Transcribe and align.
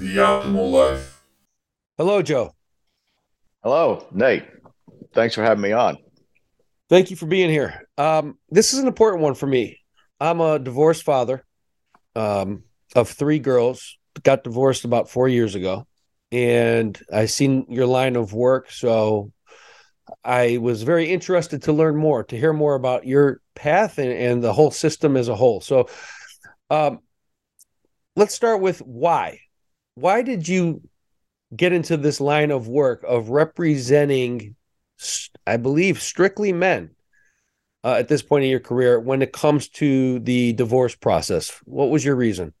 the 0.00 0.16
optimal 0.16 0.72
life. 0.72 1.22
Hello, 1.98 2.22
Joe. 2.22 2.54
Hello, 3.62 4.06
Nate. 4.12 4.44
Thanks 5.12 5.34
for 5.34 5.42
having 5.42 5.60
me 5.60 5.72
on. 5.72 5.98
Thank 6.88 7.10
you 7.10 7.16
for 7.16 7.26
being 7.26 7.50
here. 7.50 7.86
Um, 7.98 8.38
this 8.48 8.72
is 8.72 8.78
an 8.78 8.86
important 8.86 9.22
one 9.22 9.34
for 9.34 9.46
me. 9.46 9.78
I'm 10.18 10.40
a 10.40 10.58
divorced 10.58 11.02
father 11.02 11.44
um, 12.16 12.64
of 12.96 13.10
three 13.10 13.38
girls. 13.38 13.98
Got 14.22 14.42
divorced 14.42 14.86
about 14.86 15.10
four 15.10 15.28
years 15.28 15.54
ago, 15.54 15.86
and 16.32 16.98
I 17.12 17.26
seen 17.26 17.66
your 17.68 17.86
line 17.86 18.16
of 18.16 18.32
work, 18.32 18.70
so 18.70 19.32
I 20.24 20.56
was 20.56 20.82
very 20.82 21.10
interested 21.10 21.64
to 21.64 21.72
learn 21.72 21.96
more, 21.96 22.24
to 22.24 22.38
hear 22.38 22.54
more 22.54 22.74
about 22.74 23.06
your 23.06 23.40
path 23.54 23.98
and, 23.98 24.10
and 24.10 24.42
the 24.42 24.52
whole 24.52 24.70
system 24.70 25.16
as 25.16 25.28
a 25.28 25.36
whole. 25.36 25.60
So, 25.60 25.88
um, 26.70 27.00
let's 28.16 28.34
start 28.34 28.62
with 28.62 28.78
why. 28.80 29.40
Why 30.00 30.22
did 30.22 30.48
you 30.48 30.82
get 31.54 31.72
into 31.72 31.96
this 31.98 32.20
line 32.20 32.50
of 32.50 32.68
work 32.68 33.04
of 33.06 33.28
representing, 33.28 34.56
I 35.46 35.58
believe, 35.58 36.00
strictly 36.00 36.54
men 36.54 36.90
uh, 37.84 37.94
at 37.94 38.08
this 38.08 38.22
point 38.22 38.44
in 38.44 38.50
your 38.50 38.60
career 38.60 38.98
when 38.98 39.20
it 39.20 39.32
comes 39.32 39.68
to 39.68 40.18
the 40.20 40.54
divorce 40.54 40.94
process? 40.94 41.60
What 41.64 41.90
was 41.90 42.02
your 42.02 42.16
reason? 42.16 42.54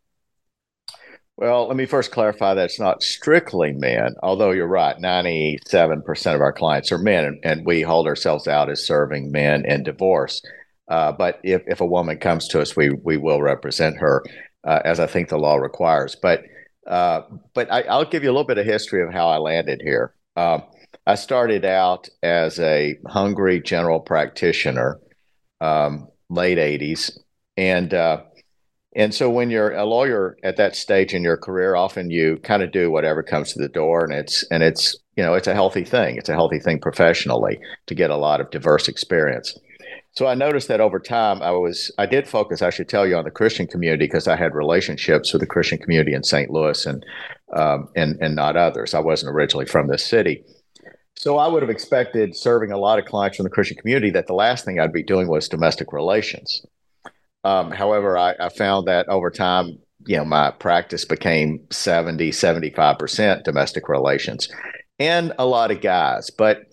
Well, 1.38 1.68
let 1.68 1.78
me 1.78 1.86
first 1.86 2.10
clarify 2.10 2.52
that 2.52 2.66
it's 2.66 2.78
not 2.78 3.02
strictly 3.02 3.72
men, 3.72 4.14
although 4.22 4.50
you're 4.50 4.66
right. 4.66 4.96
97% 4.98 6.34
of 6.34 6.42
our 6.42 6.52
clients 6.52 6.92
are 6.92 6.98
men, 6.98 7.24
and, 7.24 7.40
and 7.42 7.64
we 7.64 7.80
hold 7.80 8.06
ourselves 8.06 8.46
out 8.46 8.68
as 8.68 8.86
serving 8.86 9.32
men 9.32 9.64
in 9.64 9.82
divorce. 9.82 10.42
Uh, 10.88 11.12
but 11.12 11.40
if, 11.42 11.62
if 11.66 11.80
a 11.80 11.86
woman 11.86 12.18
comes 12.18 12.48
to 12.48 12.60
us, 12.60 12.76
we, 12.76 12.90
we 12.90 13.16
will 13.16 13.40
represent 13.40 13.96
her 13.96 14.22
uh, 14.64 14.80
as 14.84 15.00
I 15.00 15.06
think 15.06 15.30
the 15.30 15.38
law 15.38 15.56
requires. 15.56 16.14
But 16.20 16.42
uh, 16.90 17.22
but 17.54 17.70
I, 17.70 17.96
will 17.96 18.04
give 18.04 18.24
you 18.24 18.30
a 18.30 18.32
little 18.32 18.44
bit 18.44 18.58
of 18.58 18.66
history 18.66 19.02
of 19.02 19.12
how 19.12 19.28
I 19.28 19.38
landed 19.38 19.80
here. 19.80 20.12
Um, 20.36 20.64
I 21.06 21.14
started 21.14 21.64
out 21.64 22.08
as 22.22 22.58
a 22.58 22.98
hungry 23.06 23.62
general 23.62 24.00
practitioner, 24.00 24.98
um, 25.60 26.08
late 26.28 26.58
'80s, 26.58 27.16
and 27.56 27.94
uh, 27.94 28.22
and 28.96 29.14
so 29.14 29.30
when 29.30 29.50
you're 29.50 29.72
a 29.72 29.84
lawyer 29.84 30.36
at 30.42 30.56
that 30.56 30.74
stage 30.74 31.14
in 31.14 31.22
your 31.22 31.36
career, 31.36 31.76
often 31.76 32.10
you 32.10 32.38
kind 32.42 32.62
of 32.62 32.72
do 32.72 32.90
whatever 32.90 33.22
comes 33.22 33.52
to 33.52 33.60
the 33.60 33.68
door, 33.68 34.04
and 34.04 34.12
it's 34.12 34.44
and 34.50 34.64
it's 34.64 34.96
you 35.16 35.22
know 35.22 35.34
it's 35.34 35.46
a 35.46 35.54
healthy 35.54 35.84
thing. 35.84 36.16
It's 36.16 36.28
a 36.28 36.34
healthy 36.34 36.58
thing 36.58 36.80
professionally 36.80 37.60
to 37.86 37.94
get 37.94 38.10
a 38.10 38.16
lot 38.16 38.40
of 38.40 38.50
diverse 38.50 38.88
experience. 38.88 39.56
So 40.12 40.26
I 40.26 40.34
noticed 40.34 40.68
that 40.68 40.80
over 40.80 40.98
time, 40.98 41.40
I 41.40 41.52
was 41.52 41.92
I 41.96 42.06
did 42.06 42.28
focus. 42.28 42.62
I 42.62 42.70
should 42.70 42.88
tell 42.88 43.06
you 43.06 43.16
on 43.16 43.24
the 43.24 43.30
Christian 43.30 43.66
community 43.66 44.06
because 44.06 44.26
I 44.26 44.36
had 44.36 44.54
relationships 44.54 45.32
with 45.32 45.40
the 45.40 45.46
Christian 45.46 45.78
community 45.78 46.14
in 46.14 46.24
St. 46.24 46.50
Louis 46.50 46.84
and 46.84 47.04
um, 47.56 47.88
and 47.94 48.18
and 48.20 48.34
not 48.34 48.56
others. 48.56 48.92
I 48.92 49.00
wasn't 49.00 49.34
originally 49.34 49.66
from 49.66 49.86
this 49.86 50.04
city, 50.04 50.44
so 51.16 51.38
I 51.38 51.46
would 51.46 51.62
have 51.62 51.70
expected 51.70 52.36
serving 52.36 52.72
a 52.72 52.78
lot 52.78 52.98
of 52.98 53.04
clients 53.04 53.36
from 53.36 53.44
the 53.44 53.50
Christian 53.50 53.76
community 53.76 54.10
that 54.10 54.26
the 54.26 54.34
last 54.34 54.64
thing 54.64 54.80
I'd 54.80 54.92
be 54.92 55.02
doing 55.02 55.28
was 55.28 55.48
domestic 55.48 55.92
relations. 55.92 56.64
Um, 57.44 57.70
however, 57.70 58.18
I, 58.18 58.34
I 58.38 58.48
found 58.48 58.88
that 58.88 59.08
over 59.08 59.30
time, 59.30 59.78
you 60.06 60.16
know, 60.16 60.24
my 60.24 60.50
practice 60.50 61.04
became 61.04 61.60
70, 61.70 62.30
75% 62.30 63.44
domestic 63.44 63.88
relations 63.88 64.48
and 64.98 65.32
a 65.38 65.46
lot 65.46 65.70
of 65.70 65.80
guys. 65.80 66.30
But 66.30 66.69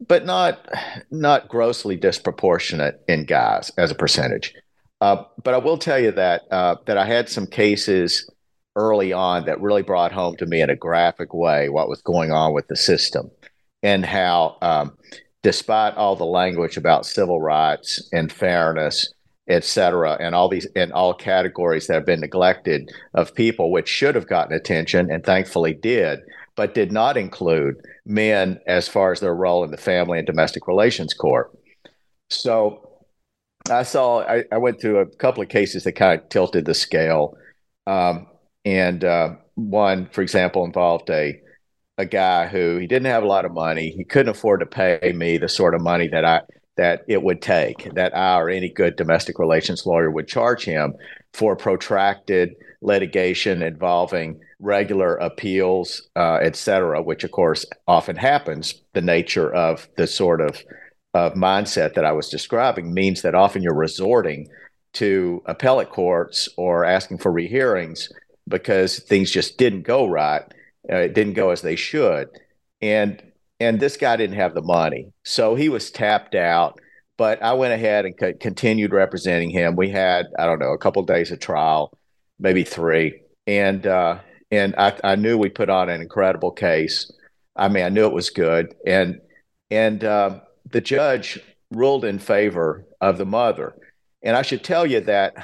but 0.00 0.24
not 0.24 0.68
not 1.10 1.48
grossly 1.48 1.96
disproportionate 1.96 3.00
in 3.08 3.24
guys 3.24 3.70
as 3.78 3.90
a 3.90 3.94
percentage. 3.94 4.54
Uh, 5.00 5.24
but 5.42 5.54
I 5.54 5.58
will 5.58 5.78
tell 5.78 5.98
you 5.98 6.12
that 6.12 6.42
uh, 6.50 6.76
that 6.86 6.98
I 6.98 7.06
had 7.06 7.28
some 7.28 7.46
cases 7.46 8.30
early 8.76 9.12
on 9.12 9.46
that 9.46 9.60
really 9.60 9.82
brought 9.82 10.12
home 10.12 10.36
to 10.36 10.46
me 10.46 10.60
in 10.60 10.70
a 10.70 10.76
graphic 10.76 11.32
way 11.32 11.68
what 11.68 11.88
was 11.88 12.02
going 12.02 12.30
on 12.30 12.52
with 12.52 12.68
the 12.68 12.76
system 12.76 13.30
and 13.82 14.04
how, 14.04 14.58
um, 14.60 14.96
despite 15.42 15.94
all 15.94 16.14
the 16.14 16.24
language 16.24 16.76
about 16.76 17.06
civil 17.06 17.40
rights 17.40 18.06
and 18.12 18.30
fairness, 18.30 19.12
et 19.48 19.64
cetera, 19.64 20.16
and 20.20 20.34
all 20.34 20.48
these 20.48 20.66
in 20.74 20.92
all 20.92 21.14
categories 21.14 21.86
that 21.86 21.94
have 21.94 22.06
been 22.06 22.20
neglected 22.20 22.90
of 23.14 23.34
people, 23.34 23.70
which 23.70 23.88
should 23.88 24.14
have 24.14 24.28
gotten 24.28 24.54
attention 24.54 25.10
and 25.10 25.24
thankfully 25.24 25.72
did, 25.72 26.20
but 26.56 26.74
did 26.74 26.90
not 26.90 27.16
include 27.16 27.76
men 28.04 28.58
as 28.66 28.88
far 28.88 29.12
as 29.12 29.20
their 29.20 29.34
role 29.34 29.62
in 29.64 29.70
the 29.70 29.76
family 29.76 30.18
and 30.18 30.26
domestic 30.26 30.66
relations 30.66 31.14
court. 31.14 31.56
So 32.30 32.90
I 33.70 33.82
saw, 33.82 34.22
I, 34.22 34.44
I 34.50 34.58
went 34.58 34.80
through 34.80 34.98
a 34.98 35.06
couple 35.06 35.42
of 35.42 35.48
cases 35.48 35.84
that 35.84 35.92
kind 35.92 36.20
of 36.20 36.28
tilted 36.28 36.64
the 36.64 36.74
scale. 36.74 37.36
Um, 37.86 38.26
and 38.64 39.04
uh, 39.04 39.36
one, 39.54 40.08
for 40.10 40.22
example, 40.22 40.64
involved 40.64 41.10
a 41.10 41.40
a 41.98 42.04
guy 42.04 42.46
who 42.46 42.76
he 42.76 42.86
didn't 42.86 43.06
have 43.06 43.22
a 43.22 43.26
lot 43.26 43.44
of 43.44 43.52
money. 43.52 43.90
He 43.90 44.04
couldn't 44.04 44.28
afford 44.28 44.60
to 44.60 44.66
pay 44.66 45.12
me 45.14 45.38
the 45.38 45.48
sort 45.48 45.74
of 45.74 45.80
money 45.80 46.08
that 46.08 46.24
I 46.24 46.42
that 46.76 47.04
it 47.08 47.22
would 47.22 47.40
take 47.40 47.94
that 47.94 48.14
I 48.14 48.38
or 48.38 48.50
any 48.50 48.68
good 48.68 48.96
domestic 48.96 49.38
relations 49.38 49.86
lawyer 49.86 50.10
would 50.10 50.28
charge 50.28 50.64
him 50.64 50.92
for 51.32 51.56
protracted 51.56 52.54
litigation 52.86 53.62
involving 53.62 54.40
regular 54.60 55.16
appeals, 55.16 56.08
uh, 56.16 56.38
et 56.40 56.56
cetera, 56.56 57.02
which 57.02 57.24
of 57.24 57.32
course 57.32 57.66
often 57.86 58.16
happens. 58.16 58.80
The 58.94 59.02
nature 59.02 59.52
of 59.52 59.88
the 59.96 60.06
sort 60.06 60.40
of 60.40 60.62
of 61.12 61.34
mindset 61.34 61.94
that 61.94 62.04
I 62.04 62.12
was 62.12 62.28
describing 62.28 62.92
means 62.92 63.22
that 63.22 63.34
often 63.34 63.62
you're 63.62 63.74
resorting 63.74 64.48
to 64.94 65.42
appellate 65.46 65.90
courts 65.90 66.48
or 66.56 66.84
asking 66.84 67.18
for 67.18 67.32
rehearings 67.32 68.10
because 68.48 68.98
things 68.98 69.30
just 69.30 69.56
didn't 69.56 69.82
go 69.82 70.06
right. 70.06 70.42
Uh, 70.90 70.96
it 70.96 71.14
didn't 71.14 71.32
go 71.32 71.50
as 71.50 71.62
they 71.62 71.76
should, 71.76 72.28
and 72.80 73.22
and 73.58 73.80
this 73.80 73.96
guy 73.96 74.16
didn't 74.16 74.36
have 74.36 74.54
the 74.54 74.62
money, 74.62 75.12
so 75.24 75.54
he 75.54 75.68
was 75.68 75.90
tapped 75.90 76.34
out. 76.34 76.78
But 77.18 77.42
I 77.42 77.54
went 77.54 77.72
ahead 77.72 78.04
and 78.04 78.16
co- 78.18 78.34
continued 78.34 78.92
representing 78.92 79.50
him. 79.50 79.74
We 79.74 79.90
had 79.90 80.26
I 80.38 80.44
don't 80.44 80.60
know 80.60 80.72
a 80.72 80.78
couple 80.78 81.00
of 81.00 81.08
days 81.08 81.32
of 81.32 81.40
trial, 81.40 81.95
maybe 82.38 82.64
three, 82.64 83.22
and 83.46 83.86
uh, 83.86 84.18
and 84.50 84.74
I, 84.76 84.98
I 85.02 85.16
knew 85.16 85.38
we 85.38 85.48
put 85.48 85.70
on 85.70 85.88
an 85.88 86.00
incredible 86.00 86.50
case. 86.50 87.10
I 87.54 87.68
mean, 87.68 87.84
I 87.84 87.88
knew 87.88 88.06
it 88.06 88.12
was 88.12 88.30
good, 88.30 88.74
and 88.86 89.20
and 89.70 90.04
uh, 90.04 90.40
the 90.70 90.80
judge 90.80 91.40
ruled 91.70 92.04
in 92.04 92.18
favor 92.18 92.84
of 93.00 93.18
the 93.18 93.26
mother. 93.26 93.74
And 94.22 94.36
I 94.36 94.42
should 94.42 94.64
tell 94.64 94.86
you 94.86 95.00
that 95.00 95.34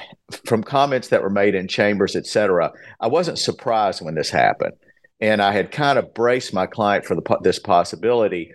from 0.46 0.64
comments 0.64 1.08
that 1.08 1.22
were 1.22 1.30
made 1.30 1.54
in 1.54 1.68
chambers, 1.68 2.16
et 2.16 2.26
cetera, 2.26 2.72
I 3.00 3.06
wasn't 3.06 3.38
surprised 3.38 4.02
when 4.02 4.14
this 4.14 4.30
happened, 4.30 4.74
and 5.20 5.40
I 5.40 5.52
had 5.52 5.70
kind 5.70 5.98
of 5.98 6.14
braced 6.14 6.52
my 6.52 6.66
client 6.66 7.04
for 7.04 7.14
the, 7.14 7.38
this 7.42 7.58
possibility. 7.58 8.52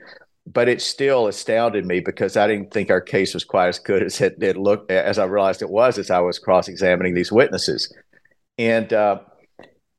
But 0.49 0.69
it 0.69 0.81
still 0.81 1.27
astounded 1.27 1.85
me 1.85 1.99
because 1.99 2.37
I 2.37 2.47
didn't 2.47 2.71
think 2.71 2.89
our 2.89 3.01
case 3.01 3.33
was 3.33 3.43
quite 3.43 3.67
as 3.67 3.79
good 3.79 4.01
as 4.01 4.21
it, 4.21 4.41
it 4.41 4.55
looked 4.55 4.89
as 4.89 5.19
I 5.19 5.25
realized 5.25 5.61
it 5.61 5.69
was 5.69 5.97
as 5.97 6.09
I 6.09 6.19
was 6.19 6.39
cross-examining 6.39 7.15
these 7.15 7.33
witnesses. 7.33 7.93
And 8.57 8.91
uh, 8.91 9.19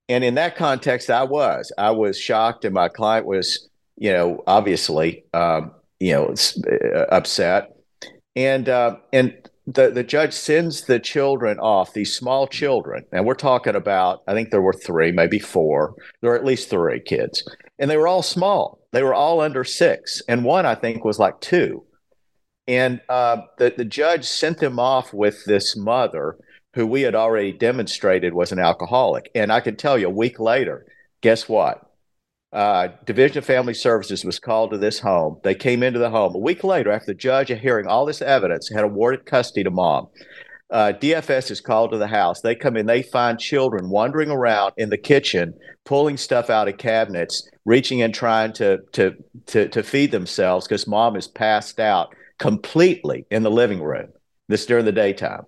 and 0.09 0.25
in 0.25 0.35
that 0.35 0.57
context, 0.57 1.11
I 1.11 1.25
was 1.25 1.73
I 1.79 1.91
was 1.91 2.19
shocked, 2.19 2.65
and 2.65 2.75
my 2.75 2.89
client 2.89 3.27
was, 3.27 3.69
you 3.97 4.13
know, 4.13 4.43
obviously, 4.47 5.25
um, 5.35 5.73
you 6.01 6.13
know, 6.13 6.35
uh, 6.95 7.01
upset, 7.11 7.77
and 8.35 8.69
uh, 8.69 8.97
and 9.13 9.37
the 9.67 9.91
the 9.91 10.03
judge 10.03 10.33
sends 10.33 10.87
the 10.87 10.99
children 10.99 11.59
off, 11.59 11.93
these 11.93 12.17
small 12.17 12.47
children, 12.47 13.05
and 13.13 13.27
we're 13.27 13.35
talking 13.35 13.77
about 13.77 14.23
I 14.27 14.33
think 14.33 14.51
there 14.51 14.63
were 14.63 14.73
three, 14.73 15.13
maybe 15.13 15.39
four, 15.39 15.95
there 16.21 16.31
were 16.31 16.37
at 16.39 16.45
least 16.45 16.71
three 16.71 17.01
kids, 17.01 17.47
and 17.79 17.91
they 17.91 17.97
were 17.99 18.09
all 18.09 18.23
small. 18.23 18.79
They 18.93 19.03
were 19.03 19.15
all 19.15 19.41
under 19.41 19.65
six, 19.65 20.23
and 20.27 20.43
one 20.43 20.65
I 20.65 20.75
think 20.75 21.05
was 21.05 21.19
like 21.19 21.41
two, 21.41 21.85
and 22.67 23.03
uh, 23.11 23.43
the 23.59 23.75
the 23.77 23.85
judge 23.85 24.25
sent 24.25 24.59
them 24.59 24.79
off 24.79 25.13
with 25.13 25.45
this 25.45 25.77
mother 25.77 26.39
who 26.79 26.87
we 26.87 27.03
had 27.03 27.17
already 27.17 27.51
demonstrated 27.51 28.33
was 28.33 28.53
an 28.53 28.61
alcoholic. 28.61 29.33
And 29.35 29.53
I 29.53 29.59
can 29.59 29.75
tell 29.75 29.99
you, 29.99 30.07
a 30.07 30.11
week 30.11 30.39
later, 30.39 30.87
guess 31.23 31.49
what? 31.49 31.91
Uh, 32.53 32.91
Division 33.05 33.39
of 33.39 33.45
Family 33.45 33.75
Services 33.75 34.25
was 34.25 34.39
called 34.39 34.71
to 34.71 34.79
this 34.79 35.01
home. 35.01 35.41
They 35.43 35.57
came 35.57 35.83
into 35.83 35.99
the 35.99 36.09
home 36.09 36.37
a 36.37 36.39
week 36.39 36.63
later 36.63 36.93
after 36.93 37.07
the 37.07 37.15
judge, 37.15 37.49
hearing 37.49 37.89
all 37.89 38.07
this 38.07 38.23
evidence, 38.23 38.71
had 38.73 38.85
awarded 38.85 39.27
custody 39.27 39.65
to 39.65 39.73
mom. 39.73 40.07
Uh, 40.71 40.93
DFS 40.93 41.51
is 41.51 41.61
called 41.61 41.91
to 41.91 41.99
the 41.99 42.07
house. 42.07 42.43
They 42.43 42.55
come 42.55 42.77
in, 42.77 42.87
they 42.87 43.03
find 43.03 43.41
children 43.41 43.91
wandering 43.91 44.31
around 44.31 44.75
in 44.77 44.91
the 44.91 44.99
kitchen, 44.99 45.55
pulling 45.85 46.17
stuff 46.17 46.49
out 46.49 46.69
of 46.69 46.79
cabinets, 46.79 47.51
reaching 47.65 48.03
and 48.03 48.15
trying 48.15 48.53
to 48.53 48.79
to 48.93 49.17
to, 49.47 49.69
to 49.71 49.83
feed 49.83 50.13
themselves 50.13 50.69
because 50.69 50.87
mom 50.87 51.17
is 51.17 51.27
passed 51.27 51.81
out 51.81 52.15
completely 52.39 53.27
in 53.33 53.43
the 53.43 53.51
living 53.51 53.83
room. 53.83 54.11
This 54.47 54.65
during 54.65 54.85
the 54.85 54.93
daytime. 54.93 55.43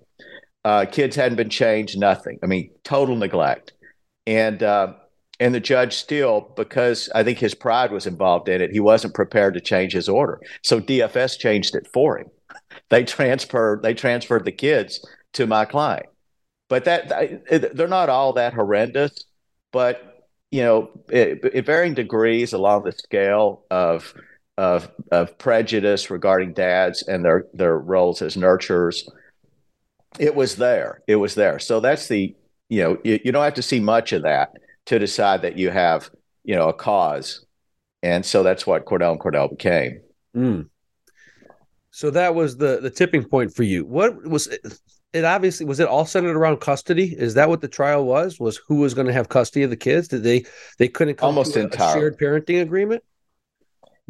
Uh, 0.64 0.84
kids 0.84 1.16
hadn't 1.16 1.36
been 1.36 1.48
changed, 1.50 1.98
nothing. 1.98 2.38
I 2.42 2.46
mean, 2.46 2.70
total 2.84 3.16
neglect. 3.16 3.72
And 4.26 4.62
uh, 4.62 4.94
and 5.40 5.54
the 5.54 5.60
judge 5.60 5.94
still, 5.94 6.52
because 6.54 7.08
I 7.14 7.24
think 7.24 7.38
his 7.38 7.54
pride 7.54 7.92
was 7.92 8.06
involved 8.06 8.48
in 8.48 8.60
it, 8.60 8.70
he 8.70 8.80
wasn't 8.80 9.14
prepared 9.14 9.54
to 9.54 9.60
change 9.60 9.94
his 9.94 10.08
order. 10.08 10.38
So 10.62 10.80
DFS 10.80 11.38
changed 11.38 11.74
it 11.74 11.88
for 11.92 12.18
him. 12.18 12.26
They 12.90 13.04
transferred 13.04 13.82
they 13.82 13.94
transferred 13.94 14.44
the 14.44 14.52
kids 14.52 15.04
to 15.34 15.46
my 15.46 15.64
client. 15.64 16.06
But 16.68 16.84
that 16.84 17.74
they're 17.74 17.88
not 17.88 18.10
all 18.10 18.34
that 18.34 18.54
horrendous. 18.54 19.24
But 19.72 20.26
you 20.50 20.62
know, 20.62 20.90
at 21.12 21.64
varying 21.64 21.94
degrees 21.94 22.52
along 22.52 22.84
the 22.84 22.92
scale 22.92 23.64
of 23.70 24.12
of 24.58 24.90
of 25.10 25.38
prejudice 25.38 26.10
regarding 26.10 26.52
dads 26.52 27.02
and 27.08 27.24
their 27.24 27.46
their 27.54 27.78
roles 27.78 28.20
as 28.20 28.36
nurturers. 28.36 29.02
It 30.18 30.34
was 30.34 30.56
there. 30.56 31.02
It 31.06 31.16
was 31.16 31.34
there. 31.34 31.58
So 31.58 31.80
that's 31.80 32.08
the 32.08 32.34
you 32.68 32.82
know 32.82 32.98
you, 33.04 33.20
you 33.24 33.32
don't 33.32 33.44
have 33.44 33.54
to 33.54 33.62
see 33.62 33.80
much 33.80 34.12
of 34.12 34.22
that 34.22 34.52
to 34.86 34.98
decide 34.98 35.42
that 35.42 35.56
you 35.56 35.70
have 35.70 36.10
you 36.44 36.54
know 36.54 36.68
a 36.68 36.74
cause, 36.74 37.44
and 38.02 38.24
so 38.24 38.42
that's 38.42 38.66
what 38.66 38.86
Cordell 38.86 39.12
and 39.12 39.20
Cordell 39.20 39.50
became. 39.50 40.00
Mm. 40.36 40.68
So 41.90 42.10
that 42.10 42.34
was 42.34 42.56
the 42.56 42.80
the 42.80 42.90
tipping 42.90 43.24
point 43.24 43.54
for 43.54 43.62
you. 43.62 43.84
What 43.84 44.24
was 44.24 44.46
it, 44.46 44.60
it 45.12 45.24
obviously 45.24 45.66
was 45.66 45.80
it 45.80 45.88
all 45.88 46.06
centered 46.06 46.36
around 46.36 46.60
custody? 46.60 47.14
Is 47.16 47.34
that 47.34 47.48
what 47.48 47.60
the 47.60 47.68
trial 47.68 48.04
was? 48.04 48.38
Was 48.38 48.60
who 48.68 48.76
was 48.76 48.94
going 48.94 49.06
to 49.06 49.12
have 49.12 49.28
custody 49.28 49.64
of 49.64 49.70
the 49.70 49.76
kids? 49.76 50.08
Did 50.08 50.22
they 50.22 50.44
they 50.78 50.88
couldn't 50.88 51.16
come 51.16 51.28
almost 51.28 51.54
to 51.54 51.62
a, 51.62 51.66
a 51.66 51.92
shared 51.92 52.18
parenting 52.18 52.62
agreement? 52.62 53.02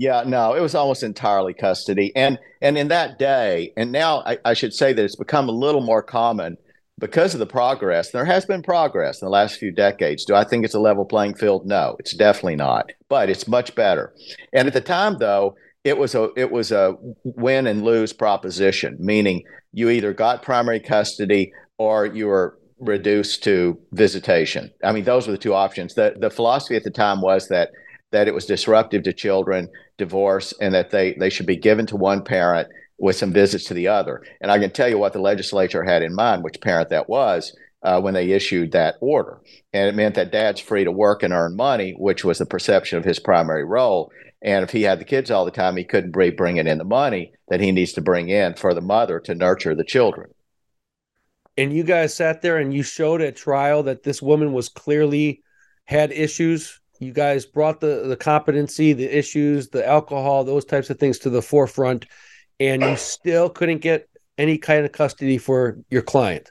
Yeah, 0.00 0.24
no, 0.26 0.54
it 0.54 0.62
was 0.62 0.74
almost 0.74 1.02
entirely 1.02 1.52
custody, 1.52 2.10
and 2.16 2.38
and 2.62 2.78
in 2.78 2.88
that 2.88 3.18
day, 3.18 3.74
and 3.76 3.92
now 3.92 4.22
I, 4.24 4.38
I 4.46 4.54
should 4.54 4.72
say 4.72 4.94
that 4.94 5.04
it's 5.04 5.14
become 5.14 5.46
a 5.46 5.52
little 5.52 5.82
more 5.82 6.02
common 6.02 6.56
because 6.98 7.34
of 7.34 7.38
the 7.38 7.44
progress. 7.44 8.10
There 8.10 8.24
has 8.24 8.46
been 8.46 8.62
progress 8.62 9.20
in 9.20 9.26
the 9.26 9.30
last 9.30 9.58
few 9.58 9.70
decades. 9.70 10.24
Do 10.24 10.34
I 10.34 10.44
think 10.44 10.64
it's 10.64 10.72
a 10.72 10.80
level 10.80 11.04
playing 11.04 11.34
field? 11.34 11.66
No, 11.66 11.96
it's 11.98 12.16
definitely 12.16 12.56
not, 12.56 12.90
but 13.10 13.28
it's 13.28 13.46
much 13.46 13.74
better. 13.74 14.14
And 14.54 14.66
at 14.66 14.72
the 14.72 14.80
time, 14.80 15.18
though, 15.18 15.54
it 15.84 15.98
was 15.98 16.14
a 16.14 16.30
it 16.34 16.50
was 16.50 16.72
a 16.72 16.94
win 17.24 17.66
and 17.66 17.82
lose 17.82 18.14
proposition, 18.14 18.96
meaning 18.98 19.42
you 19.74 19.90
either 19.90 20.14
got 20.14 20.42
primary 20.42 20.80
custody 20.80 21.52
or 21.76 22.06
you 22.06 22.26
were 22.26 22.58
reduced 22.78 23.44
to 23.44 23.78
visitation. 23.92 24.70
I 24.82 24.92
mean, 24.92 25.04
those 25.04 25.26
were 25.26 25.32
the 25.32 25.38
two 25.38 25.52
options. 25.52 25.92
The 25.92 26.14
the 26.18 26.30
philosophy 26.30 26.76
at 26.76 26.84
the 26.84 26.90
time 26.90 27.20
was 27.20 27.48
that 27.48 27.68
that 28.12 28.28
it 28.28 28.34
was 28.34 28.46
disruptive 28.46 29.02
to 29.04 29.12
children, 29.12 29.68
divorce, 29.98 30.52
and 30.60 30.74
that 30.74 30.90
they 30.90 31.14
they 31.14 31.30
should 31.30 31.46
be 31.46 31.56
given 31.56 31.86
to 31.86 31.96
one 31.96 32.22
parent 32.22 32.68
with 32.98 33.16
some 33.16 33.32
visits 33.32 33.64
to 33.64 33.74
the 33.74 33.88
other. 33.88 34.22
And 34.40 34.50
I 34.50 34.58
can 34.58 34.70
tell 34.70 34.88
you 34.88 34.98
what 34.98 35.12
the 35.12 35.20
legislature 35.20 35.84
had 35.84 36.02
in 36.02 36.14
mind, 36.14 36.44
which 36.44 36.60
parent 36.60 36.90
that 36.90 37.08
was. 37.08 37.56
Uh, 37.82 37.98
when 37.98 38.12
they 38.12 38.32
issued 38.32 38.72
that 38.72 38.96
order. 39.00 39.40
And 39.72 39.88
it 39.88 39.94
meant 39.94 40.14
that 40.16 40.30
dad's 40.30 40.60
free 40.60 40.84
to 40.84 40.92
work 40.92 41.22
and 41.22 41.32
earn 41.32 41.56
money, 41.56 41.94
which 41.96 42.26
was 42.26 42.36
the 42.36 42.44
perception 42.44 42.98
of 42.98 43.06
his 43.06 43.18
primary 43.18 43.64
role. 43.64 44.12
And 44.42 44.62
if 44.62 44.70
he 44.70 44.82
had 44.82 45.00
the 45.00 45.04
kids 45.06 45.30
all 45.30 45.46
the 45.46 45.50
time, 45.50 45.78
he 45.78 45.84
couldn't 45.84 46.14
be 46.14 46.28
bringing 46.28 46.66
in 46.66 46.78
the 46.78 46.84
money 46.84 47.32
that 47.48 47.60
he 47.60 47.72
needs 47.72 47.94
to 47.94 48.00
bring 48.00 48.28
in 48.28 48.54
for 48.54 48.74
the 48.74 48.80
mother 48.80 49.20
to 49.20 49.34
nurture 49.34 49.74
the 49.74 49.84
children. 49.84 50.30
And 51.56 51.72
you 51.72 51.82
guys 51.82 52.14
sat 52.14 52.40
there 52.40 52.56
and 52.56 52.72
you 52.72 52.82
showed 52.82 53.20
at 53.20 53.36
trial 53.36 53.82
that 53.82 54.02
this 54.02 54.22
woman 54.22 54.52
was 54.52 54.68
clearly 54.68 55.42
had 55.84 56.12
issues. 56.12 56.79
You 57.00 57.12
guys 57.12 57.46
brought 57.46 57.80
the 57.80 58.04
the 58.06 58.16
competency, 58.16 58.92
the 58.92 59.18
issues, 59.18 59.70
the 59.70 59.86
alcohol, 59.86 60.44
those 60.44 60.66
types 60.66 60.90
of 60.90 60.98
things 60.98 61.18
to 61.20 61.30
the 61.30 61.42
forefront, 61.42 62.06
and 62.60 62.82
you 62.82 62.96
still 62.96 63.48
couldn't 63.48 63.78
get 63.78 64.08
any 64.36 64.58
kind 64.58 64.84
of 64.84 64.92
custody 64.92 65.38
for 65.38 65.78
your 65.90 66.02
client 66.02 66.50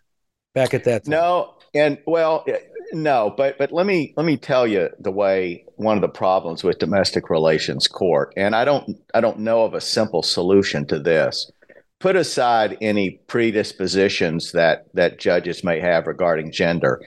back 0.56 0.74
at 0.74 0.84
that 0.86 1.06
time. 1.06 1.12
No, 1.12 1.56
and 1.74 2.00
well, 2.06 2.44
eh, 2.48 2.58
no, 2.94 3.34
but 3.38 3.58
but 3.58 3.72
let 3.72 3.86
me 3.86 4.14
let 4.18 4.26
me 4.26 4.38
tell 4.38 4.66
you 4.66 4.90
the 5.00 5.12
way 5.12 5.66
one 5.76 5.98
of 5.98 6.02
the 6.02 6.10
problems 6.10 6.64
with 6.64 6.80
domestic 6.80 7.30
relations 7.30 7.88
court, 7.88 8.34
and 8.36 8.56
I 8.56 8.66
don't 8.66 8.98
I 9.14 9.22
don't 9.22 9.40
know 9.40 9.64
of 9.64 9.74
a 9.74 9.82
simple 9.82 10.24
solution 10.24 10.86
to 10.88 11.00
this. 11.00 11.52
Put 12.00 12.16
aside 12.16 12.78
any 12.82 13.20
predispositions 13.28 14.54
that 14.54 14.86
that 14.94 15.20
judges 15.20 15.64
may 15.64 15.80
have 15.80 16.08
regarding 16.08 16.52
gender. 16.52 17.02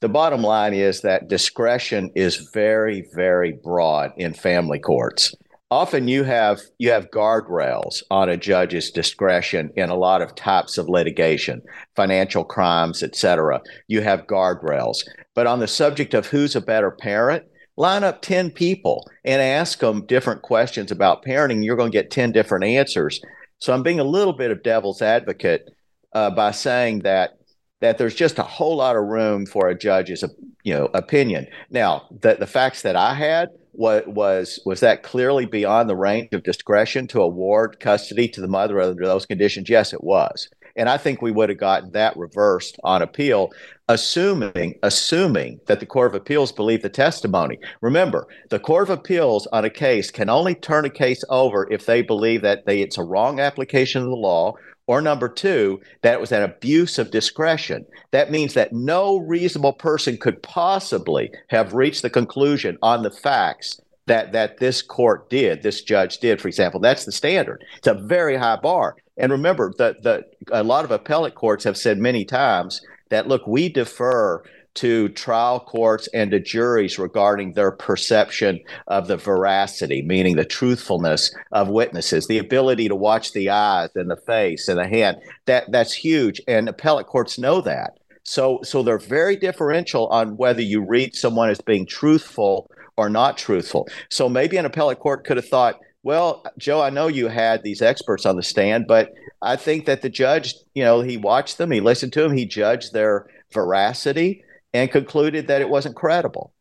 The 0.00 0.08
bottom 0.08 0.42
line 0.42 0.72
is 0.72 1.02
that 1.02 1.28
discretion 1.28 2.10
is 2.14 2.48
very 2.54 3.06
very 3.12 3.52
broad 3.52 4.12
in 4.16 4.32
family 4.32 4.78
courts. 4.78 5.34
Often 5.70 6.08
you 6.08 6.24
have 6.24 6.60
you 6.78 6.90
have 6.90 7.10
guardrails 7.10 8.02
on 8.10 8.30
a 8.30 8.38
judge's 8.38 8.90
discretion 8.90 9.70
in 9.76 9.90
a 9.90 9.94
lot 9.94 10.22
of 10.22 10.34
types 10.34 10.78
of 10.78 10.88
litigation 10.88 11.60
financial 11.96 12.44
crimes 12.44 13.02
etc 13.02 13.60
you 13.88 14.00
have 14.00 14.26
guardrails. 14.26 15.06
But 15.34 15.46
on 15.46 15.60
the 15.60 15.68
subject 15.68 16.14
of 16.14 16.26
who's 16.26 16.56
a 16.56 16.62
better 16.62 16.90
parent 16.90 17.44
line 17.76 18.02
up 18.02 18.22
10 18.22 18.52
people 18.52 19.06
and 19.22 19.42
ask 19.42 19.80
them 19.80 20.06
different 20.06 20.40
questions 20.40 20.90
about 20.90 21.24
parenting. 21.24 21.62
You're 21.62 21.76
going 21.76 21.92
to 21.92 21.98
get 21.98 22.10
10 22.10 22.32
different 22.32 22.64
answers. 22.64 23.20
So 23.58 23.74
i'm 23.74 23.82
being 23.82 24.00
a 24.00 24.04
little 24.04 24.32
bit 24.32 24.50
of 24.50 24.62
devil's 24.62 25.02
advocate 25.02 25.68
uh, 26.14 26.30
by 26.30 26.52
saying 26.52 27.00
that 27.00 27.39
that 27.80 27.98
there's 27.98 28.14
just 28.14 28.38
a 28.38 28.42
whole 28.42 28.76
lot 28.76 28.96
of 28.96 29.04
room 29.04 29.46
for 29.46 29.68
a 29.68 29.78
judge's 29.78 30.24
you 30.62 30.74
know 30.74 30.86
opinion 30.94 31.46
now 31.70 32.06
the, 32.20 32.34
the 32.34 32.46
facts 32.46 32.82
that 32.82 32.96
i 32.96 33.14
had 33.14 33.48
what 33.72 34.08
was 34.08 34.60
was 34.64 34.80
that 34.80 35.02
clearly 35.02 35.46
beyond 35.46 35.88
the 35.88 35.96
range 35.96 36.28
of 36.32 36.42
discretion 36.42 37.06
to 37.08 37.20
award 37.20 37.80
custody 37.80 38.28
to 38.28 38.40
the 38.40 38.48
mother 38.48 38.80
under 38.80 39.06
those 39.06 39.26
conditions? 39.26 39.68
Yes, 39.68 39.92
it 39.92 40.02
was. 40.02 40.48
And 40.76 40.88
I 40.88 40.98
think 40.98 41.20
we 41.20 41.32
would 41.32 41.48
have 41.48 41.58
gotten 41.58 41.90
that 41.92 42.16
reversed 42.16 42.78
on 42.84 43.02
appeal, 43.02 43.50
assuming 43.88 44.74
assuming 44.82 45.60
that 45.66 45.80
the 45.80 45.86
Court 45.86 46.08
of 46.08 46.14
Appeals 46.14 46.52
believed 46.52 46.82
the 46.82 46.88
testimony. 46.88 47.58
Remember, 47.80 48.26
the 48.50 48.60
Court 48.60 48.88
of 48.88 48.98
Appeals 48.98 49.46
on 49.48 49.64
a 49.64 49.70
case 49.70 50.10
can 50.10 50.30
only 50.30 50.54
turn 50.54 50.84
a 50.84 50.90
case 50.90 51.22
over 51.28 51.66
if 51.70 51.86
they 51.86 52.02
believe 52.02 52.42
that 52.42 52.66
they, 52.66 52.80
it's 52.82 52.98
a 52.98 53.02
wrong 53.02 53.40
application 53.40 54.02
of 54.02 54.08
the 54.08 54.14
law 54.14 54.54
or 54.90 55.00
number 55.00 55.28
two, 55.28 55.80
that 56.02 56.14
it 56.14 56.20
was 56.20 56.32
an 56.32 56.42
abuse 56.42 56.98
of 56.98 57.12
discretion. 57.12 57.86
That 58.10 58.32
means 58.32 58.54
that 58.54 58.72
no 58.72 59.18
reasonable 59.18 59.74
person 59.74 60.16
could 60.16 60.42
possibly 60.42 61.30
have 61.46 61.74
reached 61.74 62.02
the 62.02 62.10
conclusion 62.10 62.76
on 62.82 63.04
the 63.04 63.10
facts 63.12 63.80
that 64.06 64.32
that 64.32 64.58
this 64.58 64.82
court 64.82 65.30
did, 65.30 65.62
this 65.62 65.82
judge 65.82 66.18
did, 66.18 66.40
for 66.40 66.48
example. 66.48 66.80
That's 66.80 67.04
the 67.04 67.12
standard. 67.12 67.62
It's 67.76 67.86
a 67.86 67.94
very 67.94 68.36
high 68.36 68.56
bar. 68.56 68.96
And 69.16 69.30
remember 69.30 69.72
that 69.78 70.02
the 70.02 70.24
a 70.50 70.64
lot 70.64 70.84
of 70.84 70.90
appellate 70.90 71.36
courts 71.36 71.62
have 71.62 71.76
said 71.76 71.98
many 71.98 72.24
times 72.24 72.80
that 73.10 73.28
look, 73.28 73.46
we 73.46 73.68
defer 73.68 74.42
to 74.74 75.08
trial 75.10 75.60
courts 75.60 76.08
and 76.14 76.30
to 76.30 76.40
juries 76.40 76.98
regarding 76.98 77.52
their 77.52 77.70
perception 77.70 78.60
of 78.86 79.08
the 79.08 79.16
veracity, 79.16 80.02
meaning 80.02 80.36
the 80.36 80.44
truthfulness 80.44 81.34
of 81.52 81.68
witnesses, 81.68 82.26
the 82.26 82.38
ability 82.38 82.88
to 82.88 82.94
watch 82.94 83.32
the 83.32 83.50
eyes 83.50 83.90
and 83.94 84.10
the 84.10 84.16
face 84.16 84.68
and 84.68 84.78
the 84.78 84.88
hand. 84.88 85.18
That 85.46 85.70
that's 85.72 85.92
huge, 85.92 86.40
and 86.46 86.68
appellate 86.68 87.06
courts 87.06 87.38
know 87.38 87.60
that. 87.62 87.98
So 88.22 88.60
so 88.62 88.82
they're 88.82 88.98
very 88.98 89.36
differential 89.36 90.06
on 90.08 90.36
whether 90.36 90.62
you 90.62 90.84
read 90.86 91.14
someone 91.14 91.50
as 91.50 91.60
being 91.60 91.86
truthful 91.86 92.70
or 92.96 93.08
not 93.08 93.38
truthful. 93.38 93.88
So 94.08 94.28
maybe 94.28 94.56
an 94.56 94.66
appellate 94.66 95.00
court 95.00 95.24
could 95.24 95.36
have 95.36 95.48
thought, 95.48 95.80
well, 96.02 96.44
Joe, 96.58 96.80
I 96.80 96.90
know 96.90 97.08
you 97.08 97.28
had 97.28 97.62
these 97.62 97.82
experts 97.82 98.24
on 98.24 98.36
the 98.36 98.42
stand, 98.42 98.86
but 98.86 99.12
I 99.42 99.56
think 99.56 99.86
that 99.86 100.02
the 100.02 100.08
judge, 100.10 100.54
you 100.74 100.84
know, 100.84 101.00
he 101.00 101.16
watched 101.16 101.58
them, 101.58 101.70
he 101.70 101.80
listened 101.80 102.12
to 102.14 102.22
them, 102.22 102.36
he 102.36 102.46
judged 102.46 102.92
their 102.92 103.26
veracity 103.52 104.44
and 104.72 104.90
concluded 104.90 105.48
that 105.48 105.60
it 105.60 105.68
wasn't 105.68 105.96
credible. 105.96 106.52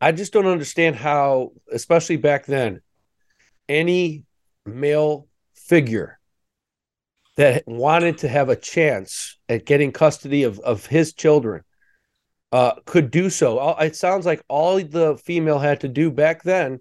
I 0.00 0.12
just 0.12 0.32
don't 0.32 0.46
understand 0.46 0.96
how, 0.96 1.52
especially 1.72 2.16
back 2.16 2.46
then, 2.46 2.82
any 3.68 4.24
male 4.66 5.28
figure 5.54 6.18
that 7.36 7.64
wanted 7.66 8.18
to 8.18 8.28
have 8.28 8.48
a 8.48 8.56
chance 8.56 9.38
at 9.48 9.66
getting 9.66 9.92
custody 9.92 10.42
of, 10.42 10.58
of 10.60 10.86
his 10.86 11.12
children 11.12 11.62
uh, 12.52 12.72
could 12.84 13.10
do 13.10 13.30
so. 13.30 13.76
It 13.78 13.96
sounds 13.96 14.26
like 14.26 14.42
all 14.48 14.76
the 14.76 15.18
female 15.24 15.58
had 15.58 15.80
to 15.80 15.88
do 15.88 16.10
back 16.10 16.42
then 16.42 16.80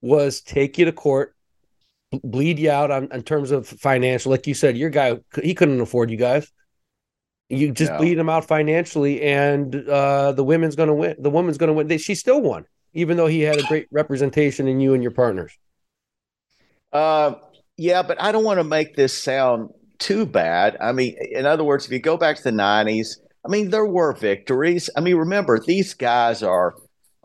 was 0.00 0.40
take 0.42 0.76
you 0.78 0.84
to 0.84 0.92
court, 0.92 1.34
bleed 2.22 2.58
you 2.58 2.70
out 2.70 2.90
on 2.90 3.08
in 3.12 3.22
terms 3.22 3.50
of 3.50 3.66
financial. 3.66 4.30
Like 4.30 4.46
you 4.46 4.54
said, 4.54 4.76
your 4.76 4.90
guy 4.90 5.18
he 5.42 5.54
couldn't 5.54 5.80
afford 5.80 6.10
you 6.10 6.16
guys. 6.16 6.50
You 7.48 7.72
just 7.72 7.92
no. 7.92 7.98
bleed 7.98 8.14
them 8.14 8.28
out 8.28 8.46
financially, 8.46 9.22
and 9.22 9.74
uh, 9.88 10.32
the 10.32 10.44
women's 10.44 10.76
going 10.76 10.88
to 10.88 10.94
win. 10.94 11.16
The 11.18 11.30
woman's 11.30 11.58
going 11.58 11.68
to 11.68 11.74
win. 11.74 11.88
They, 11.88 11.98
she 11.98 12.14
still 12.14 12.40
won, 12.40 12.66
even 12.94 13.16
though 13.16 13.26
he 13.26 13.40
had 13.40 13.58
a 13.58 13.62
great 13.64 13.86
representation 13.90 14.66
in 14.66 14.80
you 14.80 14.94
and 14.94 15.02
your 15.02 15.12
partners. 15.12 15.52
Uh, 16.92 17.34
yeah, 17.76 18.02
but 18.02 18.20
I 18.20 18.32
don't 18.32 18.44
want 18.44 18.60
to 18.60 18.64
make 18.64 18.96
this 18.96 19.16
sound 19.16 19.70
too 19.98 20.24
bad. 20.24 20.76
I 20.80 20.92
mean, 20.92 21.16
in 21.32 21.44
other 21.44 21.64
words, 21.64 21.84
if 21.84 21.92
you 21.92 21.98
go 21.98 22.16
back 22.16 22.36
to 22.36 22.42
the 22.42 22.50
'90s, 22.50 23.18
I 23.44 23.50
mean, 23.50 23.70
there 23.70 23.86
were 23.86 24.14
victories. 24.14 24.88
I 24.96 25.00
mean, 25.00 25.16
remember 25.16 25.58
these 25.58 25.92
guys 25.92 26.42
are 26.42 26.74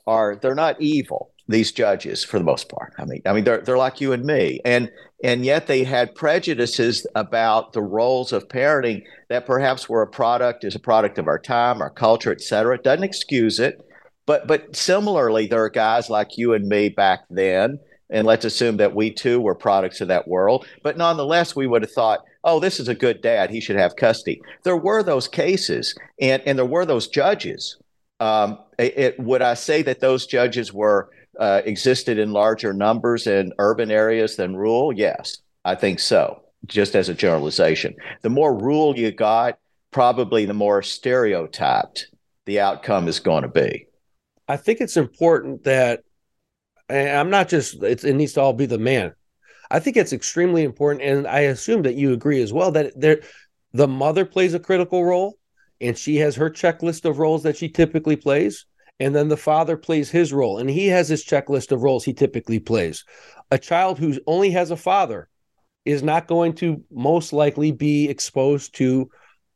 are 0.05 0.35
they're 0.35 0.55
not 0.55 0.81
evil 0.81 1.28
these 1.49 1.73
judges 1.73 2.23
for 2.23 2.39
the 2.39 2.45
most 2.45 2.69
part. 2.69 2.93
I 2.97 3.05
mean, 3.05 3.21
I 3.25 3.33
mean 3.33 3.43
they're 3.43 3.61
they're 3.61 3.77
like 3.77 3.99
you 3.99 4.13
and 4.13 4.23
me, 4.23 4.61
and 4.63 4.89
and 5.23 5.43
yet 5.43 5.67
they 5.67 5.83
had 5.83 6.15
prejudices 6.15 7.05
about 7.15 7.73
the 7.73 7.81
roles 7.81 8.31
of 8.31 8.47
parenting 8.47 9.03
that 9.29 9.45
perhaps 9.45 9.89
were 9.89 10.03
a 10.03 10.07
product 10.07 10.63
is 10.63 10.75
a 10.75 10.79
product 10.79 11.17
of 11.17 11.27
our 11.27 11.39
time, 11.39 11.81
our 11.81 11.89
culture, 11.89 12.31
et 12.31 12.41
cetera. 12.41 12.75
It 12.75 12.83
doesn't 12.83 13.03
excuse 13.03 13.59
it, 13.59 13.81
but 14.25 14.47
but 14.47 14.75
similarly, 14.75 15.47
there 15.47 15.63
are 15.63 15.69
guys 15.69 16.09
like 16.09 16.37
you 16.37 16.53
and 16.53 16.67
me 16.69 16.89
back 16.89 17.21
then, 17.29 17.79
and 18.09 18.27
let's 18.27 18.45
assume 18.45 18.77
that 18.77 18.95
we 18.95 19.11
too 19.11 19.41
were 19.41 19.55
products 19.55 20.01
of 20.01 20.07
that 20.09 20.27
world. 20.27 20.67
But 20.83 20.97
nonetheless, 20.97 21.55
we 21.55 21.67
would 21.67 21.81
have 21.81 21.91
thought, 21.91 22.19
oh, 22.43 22.59
this 22.59 22.79
is 22.79 22.87
a 22.87 22.95
good 22.95 23.21
dad; 23.21 23.49
he 23.49 23.59
should 23.59 23.75
have 23.77 23.95
custody. 23.95 24.39
There 24.63 24.77
were 24.77 25.03
those 25.03 25.27
cases, 25.27 25.95
and 26.21 26.41
and 26.45 26.57
there 26.57 26.65
were 26.65 26.85
those 26.85 27.07
judges 27.07 27.77
Um, 28.21 28.59
it, 28.77 28.97
it, 28.97 29.19
would 29.19 29.41
I 29.41 29.55
say 29.55 29.81
that 29.83 29.99
those 30.01 30.27
judges 30.27 30.73
were 30.73 31.09
uh, 31.39 31.61
existed 31.65 32.19
in 32.19 32.31
larger 32.31 32.73
numbers 32.73 33.25
in 33.25 33.53
urban 33.57 33.89
areas 33.89 34.35
than 34.35 34.55
rural? 34.55 34.93
Yes, 34.93 35.37
I 35.65 35.75
think 35.75 35.99
so. 35.99 36.43
Just 36.65 36.95
as 36.95 37.09
a 37.09 37.13
generalization, 37.13 37.95
the 38.21 38.29
more 38.29 38.53
rural 38.53 38.97
you 38.99 39.11
got, 39.11 39.57
probably 39.91 40.45
the 40.45 40.53
more 40.53 40.81
stereotyped 40.83 42.07
the 42.45 42.59
outcome 42.59 43.07
is 43.07 43.19
going 43.19 43.43
to 43.43 43.47
be. 43.47 43.87
I 44.47 44.57
think 44.57 44.81
it's 44.81 44.97
important 44.97 45.63
that, 45.63 46.01
I'm 46.89 47.29
not 47.29 47.49
just 47.49 47.81
it 47.83 48.03
needs 48.03 48.33
to 48.33 48.41
all 48.41 48.53
be 48.53 48.65
the 48.65 48.79
man. 48.79 49.13
I 49.71 49.79
think 49.79 49.95
it's 49.95 50.13
extremely 50.13 50.63
important, 50.63 51.03
and 51.03 51.27
I 51.27 51.41
assume 51.41 51.83
that 51.83 51.93
you 51.95 52.13
agree 52.13 52.41
as 52.41 52.51
well 52.51 52.71
that 52.71 52.99
there, 52.99 53.21
the 53.73 53.87
mother 53.87 54.25
plays 54.25 54.55
a 54.55 54.59
critical 54.59 55.05
role, 55.05 55.37
and 55.79 55.95
she 55.95 56.17
has 56.17 56.35
her 56.35 56.49
checklist 56.49 57.05
of 57.05 57.19
roles 57.19 57.43
that 57.43 57.55
she 57.55 57.69
typically 57.69 58.15
plays, 58.15 58.65
and 58.99 59.15
then 59.15 59.29
the 59.29 59.37
father 59.37 59.77
plays 59.77 60.09
his 60.09 60.33
role, 60.33 60.57
and 60.57 60.69
he 60.69 60.87
has 60.87 61.07
his 61.07 61.25
checklist 61.25 61.71
of 61.71 61.83
roles 61.83 62.03
he 62.03 62.13
typically 62.13 62.59
plays. 62.59 63.05
A 63.51 63.57
child 63.57 63.99
who 63.99 64.19
only 64.27 64.51
has 64.51 64.71
a 64.71 64.77
father 64.77 65.29
is 65.85 66.03
not 66.03 66.27
going 66.27 66.53
to 66.53 66.83
most 66.91 67.33
likely 67.33 67.71
be 67.71 68.09
exposed 68.09 68.75
to 68.75 69.09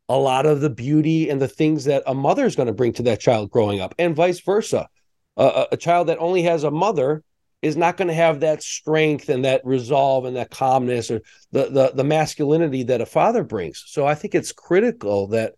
a 0.10 0.18
lot 0.18 0.46
of 0.46 0.62
the 0.62 0.70
beauty 0.70 1.30
and 1.30 1.42
the 1.42 1.48
things 1.48 1.86
that 1.86 2.04
a 2.06 2.14
mother 2.14 2.46
is 2.46 2.56
going 2.56 2.68
to 2.68 2.74
bring 2.74 2.94
to 2.94 3.04
that 3.04 3.20
child 3.20 3.52
growing 3.52 3.80
up, 3.80 3.94
and 4.00 4.16
vice 4.16 4.40
versa. 4.40 4.88
Uh, 5.36 5.66
a 5.72 5.78
child 5.78 6.08
that 6.08 6.20
only 6.20 6.44
has 6.44 6.64
a 6.64 6.72
mother 6.72 7.24
is 7.64 7.78
not 7.78 7.98
going 7.98 8.10
to 8.10 8.14
have 8.14 8.42
that 8.42 8.62
strength 8.62 9.30
and 9.30 9.46
that 9.46 9.66
resolve 9.66 10.26
and 10.26 10.36
that 10.36 10.52
calmness 10.52 11.10
or 11.10 11.22
the, 11.52 11.70
the 11.70 11.92
the 11.96 12.04
masculinity 12.04 12.84
that 12.84 13.02
a 13.02 13.06
father 13.06 13.44
brings. 13.44 13.84
So 13.88 14.06
I 14.06 14.16
think 14.16 14.36
it's 14.36 14.52
critical 14.52 15.28
that 15.30 15.54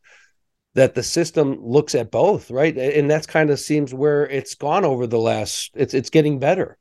that 0.75 0.95
the 0.95 1.03
system 1.03 1.57
looks 1.61 1.95
at 1.95 2.11
both, 2.11 2.51
right? 2.51 2.77
And 2.77 3.09
that's 3.09 3.27
kind 3.27 3.49
of 3.49 3.59
seems 3.59 3.93
where 3.93 4.27
it's 4.27 4.55
gone 4.55 4.85
over 4.85 5.07
the 5.07 5.19
last. 5.19 5.71
It's 5.75 5.93
it's 5.93 6.09
getting 6.09 6.39
better. 6.39 6.77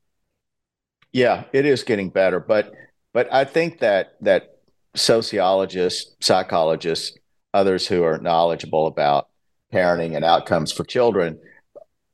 Yeah, 1.12 1.44
it 1.52 1.64
is 1.64 1.82
getting 1.82 2.10
better, 2.10 2.40
but 2.40 2.72
but 3.12 3.32
I 3.32 3.44
think 3.44 3.78
that 3.78 4.14
that 4.20 4.58
sociologists, 4.94 6.14
psychologists, 6.20 7.16
others 7.52 7.86
who 7.86 8.02
are 8.04 8.18
knowledgeable 8.18 8.86
about 8.86 9.28
parenting 9.72 10.14
and 10.14 10.24
outcomes 10.24 10.70
for 10.70 10.84
children 10.84 11.38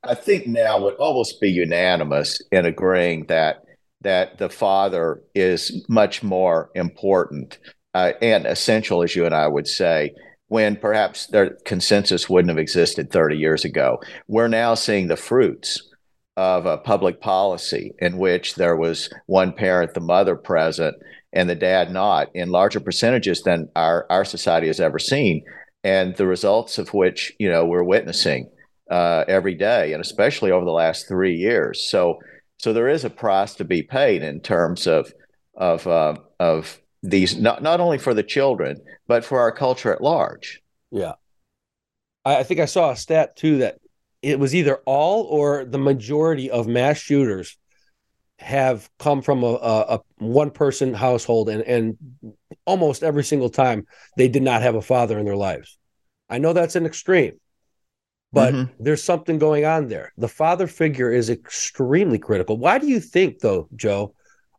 I 0.02 0.14
think 0.14 0.46
now 0.46 0.80
would 0.80 0.94
almost 0.94 1.40
be 1.40 1.50
unanimous 1.50 2.40
in 2.50 2.64
agreeing 2.64 3.26
that 3.26 3.64
that 4.02 4.38
the 4.38 4.48
father 4.48 5.22
is 5.34 5.84
much 5.88 6.22
more 6.22 6.70
important 6.74 7.58
uh, 7.92 8.12
and 8.22 8.46
essential, 8.46 9.02
as 9.02 9.14
you 9.14 9.26
and 9.26 9.34
I 9.34 9.46
would 9.46 9.68
say, 9.68 10.14
when 10.50 10.74
perhaps 10.74 11.26
their 11.26 11.50
consensus 11.64 12.28
wouldn't 12.28 12.50
have 12.50 12.58
existed 12.58 13.08
30 13.08 13.38
years 13.38 13.64
ago. 13.64 14.00
We're 14.26 14.48
now 14.48 14.74
seeing 14.74 15.06
the 15.06 15.16
fruits 15.16 15.80
of 16.36 16.66
a 16.66 16.76
public 16.76 17.20
policy 17.20 17.94
in 18.00 18.18
which 18.18 18.56
there 18.56 18.74
was 18.74 19.08
one 19.26 19.52
parent, 19.52 19.94
the 19.94 20.00
mother 20.00 20.34
present, 20.34 20.96
and 21.32 21.48
the 21.48 21.54
dad 21.54 21.92
not, 21.92 22.34
in 22.34 22.50
larger 22.50 22.80
percentages 22.80 23.42
than 23.42 23.68
our, 23.76 24.06
our 24.10 24.24
society 24.24 24.66
has 24.66 24.80
ever 24.80 24.98
seen, 24.98 25.44
and 25.84 26.16
the 26.16 26.26
results 26.26 26.78
of 26.78 26.92
which, 26.92 27.32
you 27.38 27.48
know, 27.48 27.64
we're 27.64 27.84
witnessing 27.84 28.50
uh, 28.90 29.24
every 29.28 29.54
day, 29.54 29.92
and 29.92 30.00
especially 30.00 30.50
over 30.50 30.64
the 30.64 30.72
last 30.72 31.06
three 31.06 31.36
years. 31.36 31.88
So, 31.88 32.18
so 32.58 32.72
there 32.72 32.88
is 32.88 33.04
a 33.04 33.10
price 33.10 33.54
to 33.54 33.64
be 33.64 33.84
paid 33.84 34.24
in 34.24 34.40
terms 34.40 34.88
of 34.88 35.12
of 35.54 35.86
uh, 35.86 36.16
of 36.40 36.80
these 37.02 37.36
not 37.36 37.62
not 37.62 37.80
only 37.80 37.98
for 37.98 38.14
the 38.14 38.22
children 38.22 38.78
but 39.06 39.24
for 39.24 39.40
our 39.40 39.52
culture 39.52 39.92
at 39.92 40.02
large. 40.02 40.60
Yeah, 40.90 41.14
I, 42.24 42.36
I 42.36 42.42
think 42.42 42.60
I 42.60 42.66
saw 42.66 42.90
a 42.90 42.96
stat 42.96 43.36
too 43.36 43.58
that 43.58 43.78
it 44.22 44.38
was 44.38 44.54
either 44.54 44.76
all 44.86 45.24
or 45.24 45.64
the 45.64 45.78
majority 45.78 46.50
of 46.50 46.66
mass 46.66 46.98
shooters 46.98 47.56
have 48.38 48.88
come 48.98 49.20
from 49.20 49.42
a, 49.42 49.46
a, 49.46 49.80
a, 49.96 50.00
one 50.18 50.50
person 50.50 50.94
household 50.94 51.48
and 51.48 51.62
and 51.62 51.96
almost 52.64 53.02
every 53.02 53.24
single 53.24 53.50
time 53.50 53.86
they 54.16 54.28
did 54.28 54.42
not 54.42 54.62
have 54.62 54.74
a 54.74 54.82
father 54.82 55.18
in 55.18 55.26
their 55.26 55.36
lives 55.36 55.78
i 56.30 56.38
know 56.38 56.54
that's 56.54 56.74
an 56.74 56.86
extreme 56.86 57.38
but 58.32 58.54
mm-hmm. 58.54 58.72
there's 58.82 59.02
something 59.02 59.38
going 59.38 59.64
on 59.64 59.88
there. 59.88 60.12
The 60.16 60.28
father 60.28 60.66
figure 60.66 61.10
is 61.10 61.30
extremely 61.30 62.18
critical. 62.18 62.56
Why 62.58 62.78
do 62.78 62.86
you 62.86 63.00
think, 63.00 63.40
though, 63.40 63.68
Joe, 63.74 64.14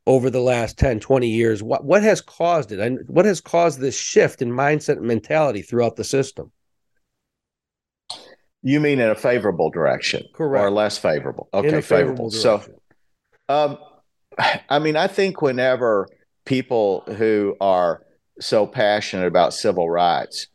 over 0.08 0.30
the 0.30 0.40
last 0.42 0.78
10, 0.78 1.00
20 1.00 1.28
years, 1.28 1.62
what, 1.62 1.86
what 1.86 2.04
has 2.04 2.22
caused 2.22 2.72
it? 2.72 2.80
And 2.80 3.00
what 3.08 3.26
has 3.26 3.40
caused 3.40 3.80
this 3.80 3.98
shift 3.98 4.42
in 4.42 4.52
mindset 4.52 4.98
and 4.98 5.06
mentality 5.06 5.62
throughout 5.62 5.96
the 5.96 6.04
system? 6.04 6.52
You 8.64 8.80
mean 8.80 9.00
in 9.00 9.10
a 9.10 9.16
favorable 9.16 9.70
direction, 9.70 10.24
correct, 10.34 10.64
or 10.64 10.70
less 10.70 10.98
favorable? 10.98 11.50
Okay, 11.54 11.82
favorable. 11.82 12.30
favorable 12.30 12.32
so, 12.32 12.62
um, 13.50 13.78
I 14.70 14.80
mean, 14.80 14.96
I 14.96 15.08
think 15.08 15.42
whenever 15.42 16.08
people 16.46 17.04
who 17.18 17.56
are 17.60 18.04
so 18.40 18.68
passionate 18.68 19.28
about 19.28 19.54
civil 19.54 19.90
rights 19.90 20.48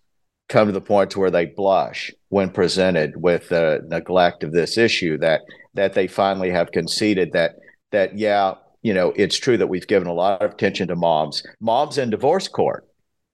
come 0.48 0.68
to 0.68 0.72
the 0.72 0.80
point 0.80 1.10
to 1.10 1.20
where 1.20 1.30
they 1.30 1.46
blush 1.46 2.12
when 2.28 2.50
presented 2.50 3.20
with 3.20 3.48
the 3.48 3.80
neglect 3.88 4.44
of 4.44 4.52
this 4.52 4.78
issue 4.78 5.18
that 5.18 5.42
that 5.74 5.94
they 5.94 6.06
finally 6.06 6.50
have 6.50 6.70
conceded 6.72 7.32
that 7.32 7.56
that 7.90 8.16
yeah 8.16 8.54
you 8.86 8.94
know 8.94 9.12
it's 9.16 9.36
true 9.36 9.56
that 9.56 9.66
we've 9.66 9.88
given 9.88 10.06
a 10.06 10.14
lot 10.14 10.40
of 10.42 10.52
attention 10.52 10.86
to 10.86 10.94
moms. 10.94 11.42
Moms 11.58 11.98
in 11.98 12.08
divorce 12.08 12.46
court. 12.46 12.86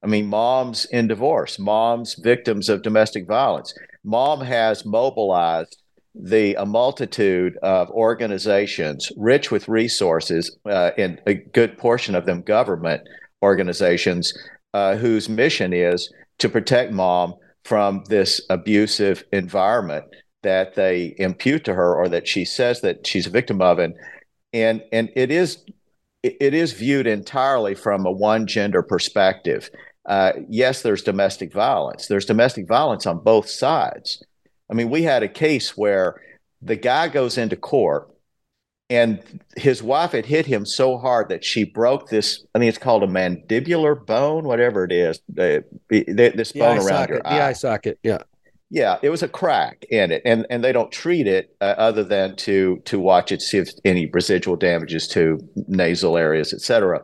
I 0.03 0.07
mean 0.07 0.27
moms 0.27 0.87
in 0.87 1.09
divorce 1.09 1.59
moms 1.59 2.15
victims 2.15 2.71
of 2.71 2.81
domestic 2.81 3.27
violence. 3.27 3.75
Mom 4.03 4.41
has 4.41 4.87
mobilized 4.87 5.77
the 6.15 6.55
a 6.55 6.65
multitude 6.65 7.59
of 7.63 7.91
organizations 7.91 9.13
rich 9.19 9.51
with 9.51 9.69
resources 9.69 10.57
uh, 10.65 10.93
and 10.97 11.21
a 11.27 11.35
good 11.35 11.77
portion 11.77 12.15
of 12.15 12.25
them 12.25 12.41
government 12.41 13.03
organizations 13.43 14.33
uh, 14.73 14.97
whose 14.97 15.29
mission 15.29 15.75
is 15.75 16.11
to 16.39 16.49
protect 16.49 16.93
mom 16.93 17.35
from 17.65 18.03
this 18.09 18.41
abusive 18.49 19.23
environment 19.33 20.07
that 20.43 20.75
they 20.75 21.15
impute 21.19 21.65
to 21.65 21.75
her 21.75 21.95
or 21.95 22.09
that 22.09 22.27
she 22.27 22.45
says 22.45 22.81
that 22.81 23.07
she's 23.07 23.27
a 23.27 23.31
victim 23.31 23.61
of 23.61 23.79
and 23.79 23.95
and 24.53 24.83
and 24.93 25.11
it 25.17 25.31
is 25.31 25.65
it 26.23 26.55
is 26.55 26.73
viewed 26.73 27.07
entirely 27.07 27.75
from 27.75 28.07
a 28.07 28.13
one 28.13 28.47
gender 28.47 28.83
perspective. 28.83 29.71
Uh, 30.07 30.33
yes 30.49 30.83
there's 30.83 31.03
domestic 31.03 31.53
violence. 31.53 32.07
There's 32.07 32.25
domestic 32.25 32.67
violence 32.67 33.07
on 33.07 33.19
both 33.19 33.49
sides. 33.49 34.23
I 34.71 34.75
mean 34.75 34.91
we 34.91 35.03
had 35.03 35.23
a 35.23 35.29
case 35.29 35.77
where 35.77 36.21
the 36.61 36.77
guy 36.77 37.09
goes 37.09 37.39
into 37.39 37.57
court 37.57 38.13
and 38.93 39.41
his 39.57 39.83
wife 39.83 40.13
had 40.13 40.27
hit 40.27 40.45
him 40.45 40.67
so 40.67 40.99
hard 40.99 41.31
that 41.31 41.45
she 41.45 41.65
broke 41.65 42.09
this 42.09 42.45
i 42.55 42.59
think 42.59 42.69
it's 42.69 42.79
called 42.79 43.03
a 43.03 43.07
mandibular 43.07 43.95
bone 44.07 44.45
whatever 44.45 44.85
it 44.85 44.93
is 44.93 45.21
the, 45.29 45.65
this 45.89 46.53
bone 46.53 46.77
around 46.77 46.87
socket, 46.87 47.15
your 47.15 47.27
eye 47.27 47.39
the 47.39 47.45
eye. 47.45 47.53
socket 47.53 47.99
yeah 48.03 48.19
yeah 48.73 48.99
it 49.03 49.11
was 49.11 49.23
a 49.23 49.29
crack 49.29 49.85
in 49.91 50.11
it 50.11 50.23
and 50.25 50.47
and 50.51 50.65
they 50.65 50.73
don't 50.73 50.91
treat 50.91 51.27
it 51.27 51.55
uh, 51.61 51.75
other 51.79 52.03
than 52.03 52.35
to 52.37 52.81
to 52.85 52.99
watch 52.99 53.31
it 53.31 53.41
see 53.41 53.59
if 53.59 53.71
any 53.85 54.07
residual 54.07 54.57
damages 54.57 55.07
to 55.07 55.39
nasal 55.69 56.17
areas 56.17 56.53
etc 56.53 57.01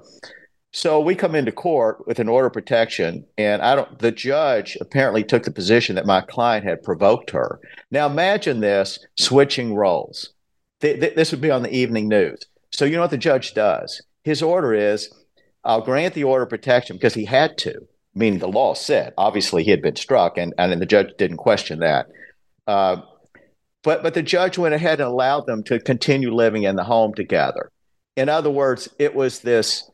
so 0.73 1.01
we 1.01 1.15
come 1.15 1.35
into 1.35 1.51
court 1.51 2.07
with 2.07 2.19
an 2.19 2.29
order 2.29 2.49
of 2.49 2.53
protection 2.53 3.25
and 3.37 3.63
i 3.63 3.75
don't 3.77 3.99
the 4.01 4.13
judge 4.13 4.77
apparently 4.81 5.23
took 5.23 5.45
the 5.45 5.51
position 5.51 5.95
that 5.95 6.07
my 6.07 6.21
client 6.21 6.65
had 6.65 6.83
provoked 6.83 7.31
her 7.31 7.61
now 7.91 8.07
imagine 8.07 8.61
this 8.61 8.99
switching 9.17 9.75
roles 9.75 10.33
th- 10.81 11.01
th- 11.01 11.15
this 11.15 11.31
would 11.31 11.41
be 11.41 11.51
on 11.51 11.63
the 11.63 11.75
evening 11.75 12.09
news. 12.09 12.45
So 12.71 12.85
you 12.85 12.97
know 12.97 13.03
what 13.03 13.11
the 13.11 13.19
judge 13.19 13.55
does? 13.55 14.03
His 14.25 14.43
order 14.43 14.75
is, 14.75 15.13
I'll 15.65 15.81
grant 15.81 16.15
the 16.15 16.25
order 16.25 16.45
of 16.45 16.51
protection 16.51 16.97
because 16.97 17.15
he 17.15 17.25
had 17.25 17.59
to, 17.59 17.87
meaning 18.19 18.41
the 18.41 18.49
law 18.49 18.75
said. 18.75 19.15
Obviously, 19.17 19.65
he 19.65 19.71
had 19.71 19.83
been 19.83 19.97
struck, 19.97 20.37
and 20.37 20.53
and 20.59 20.81
the 20.81 20.87
judge 20.87 21.11
didn't 21.19 21.37
question 21.39 21.81
that. 21.81 22.07
Uh, 22.67 23.03
but 23.83 24.03
but 24.03 24.15
the 24.15 24.23
judge 24.23 24.59
went 24.59 24.75
ahead 24.75 25.01
and 25.01 25.09
allowed 25.09 25.47
them 25.47 25.63
to 25.65 25.81
continue 25.81 26.35
living 26.35 26.65
in 26.65 26.77
the 26.77 26.85
home 26.85 27.15
together. 27.15 27.71
In 28.17 28.29
other 28.29 28.51
words, 28.51 28.89
it 28.99 29.15
was 29.15 29.41
this 29.41 29.89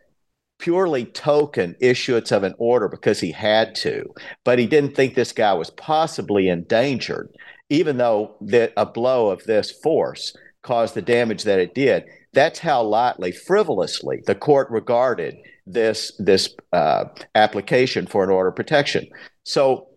purely 0.58 1.04
token 1.04 1.76
issuance 1.80 2.32
of 2.32 2.42
an 2.42 2.54
order 2.58 2.88
because 2.88 3.20
he 3.20 3.32
had 3.32 3.74
to, 3.74 4.04
but 4.44 4.58
he 4.58 4.66
didn't 4.66 4.94
think 4.94 5.14
this 5.14 5.32
guy 5.32 5.52
was 5.52 5.70
possibly 5.70 6.48
endangered, 6.48 7.28
even 7.68 7.98
though 7.98 8.36
that 8.40 8.72
a 8.76 8.86
blow 8.86 9.30
of 9.30 9.44
this 9.44 9.70
force 9.70 10.34
caused 10.62 10.94
the 10.94 11.02
damage 11.02 11.42
that 11.42 11.58
it 11.58 11.74
did. 11.74 12.04
That's 12.32 12.58
how 12.58 12.82
lightly, 12.82 13.30
frivolously, 13.30 14.22
the 14.26 14.34
court 14.34 14.70
regarded 14.70 15.36
this 15.66 16.12
this 16.18 16.54
uh, 16.72 17.04
application 17.34 18.06
for 18.06 18.24
an 18.24 18.30
order 18.30 18.50
of 18.50 18.56
protection. 18.56 19.08
So, 19.44 19.88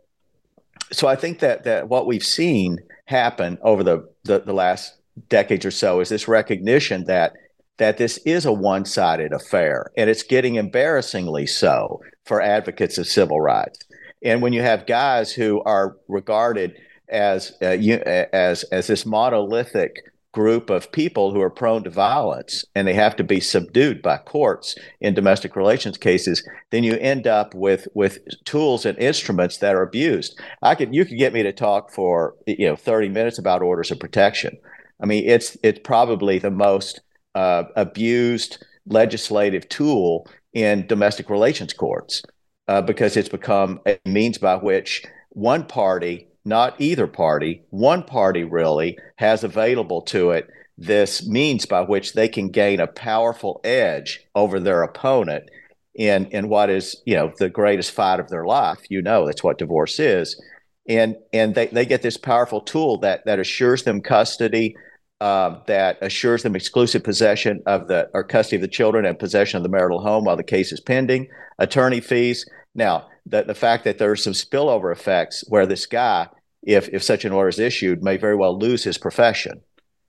so 0.91 1.07
I 1.07 1.15
think 1.15 1.39
that 1.39 1.63
that 1.63 1.89
what 1.89 2.07
we've 2.07 2.23
seen 2.23 2.79
happen 3.05 3.57
over 3.61 3.83
the, 3.83 4.09
the, 4.23 4.39
the 4.39 4.53
last 4.53 4.93
decades 5.29 5.65
or 5.65 5.71
so 5.71 5.99
is 5.99 6.09
this 6.09 6.27
recognition 6.27 7.05
that 7.05 7.33
that 7.77 7.97
this 7.97 8.17
is 8.25 8.45
a 8.45 8.51
one-sided 8.51 9.31
affair, 9.31 9.91
and 9.95 10.09
it's 10.09 10.23
getting 10.23 10.55
embarrassingly 10.55 11.45
so 11.45 12.01
for 12.25 12.41
advocates 12.41 12.97
of 12.97 13.05
civil 13.07 13.39
rights. 13.39 13.79
And 14.23 14.41
when 14.41 14.51
you 14.51 14.63
have 14.63 14.87
guys 14.87 15.31
who 15.31 15.61
are 15.61 15.95
regarded 16.07 16.75
as 17.09 17.53
uh, 17.61 17.71
you, 17.71 17.95
as 17.95 18.63
as 18.63 18.87
this 18.87 19.05
monolithic 19.05 20.03
group 20.37 20.69
of 20.69 20.91
people 20.91 21.33
who 21.33 21.41
are 21.41 21.49
prone 21.49 21.83
to 21.83 21.89
violence 21.89 22.63
and 22.75 22.87
they 22.87 22.93
have 22.93 23.15
to 23.15 23.23
be 23.23 23.39
subdued 23.39 24.03
by 24.03 24.17
courts 24.19 24.75
in 25.01 25.15
domestic 25.15 25.55
relations 25.55 25.97
cases 25.97 26.47
then 26.69 26.83
you 26.83 26.93
end 26.97 27.25
up 27.25 27.55
with 27.55 27.87
with 27.95 28.19
tools 28.45 28.85
and 28.85 28.95
instruments 28.99 29.57
that 29.57 29.73
are 29.73 29.81
abused. 29.81 30.39
I 30.61 30.75
could 30.75 30.93
you 30.93 31.05
could 31.05 31.17
get 31.17 31.33
me 31.33 31.41
to 31.41 31.51
talk 31.51 31.91
for 31.91 32.35
you 32.45 32.67
know 32.67 32.75
30 32.75 33.09
minutes 33.09 33.39
about 33.39 33.63
orders 33.63 33.89
of 33.89 33.99
protection. 33.99 34.55
I 35.01 35.07
mean 35.07 35.23
it's 35.27 35.57
it's 35.63 35.79
probably 35.83 36.37
the 36.37 36.51
most 36.51 37.01
uh, 37.33 37.63
abused 37.75 38.63
legislative 38.85 39.67
tool 39.69 40.27
in 40.53 40.85
domestic 40.85 41.31
relations 41.31 41.73
courts 41.73 42.21
uh, 42.67 42.83
because 42.83 43.17
it's 43.17 43.27
become 43.39 43.79
a 43.87 43.97
means 44.05 44.37
by 44.37 44.55
which 44.57 45.03
one 45.29 45.65
party 45.65 46.27
not 46.47 46.79
either 46.79 47.07
party, 47.07 47.61
one 47.69 48.03
party 48.03 48.43
really 48.43 48.97
has 49.17 49.43
available 49.43 50.01
to 50.03 50.31
it 50.31 50.49
this 50.77 51.27
means 51.27 51.65
by 51.65 51.81
which 51.81 52.13
they 52.13 52.27
can 52.27 52.49
gain 52.49 52.79
a 52.79 52.87
powerful 52.87 53.59
edge 53.63 54.25
over 54.35 54.59
their 54.59 54.83
opponent 54.83 55.49
in 55.95 56.27
in 56.27 56.49
what 56.49 56.69
is 56.69 57.01
you 57.05 57.15
know 57.15 57.33
the 57.39 57.49
greatest 57.49 57.91
fight 57.91 58.19
of 58.19 58.29
their 58.29 58.45
life. 58.45 58.79
You 58.89 59.01
know 59.01 59.25
that's 59.25 59.43
what 59.43 59.57
divorce 59.57 59.99
is. 59.99 60.39
And 60.87 61.15
and 61.33 61.55
they, 61.55 61.67
they 61.67 61.85
get 61.85 62.03
this 62.03 62.17
powerful 62.17 62.61
tool 62.61 62.99
that 62.99 63.25
that 63.25 63.39
assures 63.39 63.83
them 63.83 64.01
custody 64.01 64.75
um, 65.19 65.61
that 65.67 65.97
assures 66.01 66.43
them 66.43 66.55
exclusive 66.55 67.03
possession 67.03 67.61
of 67.65 67.87
the 67.87 68.09
or 68.13 68.23
custody 68.23 68.57
of 68.57 68.61
the 68.61 68.67
children 68.67 69.05
and 69.05 69.17
possession 69.17 69.57
of 69.57 69.63
the 69.63 69.69
marital 69.69 70.01
home 70.01 70.25
while 70.25 70.37
the 70.37 70.43
case 70.43 70.71
is 70.71 70.79
pending 70.79 71.27
attorney 71.57 71.99
fees 71.99 72.47
now 72.75 73.07
the, 73.25 73.43
the 73.43 73.55
fact 73.55 73.83
that 73.83 73.97
there 73.97 74.11
are 74.11 74.15
some 74.15 74.33
spillover 74.33 74.91
effects 74.91 75.43
where 75.47 75.65
this 75.65 75.85
guy 75.85 76.27
if 76.67 76.89
if 76.89 77.01
such 77.01 77.25
an 77.25 77.31
order 77.31 77.49
is 77.49 77.59
issued, 77.59 78.03
may 78.03 78.17
very 78.17 78.35
well 78.35 78.57
lose 78.57 78.83
his 78.83 78.97
profession. 78.97 79.61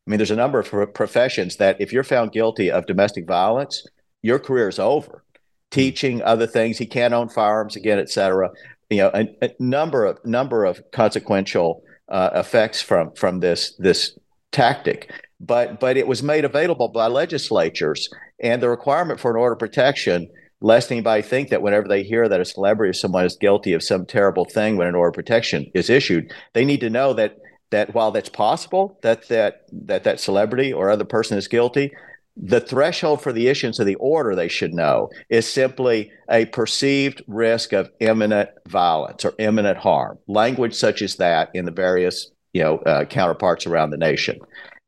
I 0.06 0.10
mean, 0.10 0.18
there's 0.18 0.30
a 0.30 0.36
number 0.36 0.58
of 0.58 0.94
professions 0.94 1.56
that 1.56 1.80
if 1.80 1.92
you're 1.92 2.04
found 2.04 2.32
guilty 2.32 2.70
of 2.70 2.86
domestic 2.86 3.26
violence, 3.26 3.86
your 4.22 4.38
career 4.38 4.68
is 4.68 4.78
over. 4.78 5.24
Teaching, 5.70 6.22
other 6.22 6.46
things, 6.46 6.78
he 6.78 6.86
can't 6.86 7.12
own 7.14 7.28
firearms 7.28 7.76
again, 7.76 7.98
et 7.98 8.08
cetera. 8.08 8.50
You 8.88 8.98
know, 8.98 9.10
a, 9.14 9.28
a 9.42 9.50
number 9.60 10.04
of 10.04 10.18
number 10.24 10.64
of 10.64 10.82
consequential 10.90 11.82
uh, 12.08 12.30
effects 12.34 12.82
from 12.82 13.12
from 13.12 13.40
this 13.40 13.76
this 13.78 14.18
tactic. 14.52 15.12
But 15.40 15.78
but 15.80 15.96
it 15.96 16.08
was 16.08 16.22
made 16.22 16.44
available 16.44 16.88
by 16.88 17.06
legislatures, 17.06 18.08
and 18.40 18.62
the 18.62 18.68
requirement 18.68 19.20
for 19.20 19.30
an 19.30 19.36
order 19.36 19.52
of 19.52 19.58
protection 19.58 20.28
lest 20.60 20.90
anybody 20.90 21.22
think 21.22 21.50
that 21.50 21.62
whenever 21.62 21.86
they 21.86 22.02
hear 22.02 22.28
that 22.28 22.40
a 22.40 22.44
celebrity 22.44 22.90
or 22.90 22.94
someone 22.94 23.24
is 23.24 23.36
guilty 23.36 23.72
of 23.72 23.82
some 23.82 24.04
terrible 24.04 24.44
thing 24.44 24.76
when 24.76 24.88
an 24.88 24.94
order 24.94 25.10
of 25.10 25.14
protection 25.14 25.70
is 25.74 25.88
issued, 25.88 26.32
they 26.52 26.64
need 26.64 26.80
to 26.80 26.90
know 26.90 27.12
that 27.12 27.38
that 27.70 27.94
while 27.94 28.10
that's 28.10 28.30
possible 28.30 28.98
that 29.02 29.28
that 29.28 29.66
that 29.70 30.04
that 30.04 30.20
celebrity 30.20 30.72
or 30.72 30.90
other 30.90 31.04
person 31.04 31.36
is 31.38 31.48
guilty, 31.48 31.92
the 32.36 32.60
threshold 32.60 33.20
for 33.20 33.32
the 33.32 33.48
issuance 33.48 33.78
of 33.78 33.86
the 33.86 33.96
order 33.96 34.34
they 34.34 34.48
should 34.48 34.72
know 34.72 35.10
is 35.28 35.46
simply 35.46 36.10
a 36.30 36.46
perceived 36.46 37.22
risk 37.26 37.72
of 37.72 37.90
imminent 38.00 38.48
violence 38.66 39.24
or 39.24 39.34
imminent 39.38 39.78
harm. 39.78 40.18
Language 40.28 40.74
such 40.74 41.02
as 41.02 41.16
that 41.16 41.50
in 41.52 41.64
the 41.64 41.70
various 41.70 42.30
you 42.52 42.62
know 42.62 42.78
uh, 42.78 43.04
counterparts 43.04 43.66
around 43.66 43.90
the 43.90 43.96
nation. 43.96 44.38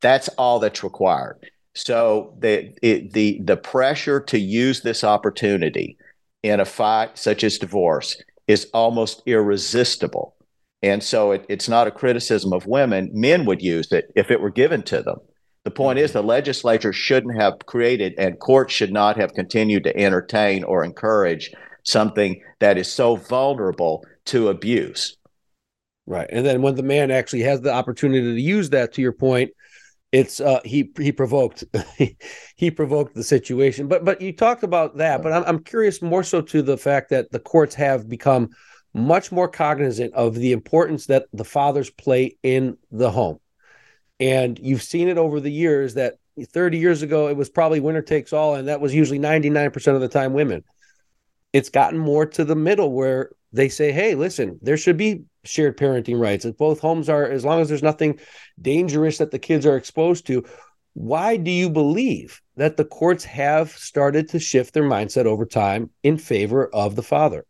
That's 0.01 0.29
all 0.31 0.59
that's 0.59 0.83
required. 0.83 1.39
So 1.75 2.35
the 2.39 2.73
it, 2.83 3.13
the 3.13 3.41
the 3.45 3.57
pressure 3.57 4.21
to 4.21 4.39
use 4.39 4.83
this 4.83 5.05
opportunity 5.05 5.97
in 6.43 6.61
a 6.61 6.65
fight 6.65 7.19
such 7.19 7.45
as 7.45 7.59
divorce 7.59 8.21
is 8.49 8.69
almost 8.75 9.23
irresistible. 9.27 10.35
And 10.83 11.03
so 11.03 11.33
it, 11.33 11.45
it's 11.49 11.69
not 11.69 11.87
a 11.87 11.93
criticism 11.93 12.53
of 12.53 12.67
women. 12.67 13.11
Men 13.13 13.45
would 13.45 13.63
use 13.63 13.93
it 13.93 14.11
if 14.17 14.31
it 14.31 14.41
were 14.41 14.51
given 14.51 14.83
to 14.85 15.03
them. 15.03 15.19
The 15.65 15.71
point 15.71 15.99
is, 15.99 16.13
the 16.13 16.23
legislature 16.23 16.93
shouldn't 16.93 17.41
have 17.41 17.67
created, 17.67 18.15
and 18.17 18.41
courts 18.41 18.73
should 18.73 18.93
not 18.93 19.19
have 19.19 19.35
continued 19.35 19.85
to 19.85 19.97
entertain 19.97 20.65
or 20.65 20.83
encourage 20.83 21.53
something 21.85 22.43
that 22.61 22.79
is 22.79 22.91
so 22.91 23.17
vulnerable 23.17 24.05
to 24.27 24.49
abuse. 24.49 25.19
Right. 26.07 26.29
And 26.31 26.45
then 26.45 26.63
when 26.63 26.75
the 26.75 26.83
man 26.83 27.11
actually 27.11 27.43
has 27.43 27.61
the 27.61 27.73
opportunity 27.73 28.35
to 28.35 28.41
use 28.41 28.71
that, 28.71 28.93
to 28.95 29.03
your 29.03 29.13
point, 29.13 29.51
it's 30.13 30.41
uh 30.41 30.61
he 30.65 30.91
he 30.99 31.13
provoked 31.13 31.63
he 32.57 32.71
provoked 32.71 33.15
the 33.15 33.23
situation. 33.23 33.87
But 33.87 34.05
but 34.05 34.21
you 34.21 34.33
talked 34.33 34.65
about 34.65 34.97
that 34.97 35.23
but 35.23 35.33
I'm, 35.33 35.45
I'm 35.45 35.63
curious 35.63 36.03
more 36.03 36.25
so 36.25 36.41
to 36.41 36.63
the 36.63 36.77
fact 36.77 37.11
that 37.11 37.31
the 37.31 37.39
courts 37.39 37.75
have 37.77 38.09
become 38.09 38.51
much 38.93 39.31
more 39.31 39.49
cognizant 39.49 40.13
of 40.15 40.35
the 40.35 40.53
importance 40.53 41.07
that 41.07 41.27
the 41.33 41.45
fathers 41.45 41.91
play 41.91 42.37
in 42.43 42.77
the 42.91 43.11
home. 43.11 43.39
And 44.19 44.59
you've 44.59 44.83
seen 44.83 45.09
it 45.09 45.17
over 45.17 45.39
the 45.39 45.53
years 45.53 45.95
that 45.95 46.15
30 46.45 46.79
years 46.79 47.03
ago 47.03 47.29
it 47.29 47.37
was 47.37 47.49
probably 47.49 47.81
winner 47.81 48.03
takes 48.03 48.33
all 48.33 48.57
and 48.57 48.69
that 48.69 48.81
was 48.81 48.95
usually 48.95 49.19
99% 49.19 49.95
of 49.95 50.01
the 50.01 50.09
time 50.09 50.33
women. 50.33 50.65
It's 51.53 51.71
gotten 51.71 51.99
more 51.99 52.27
to 52.27 52.45
the 52.45 52.57
middle 52.57 52.93
where 52.93 53.31
they 53.53 53.69
say 53.69 53.93
hey 53.93 54.15
listen 54.15 54.59
there 54.63 54.77
should 54.77 54.97
be 54.97 55.25
shared 55.45 55.77
parenting 55.77 56.21
rights. 56.21 56.45
If 56.45 56.57
both 56.57 56.81
homes 56.81 57.09
are, 57.09 57.25
as 57.25 57.45
long 57.45 57.61
as 57.61 57.69
there's 57.69 57.83
nothing 57.83 58.19
dangerous 58.61 59.19
that 59.19 59.31
the 59.31 59.39
kids 59.39 59.67
are 59.67 59.77
exposed 59.77 60.27
to, 60.27 60.45
why 60.95 61.37
do 61.37 61.51
you 61.51 61.71
believe 61.71 62.41
that 62.57 62.77
the 62.77 62.85
courts 62.85 63.25
have 63.25 63.71
started 63.71 64.29
to 64.31 64.39
shift 64.39 64.75
their 64.75 64.85
mindset 64.85 65.25
over 65.25 65.47
time 65.47 65.91
in 66.03 66.19
favor 66.19 66.69
of 66.75 66.97
the 66.97 67.03
father? 67.03 67.47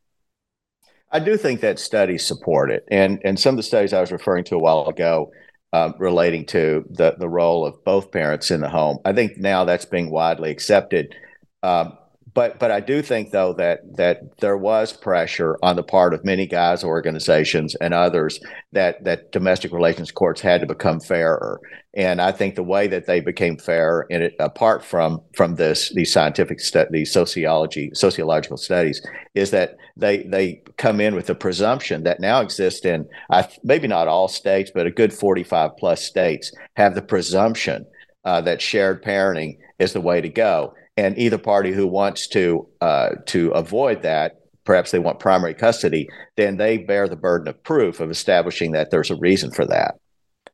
I 1.11 1.19
do 1.19 1.37
think 1.37 1.61
that 1.61 1.79
studies 1.79 2.25
support 2.25 2.71
it, 2.71 2.85
and 2.91 3.21
and 3.25 3.39
some 3.39 3.55
of 3.55 3.57
the 3.57 3.65
studies 3.65 3.93
I 3.93 4.01
was 4.01 4.13
referring 4.13 4.45
to 4.45 4.55
a 4.55 4.61
while 4.61 4.87
ago, 4.87 5.33
um, 5.73 5.95
relating 5.99 6.47
to 6.47 6.85
the 6.89 7.17
the 7.19 7.29
role 7.29 7.67
of 7.67 7.83
both 7.85 8.13
parents 8.13 8.53
in 8.53 8.61
the 8.61 8.69
home. 8.69 8.99
I 9.05 9.13
think 9.13 9.37
now 9.37 9.65
that's 9.65 9.85
being 9.85 10.11
widely 10.11 10.51
accepted. 10.51 11.17
Um, 11.65 11.99
but 12.35 12.59
but 12.59 12.71
I 12.71 12.81
do 12.81 13.03
think 13.03 13.31
though 13.31 13.53
that 13.55 13.81
that 13.97 14.39
there 14.39 14.57
was 14.57 14.93
pressure 14.93 15.59
on 15.63 15.77
the 15.77 15.83
part 15.83 16.15
of 16.15 16.25
many 16.25 16.47
guys 16.47 16.85
organizations 16.85 17.75
and 17.77 17.95
others 17.95 18.41
that 18.73 19.03
that 19.05 19.33
domestic 19.33 19.73
relations 19.73 20.11
courts 20.11 20.41
had 20.41 20.61
to 20.61 20.67
become 20.67 21.01
fairer. 21.01 21.61
And 21.95 22.21
I 22.23 22.31
think 22.31 22.55
the 22.55 22.63
way 22.63 22.87
that 22.87 23.07
they 23.07 23.21
became 23.21 23.57
fair, 23.57 24.07
and 24.11 24.23
it, 24.23 24.37
apart 24.39 24.85
from 24.85 25.23
from 25.35 25.57
this 25.57 25.93
these 25.95 26.13
scientific 26.13 26.61
stu- 26.61 26.87
these 26.91 27.13
sociology 27.13 27.91
sociological 27.95 28.59
studies, 28.59 29.05
is 29.35 29.51
that 29.51 29.77
they 29.97 30.25
they 30.25 30.63
come 30.77 31.01
in 31.01 31.15
with 31.15 31.31
a 31.31 31.35
presumption 31.35 32.05
that 32.05 32.21
now 32.21 32.41
exists 32.41 32.85
in 32.85 33.09
uh, 33.31 33.43
maybe 33.65 33.89
not 33.89 34.09
all 34.09 34.29
states, 34.29 34.71
but 34.73 34.87
a 34.87 34.91
good 34.91 35.13
forty 35.13 35.43
five 35.43 35.77
plus 35.79 36.05
states 36.05 36.53
have 36.75 36.95
the 36.95 37.03
presumption 37.03 37.87
uh, 38.25 38.41
that 38.43 38.63
shared 38.63 39.03
parenting 39.03 39.59
is 39.79 39.93
the 39.93 40.01
way 40.01 40.21
to 40.21 40.29
go 40.29 40.75
and 40.97 41.19
either 41.19 41.39
party 41.39 41.73
who 41.73 41.87
wants 41.87 42.29
to 42.29 42.69
uh, 42.81 43.11
to 43.27 43.51
avoid 43.51 44.03
that 44.03 44.37
perhaps 44.65 44.91
they 44.91 44.99
want 44.99 45.19
primary 45.19 45.55
custody 45.55 46.09
then 46.37 46.57
they 46.57 46.79
bear 46.79 47.09
the 47.09 47.17
burden 47.17 47.49
of 47.49 47.63
proof 47.63 48.01
of 48.01 48.11
establishing 48.11 48.73
that 48.73 48.91
there's 48.91 49.11
a 49.11 49.17
reason 49.17 49.51
for 49.51 49.67
that. 49.67 49.97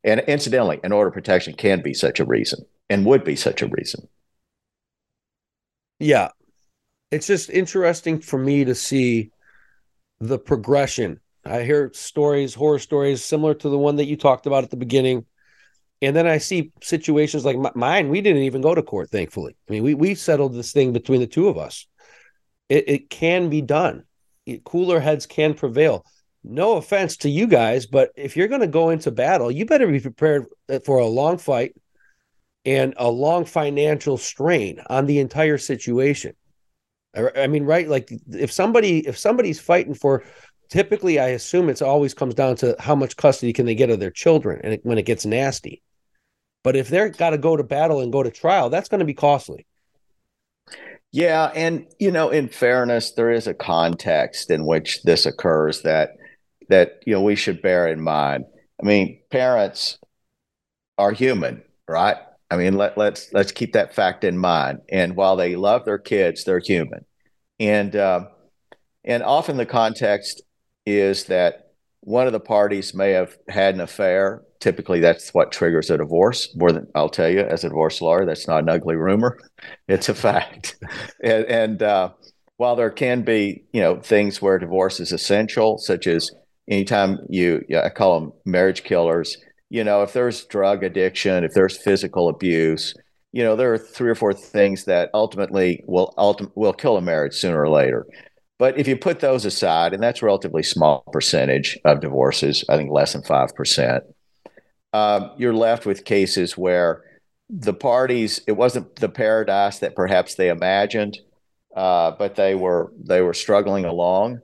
And 0.03 0.21
incidentally 0.21 0.79
an 0.83 0.91
order 0.91 1.09
of 1.09 1.13
protection 1.13 1.53
can 1.53 1.81
be 1.81 1.93
such 1.93 2.19
a 2.19 2.25
reason 2.25 2.65
and 2.89 3.05
would 3.05 3.23
be 3.23 3.35
such 3.35 3.61
a 3.61 3.67
reason. 3.67 4.07
Yeah. 5.99 6.29
It's 7.11 7.27
just 7.27 7.49
interesting 7.49 8.19
for 8.19 8.37
me 8.37 8.65
to 8.65 8.75
see 8.75 9.31
the 10.19 10.39
progression. 10.39 11.19
I 11.45 11.63
hear 11.63 11.91
stories 11.93 12.53
horror 12.53 12.79
stories 12.79 13.23
similar 13.23 13.53
to 13.55 13.69
the 13.69 13.77
one 13.77 13.95
that 13.97 14.05
you 14.05 14.17
talked 14.17 14.45
about 14.45 14.63
at 14.63 14.69
the 14.69 14.77
beginning 14.77 15.25
and 16.01 16.15
then 16.15 16.27
I 16.27 16.37
see 16.37 16.71
situations 16.81 17.43
like 17.43 17.75
mine. 17.75 18.09
We 18.09 18.21
didn't 18.21 18.43
even 18.43 18.61
go 18.61 18.75
to 18.75 18.83
court, 18.83 19.09
thankfully. 19.09 19.55
I 19.67 19.71
mean, 19.71 19.83
we 19.83 19.93
we 19.93 20.15
settled 20.15 20.53
this 20.53 20.71
thing 20.71 20.93
between 20.93 21.19
the 21.19 21.27
two 21.27 21.47
of 21.47 21.57
us. 21.57 21.87
It, 22.69 22.87
it 22.87 23.09
can 23.09 23.49
be 23.49 23.61
done. 23.61 24.03
It, 24.45 24.63
cooler 24.63 24.99
heads 24.99 25.25
can 25.25 25.53
prevail. 25.53 26.05
No 26.43 26.77
offense 26.77 27.17
to 27.17 27.29
you 27.29 27.47
guys, 27.47 27.87
but 27.87 28.11
if 28.15 28.37
you're 28.37 28.47
going 28.47 28.61
to 28.61 28.67
go 28.67 28.89
into 28.89 29.11
battle, 29.11 29.51
you 29.51 29.65
better 29.65 29.87
be 29.87 29.99
prepared 29.99 30.45
uh, 30.69 30.79
for 30.85 30.99
a 30.99 31.07
long 31.07 31.37
fight 31.37 31.75
and 32.63 32.93
a 32.97 33.09
long 33.09 33.45
financial 33.45 34.17
strain 34.17 34.79
on 34.89 35.07
the 35.07 35.19
entire 35.19 35.57
situation. 35.57 36.33
I, 37.15 37.29
I 37.35 37.47
mean, 37.47 37.63
right? 37.63 37.87
Like 37.87 38.11
if 38.29 38.51
somebody 38.51 38.99
if 39.07 39.17
somebody's 39.17 39.59
fighting 39.59 39.95
for 39.95 40.23
typically 40.69 41.19
i 41.19 41.27
assume 41.27 41.69
it's 41.69 41.81
always 41.81 42.13
comes 42.13 42.33
down 42.33 42.55
to 42.55 42.75
how 42.79 42.95
much 42.95 43.15
custody 43.15 43.53
can 43.53 43.65
they 43.65 43.75
get 43.75 43.89
of 43.89 43.99
their 43.99 44.11
children 44.11 44.59
and 44.63 44.73
it, 44.73 44.81
when 44.83 44.97
it 44.97 45.05
gets 45.05 45.25
nasty 45.25 45.81
but 46.63 46.75
if 46.75 46.89
they're 46.89 47.09
got 47.09 47.31
to 47.31 47.37
go 47.37 47.55
to 47.55 47.63
battle 47.63 48.01
and 48.01 48.11
go 48.11 48.23
to 48.23 48.31
trial, 48.31 48.69
that's 48.69 48.89
going 48.89 48.99
to 48.99 49.05
be 49.05 49.13
costly. 49.13 49.65
Yeah, 51.11 51.51
and 51.55 51.87
you 51.99 52.11
know, 52.11 52.29
in 52.29 52.49
fairness, 52.49 53.11
there 53.11 53.31
is 53.31 53.47
a 53.47 53.53
context 53.53 54.51
in 54.51 54.65
which 54.65 55.03
this 55.03 55.25
occurs 55.25 55.81
that 55.83 56.11
that 56.69 57.01
you 57.05 57.13
know 57.13 57.21
we 57.21 57.35
should 57.35 57.61
bear 57.61 57.87
in 57.87 58.01
mind. 58.01 58.45
I 58.81 58.85
mean, 58.85 59.21
parents 59.31 59.97
are 60.97 61.11
human, 61.11 61.63
right? 61.87 62.17
I 62.49 62.57
mean, 62.57 62.75
let, 62.75 62.97
let's 62.97 63.31
let's 63.33 63.51
keep 63.51 63.73
that 63.73 63.93
fact 63.93 64.23
in 64.23 64.37
mind. 64.37 64.79
And 64.89 65.15
while 65.15 65.35
they 65.35 65.55
love 65.55 65.85
their 65.85 65.97
kids, 65.97 66.43
they're 66.43 66.59
human, 66.59 67.05
and 67.59 67.95
uh, 67.95 68.25
and 69.03 69.23
often 69.23 69.57
the 69.57 69.65
context 69.65 70.41
is 70.85 71.25
that 71.25 71.71
one 72.01 72.27
of 72.27 72.33
the 72.33 72.39
parties 72.39 72.93
may 72.93 73.11
have 73.11 73.37
had 73.49 73.75
an 73.75 73.81
affair. 73.81 74.43
Typically, 74.59 74.99
that's 74.99 75.33
what 75.33 75.51
triggers 75.51 75.89
a 75.89 75.97
divorce. 75.97 76.55
More 76.55 76.71
than 76.71 76.87
I'll 76.95 77.09
tell 77.09 77.29
you, 77.29 77.41
as 77.41 77.63
a 77.63 77.69
divorce 77.69 78.01
lawyer, 78.01 78.25
that's 78.25 78.47
not 78.47 78.63
an 78.63 78.69
ugly 78.69 78.95
rumor; 78.95 79.37
it's 79.87 80.09
a 80.09 80.15
fact. 80.15 80.75
and, 81.23 81.45
and 81.45 81.83
uh, 81.83 82.09
while 82.57 82.75
there 82.75 82.89
can 82.89 83.21
be, 83.21 83.63
you 83.71 83.81
know, 83.81 83.99
things 83.99 84.41
where 84.41 84.57
divorce 84.57 84.99
is 84.99 85.11
essential, 85.11 85.77
such 85.77 86.07
as 86.07 86.31
anytime 86.67 87.19
you, 87.29 87.63
I 87.81 87.89
call 87.89 88.19
them 88.19 88.33
marriage 88.45 88.83
killers. 88.83 89.37
You 89.69 89.83
know, 89.83 90.01
if 90.01 90.13
there's 90.13 90.45
drug 90.45 90.83
addiction, 90.83 91.43
if 91.43 91.53
there's 91.53 91.77
physical 91.77 92.29
abuse, 92.29 92.93
you 93.31 93.43
know, 93.43 93.55
there 93.55 93.73
are 93.73 93.77
three 93.77 94.09
or 94.09 94.15
four 94.15 94.33
things 94.33 94.85
that 94.85 95.09
ultimately 95.13 95.83
will 95.85 96.13
ultim- 96.17 96.51
will 96.55 96.73
kill 96.73 96.97
a 96.97 97.01
marriage 97.01 97.35
sooner 97.35 97.61
or 97.61 97.69
later. 97.69 98.05
But 98.57 98.79
if 98.79 98.87
you 98.87 98.97
put 98.97 99.19
those 99.19 99.45
aside, 99.45 99.93
and 99.93 100.01
that's 100.01 100.21
a 100.21 100.25
relatively 100.25 100.63
small 100.63 101.03
percentage 101.11 101.77
of 101.85 101.99
divorces, 101.99 102.63
I 102.69 102.77
think 102.77 102.91
less 102.91 103.13
than 103.13 103.21
5%, 103.21 104.01
um, 104.93 105.31
you're 105.37 105.53
left 105.53 105.85
with 105.85 106.05
cases 106.05 106.57
where 106.57 107.03
the 107.49 107.73
parties, 107.73 108.41
it 108.47 108.53
wasn't 108.53 108.95
the 108.97 109.09
paradise 109.09 109.79
that 109.79 109.95
perhaps 109.95 110.35
they 110.35 110.49
imagined, 110.49 111.17
uh, 111.75 112.11
but 112.11 112.35
they 112.35 112.55
were 112.55 112.91
they 113.03 113.21
were 113.21 113.33
struggling 113.33 113.85
along 113.85 114.41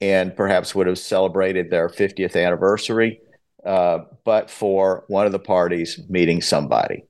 and 0.00 0.34
perhaps 0.34 0.74
would 0.74 0.86
have 0.86 0.98
celebrated 0.98 1.70
their 1.70 1.88
50th 1.88 2.34
anniversary, 2.34 3.20
uh, 3.66 3.98
but 4.24 4.50
for 4.50 5.04
one 5.08 5.26
of 5.26 5.32
the 5.32 5.38
parties 5.38 6.00
meeting 6.08 6.40
somebody, 6.40 7.04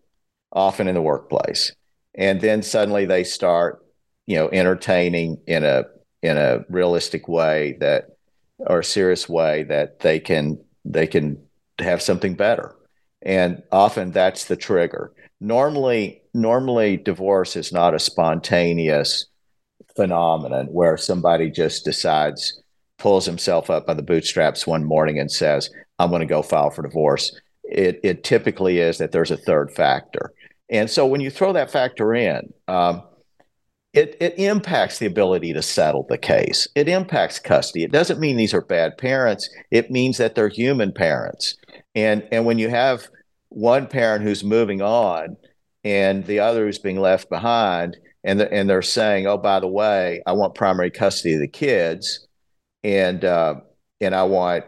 often 0.53 0.88
in 0.88 0.95
the 0.95 1.03
workplace. 1.03 1.73
And 2.16 2.40
then 2.40 2.62
suddenly 2.62 3.07
they 3.07 3.23
start, 3.23 3.87
you 4.27 4.37
know, 4.37 4.49
entertaining 4.51 5.38
in 5.47 5.64
a 5.64 5.85
in 6.23 6.37
a 6.37 6.64
realistic 6.69 7.29
way 7.29 7.77
that 7.81 8.16
or 8.59 8.81
a 8.81 8.85
serious 8.85 9.29
way 9.29 9.62
that 9.64 10.01
they 10.01 10.19
can 10.21 10.59
they 10.85 11.07
can 11.07 11.40
have 11.83 12.03
something 12.03 12.35
better 12.35 12.75
and 13.23 13.62
often 13.73 14.11
that's 14.11 14.47
the 14.47 14.57
trigger 14.57 15.12
normally 15.40 16.23
normally 16.35 16.97
divorce 16.97 17.57
is 17.57 17.73
not 17.73 17.95
a 17.95 17.99
spontaneous 17.99 19.27
phenomenon 19.97 20.66
where 20.66 20.97
somebody 20.97 21.51
just 21.51 21.85
decides 21.85 22.62
pulls 22.99 23.27
himself 23.27 23.71
up 23.71 23.87
by 23.87 23.95
the 23.95 24.03
bootstraps 24.03 24.66
one 24.66 24.85
morning 24.85 25.19
and 25.19 25.31
says 25.31 25.71
i'm 25.99 26.11
going 26.11 26.21
to 26.21 26.27
go 26.27 26.43
file 26.43 26.71
for 26.71 26.83
divorce 26.83 27.35
it, 27.64 28.01
it 28.03 28.25
typically 28.25 28.79
is 28.79 28.99
that 28.99 29.12
there's 29.12 29.31
a 29.31 29.37
third 29.37 29.71
factor 29.73 30.33
and 30.69 30.88
so 30.88 31.07
when 31.07 31.21
you 31.21 31.31
throw 31.31 31.53
that 31.53 31.71
factor 31.71 32.14
in 32.14 32.53
um, 32.69 33.03
it, 33.93 34.16
it 34.21 34.38
impacts 34.38 34.99
the 34.99 35.07
ability 35.07 35.53
to 35.53 35.62
settle 35.62 36.07
the 36.09 36.19
case. 36.19 36.69
It 36.75 36.88
impacts 36.88 37.38
custody. 37.38 37.85
It 37.85 37.93
doesn't 37.93 38.21
mean 38.21 38.37
these 38.37 38.55
are 38.55 38.61
bad 38.61 38.97
parents. 38.99 39.49
It 39.71 39.90
means 39.90 40.16
that 40.19 40.35
they're 40.35 40.49
human 40.49 40.93
parents. 40.93 41.57
And 41.94 42.26
and 42.31 42.44
when 42.44 42.59
you 42.59 42.68
have 42.68 43.09
one 43.48 43.87
parent 43.87 44.24
who's 44.24 44.44
moving 44.44 44.81
on 44.81 45.37
and 45.85 46.24
the 46.24 46.40
other 46.40 46.66
who's 46.66 46.79
being 46.79 47.00
left 47.00 47.29
behind, 47.29 47.96
and 48.22 48.38
the, 48.40 48.53
and 48.53 48.68
they're 48.68 48.83
saying, 48.83 49.26
"Oh, 49.26 49.38
by 49.38 49.61
the 49.61 49.68
way, 49.68 50.22
I 50.26 50.33
want 50.33 50.55
primary 50.55 50.90
custody 50.90 51.35
of 51.35 51.40
the 51.40 51.48
kids, 51.48 52.26
and 52.85 53.24
uh, 53.24 53.57
and 54.00 54.14
I 54.14 54.24
want 54.24 54.64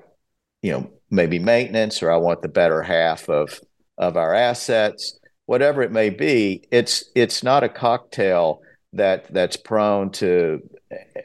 you 0.62 0.72
know 0.72 0.90
maybe 1.10 1.38
maintenance, 1.38 2.02
or 2.02 2.10
I 2.10 2.16
want 2.16 2.42
the 2.42 2.48
better 2.48 2.82
half 2.82 3.28
of 3.28 3.60
of 3.98 4.16
our 4.16 4.34
assets, 4.34 5.18
whatever 5.46 5.82
it 5.82 5.92
may 5.92 6.10
be." 6.10 6.64
It's 6.70 7.04
it's 7.14 7.42
not 7.42 7.64
a 7.64 7.68
cocktail 7.68 8.62
that 8.94 9.32
that's 9.32 9.56
prone 9.56 10.10
to 10.12 10.60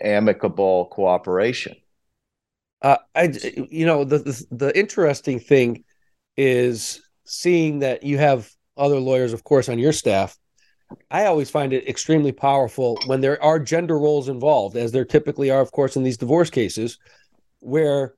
amicable 0.02 0.86
cooperation. 0.92 1.76
Uh, 2.82 2.98
I, 3.16 3.34
you 3.70 3.86
know, 3.86 4.04
the, 4.04 4.20
the 4.20 4.46
the 4.52 4.78
interesting 4.78 5.40
thing 5.40 5.84
is 6.38 7.02
seeing 7.26 7.80
that 7.80 8.04
you 8.04 8.18
have 8.18 8.50
other 8.78 9.00
lawyers, 9.00 9.34
of 9.34 9.44
course, 9.44 9.68
on 9.68 9.80
your 9.80 9.92
staff. 9.92 10.38
I 11.12 11.26
always 11.26 11.50
find 11.50 11.74
it 11.74 11.90
extremely 11.90 12.32
powerful 12.32 12.98
when 13.08 13.20
there 13.20 13.42
are 13.44 13.60
gender 13.60 14.00
roles 14.00 14.30
involved, 14.30 14.78
as 14.78 14.92
there 14.92 15.04
typically 15.04 15.50
are, 15.50 15.60
of 15.60 15.72
course, 15.72 15.98
in 15.98 16.04
these 16.04 16.18
divorce 16.18 16.50
cases, 16.50 16.98
where 17.60 18.14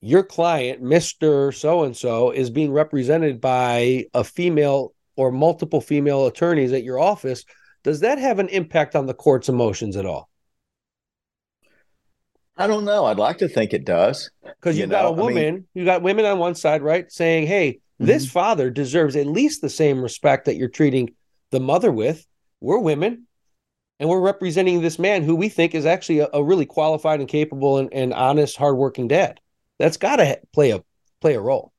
your 0.00 0.22
client, 0.22 0.82
Mister 0.82 1.50
So 1.50 1.82
and 1.82 1.96
So, 1.96 2.30
is 2.30 2.50
being 2.50 2.70
represented 2.70 3.40
by 3.40 4.04
a 4.14 4.22
female 4.22 4.94
or 5.16 5.32
multiple 5.32 5.80
female 5.80 6.26
attorneys 6.26 6.72
at 6.72 6.84
your 6.84 6.98
office 7.00 7.44
does 7.84 8.00
that 8.00 8.18
have 8.18 8.38
an 8.38 8.48
impact 8.48 8.96
on 8.96 9.06
the 9.06 9.14
court's 9.14 9.48
emotions 9.48 9.96
at 9.96 10.06
all? 10.06 10.28
I 12.56 12.66
don't 12.66 12.84
know. 12.84 13.04
I'd 13.06 13.18
like 13.18 13.38
to 13.38 13.48
think 13.48 13.72
it 13.72 13.84
does. 13.84 14.30
Because 14.42 14.78
you've 14.78 14.88
you 14.88 14.92
got 14.92 15.06
a 15.06 15.12
woman, 15.12 15.36
I 15.36 15.50
mean, 15.50 15.66
you 15.74 15.84
got 15.84 16.02
women 16.02 16.24
on 16.24 16.38
one 16.38 16.54
side, 16.54 16.82
right, 16.82 17.10
saying, 17.10 17.46
"Hey, 17.46 17.72
mm-hmm. 17.72 18.06
this 18.06 18.30
father 18.30 18.70
deserves 18.70 19.16
at 19.16 19.26
least 19.26 19.60
the 19.60 19.70
same 19.70 20.02
respect 20.02 20.44
that 20.44 20.56
you're 20.56 20.68
treating 20.68 21.14
the 21.50 21.60
mother 21.60 21.90
with." 21.90 22.26
We're 22.60 22.78
women, 22.78 23.26
and 23.98 24.08
we're 24.08 24.20
representing 24.20 24.80
this 24.80 24.98
man 24.98 25.22
who 25.22 25.34
we 25.34 25.48
think 25.48 25.74
is 25.74 25.84
actually 25.84 26.20
a, 26.20 26.28
a 26.32 26.42
really 26.42 26.66
qualified 26.66 27.20
and 27.20 27.28
capable 27.28 27.78
and, 27.78 27.92
and 27.92 28.14
honest, 28.14 28.56
hardworking 28.56 29.08
dad. 29.08 29.40
That's 29.78 29.96
got 29.96 30.16
to 30.16 30.40
play 30.52 30.70
a 30.70 30.82
play 31.20 31.34
a 31.34 31.40
role. 31.40 31.72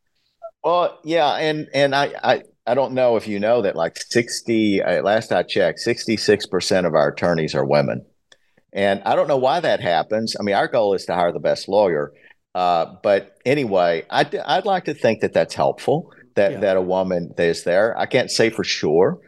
Well, 0.64 1.00
yeah, 1.04 1.36
and 1.36 1.70
and 1.74 1.96
I, 1.96 2.14
I 2.24 2.44
I 2.68 2.74
don't 2.74 2.94
know 2.94 3.16
if 3.16 3.28
you 3.28 3.40
know 3.40 3.62
that 3.62 3.76
like 3.76 3.98
60, 3.98 4.82
uh, 4.82 5.04
last 5.04 5.32
I 5.32 5.44
checked, 5.44 5.80
66% 5.86 6.86
of 6.86 6.96
our 6.96 7.10
attorneys 7.10 7.54
are 7.54 7.66
women. 7.66 8.06
And 8.76 9.02
I 9.06 9.16
don't 9.16 9.30
know 9.30 9.38
why 9.38 9.62
that 9.62 9.80
happens. 9.80 10.36
I 10.38 10.44
mean, 10.44 10.54
our 10.54 10.68
goal 10.68 10.94
is 10.94 11.06
to 11.06 11.16
hire 11.16 11.32
the 11.32 11.40
best 11.40 11.70
lawyer. 11.70 12.12
Uh, 12.54 12.96
but 13.02 13.38
anyway, 13.46 14.06
I'd, 14.10 14.36
I'd 14.36 14.66
like 14.66 14.84
to 14.86 14.94
think 14.94 15.22
that 15.22 15.34
that's 15.34 15.56
helpful, 15.56 16.12
that, 16.36 16.52
yeah. 16.52 16.60
that 16.60 16.78
a 16.78 16.82
woman 16.82 17.34
is 17.38 17.64
there. 17.64 17.98
I 17.98 18.06
can't 18.06 18.30
say 18.30 18.50
for 18.50 18.66
sure, 18.66 19.20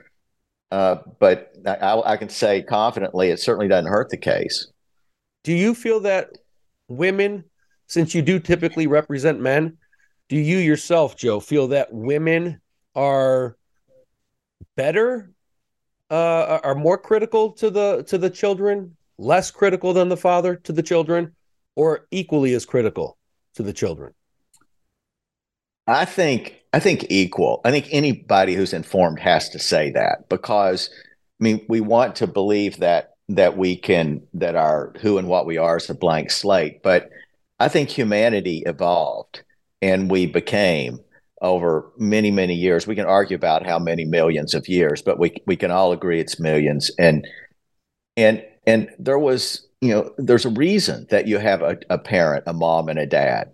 uh, 0.69 0.97
but 1.19 1.53
I, 1.65 2.01
I 2.05 2.17
can 2.17 2.27
say 2.27 2.61
confidently 2.61 3.29
it 3.29 3.39
certainly 3.39 3.69
doesn't 3.69 3.89
hurt 3.89 4.09
the 4.09 4.17
case. 4.17 4.67
Do 5.45 5.53
you 5.53 5.73
feel 5.73 6.01
that 6.01 6.29
women, 6.89 7.45
since 7.87 8.13
you 8.13 8.21
do 8.21 8.39
typically 8.39 8.85
represent 8.85 9.39
men, 9.39 9.77
do 10.27 10.35
you 10.35 10.57
yourself, 10.57 11.15
Joe, 11.15 11.39
feel 11.39 11.69
that 11.69 11.87
women 11.93 12.59
are 12.95 13.55
better 14.75 15.31
uh, 16.09 16.59
are 16.63 16.75
more 16.75 16.97
critical 16.97 17.51
to 17.53 17.69
the 17.69 18.03
to 18.07 18.17
the 18.17 18.29
children 18.29 18.96
less 19.17 19.51
critical 19.51 19.93
than 19.93 20.09
the 20.09 20.17
father 20.17 20.55
to 20.55 20.71
the 20.71 20.83
children 20.83 21.35
or 21.75 22.07
equally 22.11 22.53
as 22.53 22.65
critical 22.65 23.17
to 23.55 23.63
the 23.63 23.73
children? 23.73 24.13
I 25.87 26.05
think 26.05 26.55
i 26.73 26.79
think 26.79 27.05
equal. 27.09 27.61
I 27.63 27.71
think 27.71 27.87
anybody 27.91 28.53
who's 28.53 28.73
informed 28.73 29.19
has 29.19 29.49
to 29.49 29.59
say 29.59 29.91
that 29.91 30.29
because 30.29 30.89
i 31.39 31.43
mean 31.43 31.65
we 31.69 31.79
want 31.79 32.15
to 32.17 32.27
believe 32.27 32.77
that 32.77 33.13
that 33.29 33.57
we 33.57 33.75
can 33.75 34.21
that 34.33 34.55
our 34.55 34.93
who 35.01 35.17
and 35.17 35.27
what 35.27 35.45
we 35.45 35.57
are 35.57 35.77
is 35.77 35.89
a 35.89 35.95
blank 35.95 36.29
slate. 36.31 36.83
But 36.83 37.09
i 37.59 37.67
think 37.67 37.89
humanity 37.89 38.63
evolved 38.65 39.43
and 39.81 40.11
we 40.11 40.25
became 40.25 40.99
over 41.41 41.91
many 41.97 42.31
many 42.31 42.55
years. 42.55 42.87
We 42.87 42.95
can 42.95 43.05
argue 43.05 43.35
about 43.35 43.65
how 43.65 43.79
many 43.79 44.05
millions 44.05 44.53
of 44.53 44.67
years 44.67 45.01
but 45.01 45.19
we 45.19 45.35
we 45.45 45.55
can 45.55 45.71
all 45.71 45.93
agree 45.93 46.19
it's 46.19 46.39
millions. 46.39 46.91
And 46.99 47.25
and 48.17 48.43
and 48.67 48.89
there 48.99 49.17
was 49.17 49.65
you 49.81 49.89
know 49.89 50.13
there's 50.17 50.45
a 50.45 50.49
reason 50.49 51.07
that 51.09 51.27
you 51.27 51.39
have 51.39 51.63
a, 51.63 51.79
a 51.89 51.97
parent 51.97 52.43
a 52.45 52.53
mom 52.53 52.89
and 52.89 52.99
a 52.99 53.07
dad. 53.07 53.51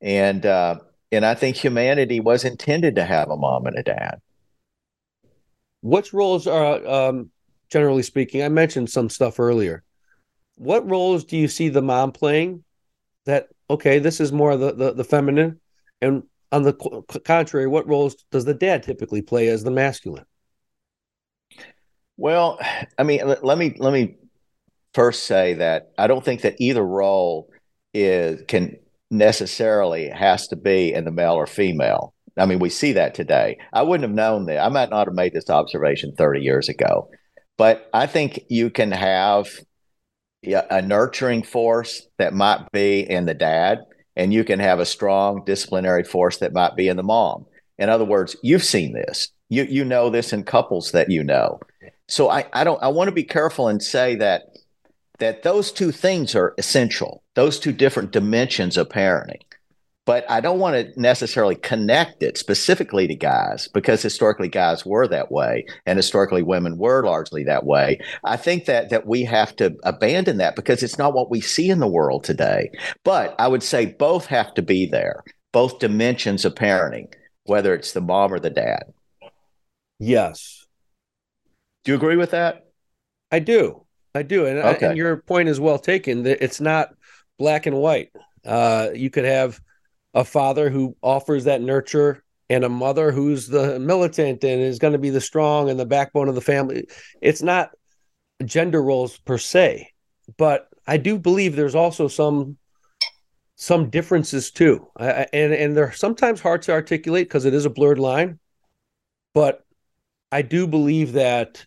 And 0.00 0.46
uh, 0.46 0.78
and 1.10 1.26
i 1.26 1.34
think 1.34 1.56
humanity 1.56 2.20
was 2.20 2.44
intended 2.44 2.96
to 2.96 3.04
have 3.04 3.28
a 3.28 3.36
mom 3.36 3.66
and 3.66 3.76
a 3.76 3.82
dad. 3.82 4.20
What 5.82 6.12
roles 6.12 6.46
are 6.46 6.86
um, 6.86 7.30
generally 7.68 8.02
speaking 8.02 8.42
i 8.42 8.48
mentioned 8.48 8.88
some 8.88 9.10
stuff 9.10 9.38
earlier. 9.38 9.82
What 10.56 10.88
roles 10.88 11.24
do 11.24 11.36
you 11.36 11.48
see 11.48 11.68
the 11.68 11.82
mom 11.82 12.12
playing 12.12 12.64
that 13.26 13.48
okay 13.68 13.98
this 13.98 14.20
is 14.20 14.32
more 14.32 14.56
the, 14.56 14.72
the, 14.72 14.92
the 14.94 15.04
feminine? 15.04 15.60
And 16.00 16.22
on 16.52 16.62
the 16.62 16.74
contrary, 17.24 17.66
what 17.66 17.88
roles 17.88 18.14
does 18.30 18.44
the 18.44 18.54
dad 18.54 18.82
typically 18.82 19.22
play 19.22 19.48
as 19.48 19.64
the 19.64 19.70
masculine? 19.70 20.26
Well, 22.18 22.60
I 22.98 23.04
mean, 23.04 23.20
let 23.24 23.56
me 23.56 23.74
let 23.78 23.92
me 23.92 24.16
first 24.94 25.24
say 25.24 25.54
that 25.54 25.92
I 25.98 26.06
don't 26.06 26.24
think 26.24 26.42
that 26.42 26.56
either 26.58 26.84
role 26.84 27.48
is 27.94 28.42
can 28.48 28.76
necessarily 29.10 30.08
has 30.08 30.48
to 30.48 30.56
be 30.56 30.92
in 30.92 31.04
the 31.04 31.10
male 31.10 31.34
or 31.34 31.46
female. 31.46 32.14
I 32.38 32.46
mean, 32.46 32.58
we 32.58 32.70
see 32.70 32.92
that 32.92 33.14
today. 33.14 33.58
I 33.72 33.82
wouldn't 33.82 34.08
have 34.08 34.16
known 34.16 34.46
that. 34.46 34.64
I 34.64 34.68
might 34.70 34.90
not 34.90 35.06
have 35.06 35.14
made 35.14 35.34
this 35.34 35.50
observation 35.50 36.14
30 36.16 36.40
years 36.40 36.68
ago. 36.68 37.10
But 37.58 37.90
I 37.92 38.06
think 38.06 38.40
you 38.48 38.70
can 38.70 38.90
have 38.90 39.48
a 40.44 40.82
nurturing 40.82 41.42
force 41.42 42.06
that 42.18 42.32
might 42.32 42.72
be 42.72 43.00
in 43.00 43.26
the 43.26 43.34
dad 43.34 43.80
and 44.16 44.32
you 44.32 44.44
can 44.44 44.58
have 44.58 44.80
a 44.80 44.86
strong 44.86 45.44
disciplinary 45.44 46.04
force 46.04 46.38
that 46.38 46.52
might 46.52 46.76
be 46.76 46.88
in 46.88 46.96
the 46.96 47.02
mom. 47.02 47.46
In 47.78 47.88
other 47.88 48.04
words, 48.04 48.36
you've 48.42 48.64
seen 48.64 48.92
this. 48.92 49.28
You 49.48 49.64
you 49.64 49.84
know 49.84 50.10
this 50.10 50.32
in 50.32 50.44
couples 50.44 50.92
that 50.92 51.10
you 51.10 51.22
know. 51.22 51.60
So 52.08 52.30
I, 52.30 52.46
I 52.52 52.64
don't 52.64 52.82
I 52.82 52.88
want 52.88 53.08
to 53.08 53.14
be 53.14 53.24
careful 53.24 53.68
and 53.68 53.82
say 53.82 54.14
that 54.16 54.42
that 55.22 55.42
those 55.42 55.72
two 55.72 55.92
things 55.92 56.34
are 56.34 56.54
essential. 56.58 57.22
Those 57.34 57.58
two 57.60 57.72
different 57.72 58.12
dimensions 58.12 58.76
of 58.76 58.88
parenting. 58.88 59.42
but 60.04 60.28
I 60.28 60.40
don't 60.40 60.58
want 60.58 60.74
to 60.94 61.00
necessarily 61.00 61.54
connect 61.54 62.22
it 62.24 62.36
specifically 62.36 63.06
to 63.06 63.14
guys 63.14 63.68
because 63.72 64.02
historically 64.02 64.48
guys 64.48 64.84
were 64.84 65.06
that 65.08 65.30
way 65.30 65.64
and 65.86 65.96
historically 65.96 66.42
women 66.42 66.76
were 66.76 67.04
largely 67.04 67.44
that 67.44 67.64
way. 67.64 68.00
I 68.24 68.36
think 68.36 68.64
that 68.64 68.90
that 68.90 69.06
we 69.06 69.22
have 69.24 69.54
to 69.56 69.76
abandon 69.84 70.38
that 70.38 70.56
because 70.56 70.82
it's 70.82 70.98
not 70.98 71.14
what 71.14 71.30
we 71.30 71.40
see 71.40 71.70
in 71.70 71.78
the 71.78 71.86
world 71.88 72.24
today. 72.24 72.70
But 73.04 73.34
I 73.38 73.46
would 73.48 73.62
say 73.62 73.86
both 73.86 74.26
have 74.26 74.52
to 74.54 74.62
be 74.62 74.86
there, 74.86 75.22
both 75.52 75.78
dimensions 75.78 76.44
of 76.44 76.54
parenting, 76.56 77.12
whether 77.44 77.72
it's 77.74 77.92
the 77.92 78.00
mom 78.00 78.32
or 78.34 78.40
the 78.40 78.50
dad. 78.50 78.82
Yes. 80.00 80.66
Do 81.84 81.92
you 81.92 81.96
agree 81.96 82.16
with 82.16 82.32
that? 82.32 82.66
I 83.30 83.38
do. 83.38 83.86
I 84.14 84.22
do. 84.22 84.46
And, 84.46 84.58
okay. 84.58 84.86
and 84.86 84.96
your 84.96 85.16
point 85.18 85.48
is 85.48 85.60
well 85.60 85.78
taken 85.78 86.24
that 86.24 86.42
it's 86.42 86.60
not 86.60 86.94
black 87.38 87.66
and 87.66 87.76
white. 87.76 88.10
Uh, 88.44 88.88
you 88.94 89.10
could 89.10 89.24
have 89.24 89.60
a 90.14 90.24
father 90.24 90.68
who 90.68 90.96
offers 91.02 91.44
that 91.44 91.62
nurture 91.62 92.22
and 92.50 92.64
a 92.64 92.68
mother 92.68 93.12
who's 93.12 93.48
the 93.48 93.78
militant 93.78 94.44
and 94.44 94.60
is 94.60 94.78
going 94.78 94.92
to 94.92 94.98
be 94.98 95.10
the 95.10 95.20
strong 95.20 95.70
and 95.70 95.80
the 95.80 95.86
backbone 95.86 96.28
of 96.28 96.34
the 96.34 96.40
family. 96.40 96.86
It's 97.20 97.42
not 97.42 97.70
gender 98.44 98.82
roles 98.82 99.18
per 99.18 99.38
se, 99.38 99.90
but 100.36 100.68
I 100.86 100.98
do 100.98 101.18
believe 101.18 101.56
there's 101.56 101.74
also 101.74 102.08
some 102.08 102.58
some 103.54 103.90
differences 103.90 104.50
too, 104.50 104.88
I, 104.98 105.26
and 105.32 105.52
and 105.52 105.76
they're 105.76 105.92
sometimes 105.92 106.40
hard 106.40 106.62
to 106.62 106.72
articulate 106.72 107.28
because 107.28 107.44
it 107.44 107.54
is 107.54 107.64
a 107.64 107.70
blurred 107.70 107.98
line. 107.98 108.38
But 109.34 109.64
I 110.30 110.42
do 110.42 110.66
believe 110.66 111.12
that 111.12 111.64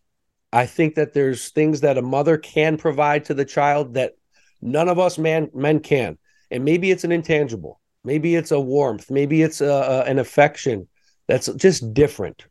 I 0.54 0.66
think 0.66 0.96
that 0.96 1.14
there's 1.14 1.50
things 1.50 1.82
that 1.82 1.98
a 1.98 2.02
mother 2.02 2.38
can 2.38 2.78
provide 2.78 3.26
to 3.26 3.34
the 3.34 3.46
child 3.46 3.96
that 3.96 4.14
none 4.62 4.90
of 4.90 5.00
us 5.00 5.18
man 5.18 5.50
men 5.54 5.80
can, 5.80 6.18
and 6.52 6.64
maybe 6.64 6.92
it's 6.92 7.04
an 7.04 7.12
intangible 7.12 7.80
Maybe 8.06 8.36
it's 8.36 8.52
a 8.52 8.60
warmth. 8.60 9.10
Maybe 9.10 9.42
it's 9.42 9.60
a, 9.60 9.68
a, 9.68 10.02
an 10.04 10.20
affection 10.20 10.88
that's 11.28 11.48
just 11.54 11.94
different. 11.94 12.46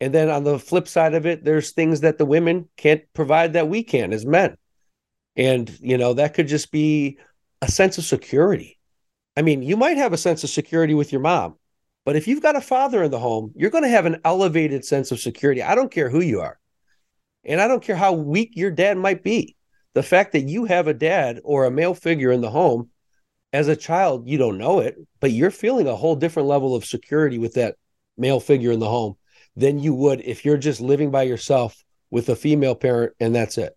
And 0.00 0.12
then 0.12 0.28
on 0.28 0.44
the 0.44 0.58
flip 0.58 0.88
side 0.88 1.14
of 1.14 1.24
it, 1.24 1.44
there's 1.44 1.70
things 1.70 2.00
that 2.00 2.18
the 2.18 2.26
women 2.26 2.68
can't 2.76 3.02
provide 3.14 3.52
that 3.52 3.68
we 3.68 3.84
can 3.84 4.12
as 4.12 4.26
men. 4.26 4.56
And, 5.36 5.70
you 5.80 5.96
know, 5.96 6.14
that 6.14 6.34
could 6.34 6.48
just 6.48 6.72
be 6.72 7.18
a 7.62 7.70
sense 7.70 7.96
of 7.96 8.04
security. 8.04 8.78
I 9.36 9.42
mean, 9.42 9.62
you 9.62 9.76
might 9.76 9.96
have 9.96 10.12
a 10.12 10.18
sense 10.18 10.42
of 10.42 10.50
security 10.50 10.94
with 10.94 11.12
your 11.12 11.20
mom, 11.20 11.54
but 12.04 12.16
if 12.16 12.26
you've 12.26 12.42
got 12.42 12.56
a 12.56 12.60
father 12.60 13.04
in 13.04 13.12
the 13.12 13.20
home, 13.20 13.52
you're 13.54 13.70
going 13.70 13.84
to 13.84 13.90
have 13.90 14.06
an 14.06 14.20
elevated 14.24 14.84
sense 14.84 15.12
of 15.12 15.20
security. 15.20 15.62
I 15.62 15.76
don't 15.76 15.92
care 15.92 16.10
who 16.10 16.20
you 16.20 16.40
are. 16.40 16.58
And 17.48 17.60
I 17.60 17.66
don't 17.66 17.82
care 17.82 17.96
how 17.96 18.12
weak 18.12 18.52
your 18.54 18.70
dad 18.70 18.98
might 18.98 19.24
be. 19.24 19.56
The 19.94 20.02
fact 20.02 20.32
that 20.32 20.48
you 20.48 20.66
have 20.66 20.86
a 20.86 20.94
dad 20.94 21.40
or 21.42 21.64
a 21.64 21.70
male 21.70 21.94
figure 21.94 22.30
in 22.30 22.42
the 22.42 22.50
home 22.50 22.90
as 23.52 23.68
a 23.68 23.74
child, 23.74 24.28
you 24.28 24.36
don't 24.36 24.58
know 24.58 24.80
it, 24.80 24.96
but 25.18 25.32
you're 25.32 25.50
feeling 25.50 25.88
a 25.88 25.96
whole 25.96 26.14
different 26.14 26.46
level 26.48 26.76
of 26.76 26.84
security 26.84 27.38
with 27.38 27.54
that 27.54 27.76
male 28.18 28.38
figure 28.38 28.70
in 28.70 28.80
the 28.80 28.88
home 28.88 29.16
than 29.56 29.78
you 29.78 29.94
would 29.94 30.20
if 30.20 30.44
you're 30.44 30.58
just 30.58 30.80
living 30.80 31.10
by 31.10 31.22
yourself 31.22 31.82
with 32.10 32.28
a 32.28 32.36
female 32.36 32.74
parent 32.74 33.14
and 33.18 33.34
that's 33.34 33.56
it. 33.56 33.76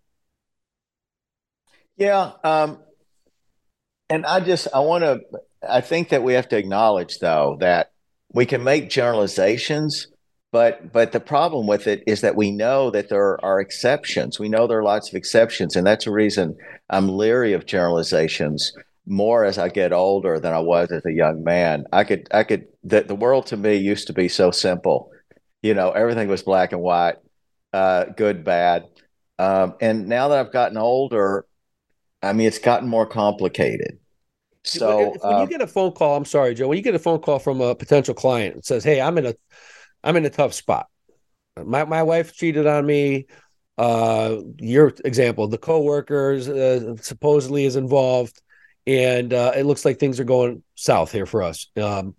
Yeah. 1.96 2.32
Um, 2.44 2.78
and 4.10 4.26
I 4.26 4.40
just, 4.40 4.68
I 4.74 4.80
want 4.80 5.02
to, 5.02 5.20
I 5.66 5.80
think 5.80 6.10
that 6.10 6.22
we 6.22 6.34
have 6.34 6.48
to 6.50 6.58
acknowledge 6.58 7.18
though 7.20 7.56
that 7.60 7.90
we 8.32 8.44
can 8.44 8.62
make 8.62 8.90
generalizations, 8.90 10.08
but 10.52 10.92
but 10.92 11.12
the 11.12 11.20
problem 11.20 11.66
with 11.66 11.86
it 11.86 12.04
is 12.06 12.20
that 12.20 12.36
we 12.36 12.50
know 12.50 12.90
that 12.90 13.08
there 13.08 13.42
are 13.44 13.58
exceptions. 13.58 14.38
We 14.38 14.50
know 14.50 14.66
there 14.66 14.78
are 14.78 14.84
lots 14.84 15.08
of 15.08 15.14
exceptions, 15.14 15.74
and 15.74 15.86
that's 15.86 16.06
a 16.06 16.12
reason 16.12 16.56
I'm 16.90 17.08
leery 17.08 17.54
of 17.54 17.66
generalizations 17.66 18.72
more 19.06 19.44
as 19.44 19.58
I 19.58 19.68
get 19.68 19.92
older 19.92 20.38
than 20.38 20.52
I 20.52 20.60
was 20.60 20.92
as 20.92 21.04
a 21.06 21.12
young 21.12 21.42
man. 21.42 21.86
I 21.90 22.04
could 22.04 22.28
I 22.32 22.44
could 22.44 22.66
the, 22.84 23.00
the 23.02 23.14
world 23.14 23.46
to 23.46 23.56
me 23.56 23.76
used 23.76 24.06
to 24.08 24.12
be 24.12 24.28
so 24.28 24.50
simple. 24.50 25.10
You 25.62 25.72
know, 25.74 25.90
everything 25.90 26.28
was 26.28 26.42
black 26.42 26.72
and 26.72 26.82
white, 26.82 27.16
uh, 27.72 28.04
good, 28.16 28.44
bad. 28.44 28.84
Um, 29.38 29.74
and 29.80 30.06
now 30.06 30.28
that 30.28 30.38
I've 30.38 30.52
gotten 30.52 30.76
older, 30.76 31.46
I 32.22 32.34
mean, 32.34 32.46
it's 32.46 32.58
gotten 32.58 32.88
more 32.88 33.06
complicated. 33.06 33.98
So 34.64 34.96
when, 34.96 35.06
when 35.08 35.36
you 35.38 35.44
uh, 35.44 35.46
get 35.46 35.60
a 35.62 35.66
phone 35.66 35.92
call, 35.92 36.16
I'm 36.16 36.24
sorry, 36.24 36.54
Joe. 36.54 36.68
When 36.68 36.76
you 36.76 36.84
get 36.84 36.94
a 36.94 36.98
phone 36.98 37.20
call 37.20 37.38
from 37.38 37.60
a 37.60 37.74
potential 37.74 38.14
client 38.14 38.54
and 38.54 38.64
says, 38.64 38.84
"Hey, 38.84 39.00
I'm 39.00 39.18
in 39.18 39.26
a, 39.26 39.34
I'm 40.02 40.16
in 40.16 40.24
a 40.24 40.30
tough 40.30 40.54
spot. 40.54 40.86
My 41.56 41.84
my 41.84 42.02
wife 42.02 42.34
cheated 42.34 42.66
on 42.66 42.86
me. 42.86 43.26
Uh, 43.78 44.36
your 44.58 44.92
example, 45.04 45.48
the 45.48 45.58
coworkers 45.58 46.48
uh, 46.48 46.94
supposedly 46.96 47.64
is 47.64 47.76
involved 47.76 48.42
and 48.86 49.32
uh, 49.32 49.52
it 49.56 49.64
looks 49.64 49.84
like 49.84 49.98
things 49.98 50.18
are 50.18 50.24
going 50.24 50.62
south 50.74 51.12
here 51.12 51.26
for 51.26 51.42
us. 51.42 51.68
Um, 51.76 52.14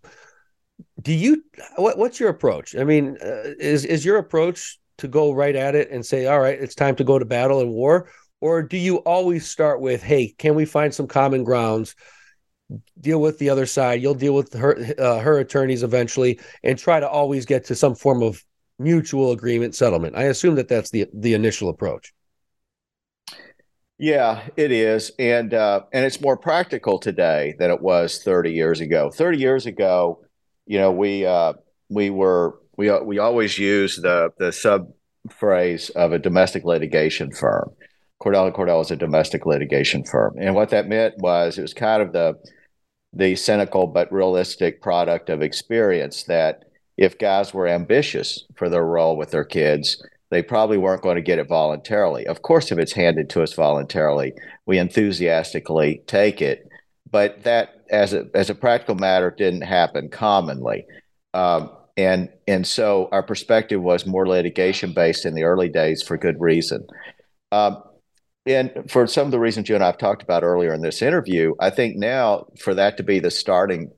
do 1.01 1.13
you 1.13 1.43
what, 1.75 1.97
what's 1.97 2.19
your 2.19 2.29
approach? 2.29 2.75
I 2.75 2.83
mean, 2.83 3.17
uh, 3.21 3.53
is 3.59 3.85
is 3.85 4.05
your 4.05 4.17
approach 4.17 4.79
to 4.99 5.07
go 5.07 5.31
right 5.31 5.55
at 5.55 5.75
it 5.75 5.91
and 5.91 6.05
say, 6.05 6.27
all 6.27 6.39
right, 6.39 6.59
it's 6.59 6.75
time 6.75 6.95
to 6.95 7.03
go 7.03 7.19
to 7.19 7.25
battle 7.25 7.61
and 7.61 7.71
war, 7.71 8.09
or 8.41 8.63
do 8.63 8.77
you 8.77 8.97
always 8.97 9.49
start 9.49 9.81
with, 9.81 10.01
hey, 10.01 10.33
can 10.37 10.55
we 10.55 10.65
find 10.65 10.93
some 10.93 11.07
common 11.07 11.43
grounds? 11.43 11.95
Deal 12.99 13.21
with 13.21 13.39
the 13.39 13.49
other 13.49 13.65
side. 13.65 14.01
You'll 14.01 14.15
deal 14.15 14.33
with 14.33 14.53
her 14.53 14.77
uh, 14.97 15.19
her 15.19 15.37
attorneys 15.39 15.83
eventually, 15.83 16.39
and 16.63 16.77
try 16.77 16.99
to 16.99 17.07
always 17.07 17.45
get 17.45 17.65
to 17.65 17.75
some 17.75 17.93
form 17.93 18.23
of 18.23 18.43
mutual 18.79 19.31
agreement 19.31 19.75
settlement. 19.75 20.15
I 20.15 20.23
assume 20.23 20.55
that 20.55 20.67
that's 20.67 20.89
the 20.89 21.07
the 21.13 21.33
initial 21.33 21.69
approach. 21.69 22.13
Yeah, 23.99 24.47
it 24.57 24.71
is, 24.71 25.11
and 25.19 25.53
uh, 25.53 25.81
and 25.93 26.05
it's 26.05 26.19
more 26.19 26.37
practical 26.37 26.99
today 26.99 27.55
than 27.59 27.69
it 27.69 27.81
was 27.81 28.21
30 28.23 28.51
years 28.51 28.81
ago. 28.81 29.11
30 29.11 29.37
years 29.37 29.65
ago, 29.65 30.25
you 30.65 30.79
know, 30.79 30.91
we 30.91 31.25
uh, 31.25 31.53
we 31.89 32.09
were 32.09 32.59
we 32.75 32.91
we 33.01 33.19
always 33.19 33.57
use 33.57 33.97
the 33.97 34.31
the 34.39 34.51
sub 34.51 34.91
phrase 35.29 35.89
of 35.91 36.11
a 36.11 36.19
domestic 36.19 36.65
litigation 36.65 37.31
firm. 37.31 37.71
Cordell 38.23 38.45
and 38.45 38.55
Cordell 38.55 38.77
was 38.77 38.91
a 38.91 38.95
domestic 38.95 39.45
litigation 39.45 40.03
firm, 40.05 40.35
and 40.39 40.55
what 40.55 40.69
that 40.69 40.87
meant 40.87 41.17
was 41.17 41.57
it 41.57 41.61
was 41.61 41.73
kind 41.73 42.01
of 42.01 42.13
the 42.13 42.35
the 43.11 43.35
cynical 43.35 43.85
but 43.85 44.11
realistic 44.11 44.81
product 44.81 45.29
of 45.29 45.41
experience 45.41 46.23
that 46.23 46.63
if 46.97 47.19
guys 47.19 47.53
were 47.53 47.67
ambitious 47.67 48.45
for 48.55 48.69
their 48.69 48.85
role 48.85 49.17
with 49.17 49.31
their 49.31 49.43
kids, 49.43 50.03
they 50.31 50.41
probably 50.41 50.77
weren't 50.77 51.03
going 51.03 51.15
to 51.15 51.21
get 51.21 51.37
it 51.37 51.47
voluntarily. 51.47 52.25
Of 52.25 52.41
course, 52.41 52.71
if 52.71 52.79
it's 52.79 52.93
handed 52.93 53.29
to 53.31 53.43
us 53.43 53.53
voluntarily, 53.53 54.33
we 54.65 54.79
enthusiastically 54.79 56.01
take 56.07 56.41
it. 56.41 56.67
But 57.09 57.43
that, 57.43 57.83
as 57.91 58.13
a 58.13 58.27
as 58.33 58.49
a 58.49 58.55
practical 58.55 58.95
matter, 58.95 59.31
didn't 59.31 59.61
happen 59.61 60.09
commonly. 60.09 60.85
Um, 61.33 61.71
and 61.97 62.29
and 62.47 62.65
so 62.65 63.09
our 63.11 63.21
perspective 63.21 63.81
was 63.81 64.07
more 64.07 64.27
litigation 64.27 64.93
based 64.93 65.25
in 65.25 65.35
the 65.35 65.43
early 65.43 65.69
days 65.69 66.01
for 66.01 66.17
good 66.17 66.39
reason. 66.39 66.87
Um, 67.51 67.83
and 68.45 68.71
for 68.89 69.07
some 69.07 69.25
of 69.25 69.31
the 69.31 69.39
reasons 69.39 69.69
you 69.69 69.75
and 69.75 69.83
I've 69.83 69.97
talked 69.97 70.21
about 70.21 70.43
earlier 70.43 70.73
in 70.73 70.81
this 70.81 71.01
interview, 71.01 71.53
I 71.59 71.69
think 71.69 71.95
now 71.95 72.47
for 72.59 72.73
that 72.73 72.97
to 72.97 73.03
be 73.03 73.19
the 73.19 73.31
starting 73.31 73.91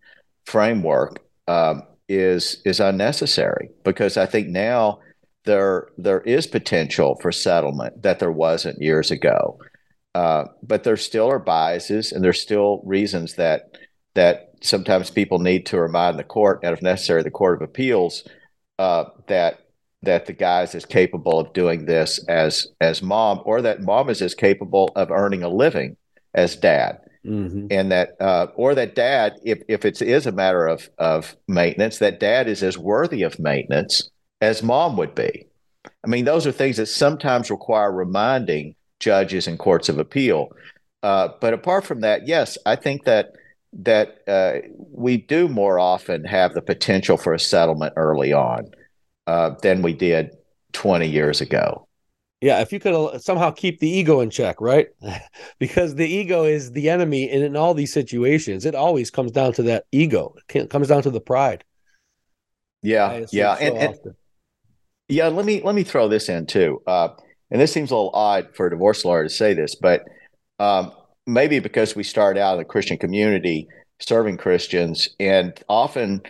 framework 0.45 1.19
um, 1.47 1.83
is 2.07 2.61
is 2.65 2.79
unnecessary 2.79 3.69
because 3.83 4.17
I 4.17 4.25
think 4.25 4.49
now 4.49 4.99
there 5.45 5.87
there 5.97 6.21
is 6.21 6.45
potential 6.47 7.17
for 7.21 7.31
settlement 7.31 8.03
that 8.03 8.19
there 8.19 8.31
wasn't 8.31 8.81
years 8.81 9.11
ago. 9.11 9.59
Uh, 10.13 10.45
but 10.63 10.83
there 10.83 10.95
still 10.95 11.29
are 11.29 11.39
biases, 11.39 12.11
and 12.11 12.23
there's 12.23 12.41
still 12.41 12.81
reasons 12.85 13.35
that 13.35 13.77
that 14.13 14.53
sometimes 14.61 15.09
people 15.09 15.39
need 15.39 15.65
to 15.65 15.79
remind 15.79 16.17
the 16.17 16.23
court, 16.23 16.59
and 16.63 16.73
if 16.73 16.81
necessary, 16.81 17.21
the 17.21 17.31
court 17.31 17.61
of 17.61 17.67
appeals, 17.67 18.27
uh, 18.79 19.05
that 19.27 19.64
that 20.05 20.25
the 20.25 20.33
guys 20.33 20.73
is 20.75 20.85
capable 20.85 21.39
of 21.39 21.53
doing 21.53 21.85
this 21.85 22.23
as 22.27 22.67
as 22.81 23.01
mom, 23.01 23.41
or 23.45 23.61
that 23.61 23.81
mom 23.81 24.09
is 24.09 24.21
as 24.21 24.33
capable 24.33 24.91
of 24.95 25.11
earning 25.11 25.43
a 25.43 25.49
living 25.49 25.97
as 26.33 26.55
dad. 26.55 26.99
Mm-hmm. 27.25 27.67
And 27.71 27.91
that, 27.91 28.15
uh, 28.19 28.47
or 28.55 28.75
that 28.75 28.93
dad, 28.93 29.33
if 29.43 29.61
if 29.67 29.83
it 29.83 30.01
is 30.01 30.27
a 30.27 30.31
matter 30.31 30.67
of 30.67 30.89
of 30.97 31.35
maintenance, 31.47 31.97
that 31.99 32.19
dad 32.19 32.47
is 32.47 32.61
as 32.63 32.77
worthy 32.77 33.23
of 33.23 33.39
maintenance 33.39 34.09
as 34.41 34.61
mom 34.61 34.95
would 34.97 35.15
be. 35.15 35.47
I 36.03 36.07
mean, 36.07 36.25
those 36.25 36.45
are 36.45 36.51
things 36.51 36.77
that 36.77 36.87
sometimes 36.87 37.49
require 37.49 37.91
reminding 37.91 38.75
judges 38.99 39.47
and 39.47 39.57
courts 39.57 39.89
of 39.89 39.97
appeal. 39.97 40.49
Uh, 41.03 41.29
but 41.41 41.53
apart 41.53 41.85
from 41.85 42.01
that, 42.01 42.27
yes, 42.27 42.57
I 42.65 42.75
think 42.75 43.05
that 43.05 43.33
that 43.73 44.19
uh, 44.27 44.67
we 44.91 45.17
do 45.17 45.47
more 45.47 45.79
often 45.79 46.23
have 46.25 46.53
the 46.53 46.61
potential 46.61 47.17
for 47.17 47.33
a 47.33 47.39
settlement 47.39 47.93
early 47.97 48.31
on 48.31 48.71
uh, 49.27 49.51
than 49.61 49.81
we 49.81 49.93
did 49.93 50.31
20 50.73 51.07
years 51.07 51.41
ago. 51.41 51.87
Yeah, 52.41 52.61
if 52.61 52.71
you 52.71 52.79
could 52.79 53.21
somehow 53.21 53.51
keep 53.51 53.79
the 53.79 53.89
ego 53.89 54.19
in 54.19 54.29
check, 54.29 54.59
right? 54.59 54.89
because 55.59 55.95
the 55.95 56.07
ego 56.07 56.43
is 56.43 56.71
the 56.73 56.89
enemy, 56.89 57.29
and 57.29 57.43
in 57.43 57.55
all 57.55 57.73
these 57.73 57.93
situations, 57.93 58.65
it 58.65 58.75
always 58.75 59.09
comes 59.09 59.31
down 59.31 59.53
to 59.53 59.63
that 59.63 59.85
ego. 59.91 60.35
It 60.53 60.69
comes 60.69 60.89
down 60.89 61.01
to 61.03 61.11
the 61.11 61.21
pride. 61.21 61.63
Yeah, 62.83 63.25
yeah, 63.31 63.55
so 63.55 63.61
and, 63.61 63.77
and 63.77 64.15
yeah, 65.07 65.27
let 65.27 65.45
me 65.45 65.61
let 65.63 65.73
me 65.73 65.83
throw 65.83 66.07
this 66.07 66.29
in 66.29 66.45
too. 66.45 66.83
Uh, 66.85 67.09
and 67.49 67.59
this 67.59 67.71
seems 67.71 67.89
a 67.89 67.95
little 67.95 68.11
odd 68.13 68.49
for 68.55 68.67
a 68.67 68.69
divorce 68.69 69.05
lawyer 69.05 69.23
to 69.23 69.29
say 69.29 69.53
this, 69.53 69.75
but 69.75 70.03
um, 70.59 70.91
maybe 71.25 71.59
because 71.59 71.95
we 71.95 72.03
start 72.03 72.37
out 72.37 72.53
in 72.53 72.59
the 72.59 72.65
Christian 72.65 72.97
community, 72.97 73.67
serving 73.99 74.37
Christians, 74.37 75.09
and 75.19 75.59
often 75.69 76.21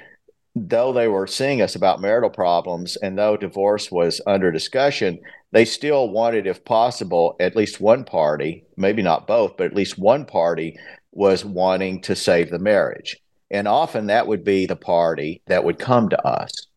though 0.55 0.93
they 0.93 1.07
were 1.07 1.27
seeing 1.27 1.61
us 1.61 1.75
about 1.75 2.01
marital 2.01 2.29
problems 2.29 2.95
and 2.97 3.17
though 3.17 3.35
divorce 3.35 3.91
was 3.91 4.21
under 4.25 4.51
discussion, 4.51 5.19
they 5.51 5.65
still 5.65 6.09
wanted, 6.09 6.47
if 6.47 6.63
possible, 6.63 7.35
at 7.39 7.55
least 7.55 7.81
one 7.81 8.05
party, 8.05 8.63
maybe 8.77 9.01
not 9.01 9.27
both, 9.27 9.57
but 9.57 9.67
at 9.67 9.75
least 9.75 9.97
one 9.97 10.25
party 10.25 10.77
was 11.11 11.43
wanting 11.45 12.01
to 12.01 12.15
save 12.15 12.49
the 12.49 12.59
marriage. 12.59 13.17
And 13.51 13.67
often 13.67 14.07
that 14.07 14.27
would 14.27 14.43
be 14.43 14.65
the 14.65 14.75
party 14.75 15.41
that 15.47 15.63
would 15.63 15.77
come 15.77 16.09
to 16.09 16.27
us. 16.27 16.67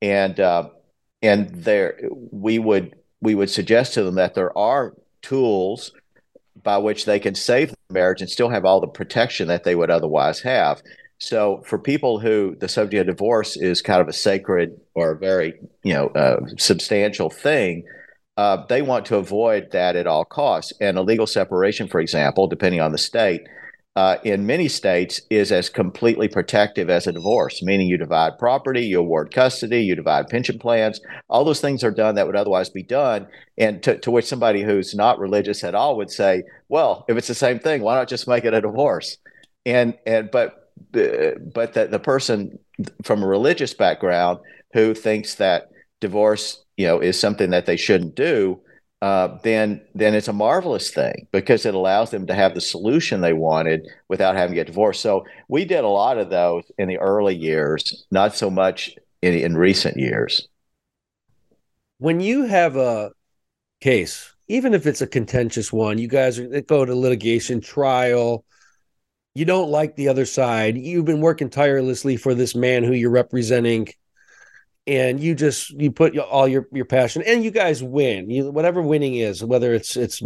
And 0.00 0.38
uh, 0.40 0.70
and 1.22 1.50
there 1.50 1.98
we 2.30 2.58
would 2.58 2.96
we 3.20 3.34
would 3.34 3.50
suggest 3.50 3.94
to 3.94 4.02
them 4.02 4.16
that 4.16 4.34
there 4.34 4.56
are 4.56 4.94
tools 5.22 5.92
by 6.62 6.78
which 6.78 7.04
they 7.04 7.18
can 7.18 7.34
save 7.34 7.70
the 7.70 7.76
marriage 7.94 8.20
and 8.20 8.30
still 8.30 8.48
have 8.48 8.64
all 8.64 8.80
the 8.80 8.86
protection 8.86 9.48
that 9.48 9.64
they 9.64 9.74
would 9.74 9.90
otherwise 9.90 10.40
have. 10.40 10.82
So 11.18 11.62
for 11.64 11.78
people 11.78 12.18
who 12.20 12.56
the 12.60 12.68
subject 12.68 13.08
of 13.08 13.16
divorce 13.16 13.56
is 13.56 13.82
kind 13.82 14.00
of 14.00 14.08
a 14.08 14.12
sacred 14.12 14.78
or 14.94 15.12
a 15.12 15.18
very 15.18 15.54
you 15.82 15.94
know 15.94 16.08
uh, 16.08 16.40
substantial 16.58 17.30
thing, 17.30 17.84
uh, 18.36 18.64
they 18.68 18.82
want 18.82 19.06
to 19.06 19.16
avoid 19.16 19.70
that 19.72 19.96
at 19.96 20.06
all 20.06 20.24
costs. 20.24 20.72
And 20.80 20.98
a 20.98 21.02
legal 21.02 21.26
separation, 21.26 21.88
for 21.88 22.00
example, 22.00 22.46
depending 22.46 22.80
on 22.80 22.92
the 22.92 22.98
state, 22.98 23.42
uh, 23.96 24.18
in 24.24 24.44
many 24.44 24.68
states 24.68 25.22
is 25.30 25.50
as 25.50 25.70
completely 25.70 26.28
protective 26.28 26.90
as 26.90 27.06
a 27.06 27.12
divorce, 27.12 27.62
meaning 27.62 27.88
you 27.88 27.96
divide 27.96 28.38
property, 28.38 28.82
you 28.82 29.00
award 29.00 29.32
custody, 29.32 29.82
you 29.82 29.94
divide 29.94 30.28
pension 30.28 30.58
plans. 30.58 31.00
All 31.30 31.44
those 31.44 31.62
things 31.62 31.82
are 31.82 31.90
done 31.90 32.14
that 32.16 32.26
would 32.26 32.36
otherwise 32.36 32.68
be 32.68 32.82
done. 32.82 33.26
And 33.56 33.82
to, 33.84 33.96
to 34.00 34.10
which 34.10 34.26
somebody 34.26 34.62
who's 34.62 34.94
not 34.94 35.18
religious 35.18 35.64
at 35.64 35.74
all 35.74 35.96
would 35.96 36.10
say, 36.10 36.42
well, 36.68 37.06
if 37.08 37.16
it's 37.16 37.28
the 37.28 37.34
same 37.34 37.58
thing, 37.58 37.80
why 37.80 37.94
not 37.94 38.06
just 38.06 38.28
make 38.28 38.44
it 38.44 38.52
a 38.52 38.60
divorce? 38.60 39.16
And, 39.64 39.94
and, 40.06 40.30
but, 40.30 40.65
but 40.92 41.74
the, 41.74 41.88
the 41.90 41.98
person 41.98 42.58
from 43.02 43.22
a 43.22 43.26
religious 43.26 43.74
background 43.74 44.38
who 44.72 44.94
thinks 44.94 45.36
that 45.36 45.70
divorce, 46.00 46.64
you 46.76 46.86
know, 46.86 47.00
is 47.00 47.18
something 47.18 47.50
that 47.50 47.66
they 47.66 47.76
shouldn't 47.76 48.14
do, 48.14 48.60
uh, 49.02 49.38
then 49.42 49.80
then 49.94 50.14
it's 50.14 50.28
a 50.28 50.32
marvelous 50.32 50.90
thing 50.90 51.26
because 51.30 51.66
it 51.66 51.74
allows 51.74 52.10
them 52.10 52.26
to 52.26 52.34
have 52.34 52.54
the 52.54 52.60
solution 52.60 53.20
they 53.20 53.34
wanted 53.34 53.86
without 54.08 54.36
having 54.36 54.52
to 54.52 54.60
get 54.60 54.66
divorced. 54.66 55.02
So 55.02 55.24
we 55.48 55.64
did 55.64 55.84
a 55.84 55.88
lot 55.88 56.18
of 56.18 56.30
those 56.30 56.64
in 56.78 56.88
the 56.88 56.98
early 56.98 57.34
years, 57.34 58.06
not 58.10 58.34
so 58.34 58.50
much 58.50 58.94
in, 59.22 59.34
in 59.34 59.56
recent 59.56 59.98
years. 59.98 60.48
When 61.98 62.20
you 62.20 62.44
have 62.44 62.76
a 62.76 63.12
case, 63.80 64.34
even 64.48 64.74
if 64.74 64.86
it's 64.86 65.02
a 65.02 65.06
contentious 65.06 65.72
one, 65.72 65.98
you 65.98 66.08
guys 66.08 66.40
go 66.66 66.84
to 66.84 66.94
litigation, 66.94 67.60
trial. 67.60 68.44
You 69.36 69.44
don't 69.44 69.70
like 69.70 69.96
the 69.96 70.08
other 70.08 70.24
side. 70.24 70.78
You've 70.78 71.04
been 71.04 71.20
working 71.20 71.50
tirelessly 71.50 72.16
for 72.16 72.34
this 72.34 72.54
man 72.54 72.84
who 72.84 72.94
you're 72.94 73.10
representing 73.10 73.88
and 74.86 75.20
you 75.20 75.34
just 75.34 75.70
you 75.70 75.90
put 75.90 76.16
all 76.16 76.46
your 76.46 76.68
your 76.72 76.84
passion 76.84 77.22
and 77.26 77.42
you 77.42 77.50
guys 77.50 77.82
win 77.82 78.30
you 78.30 78.50
whatever 78.50 78.80
winning 78.80 79.16
is 79.16 79.42
whether 79.42 79.74
it's 79.74 79.96
it's 79.96 80.22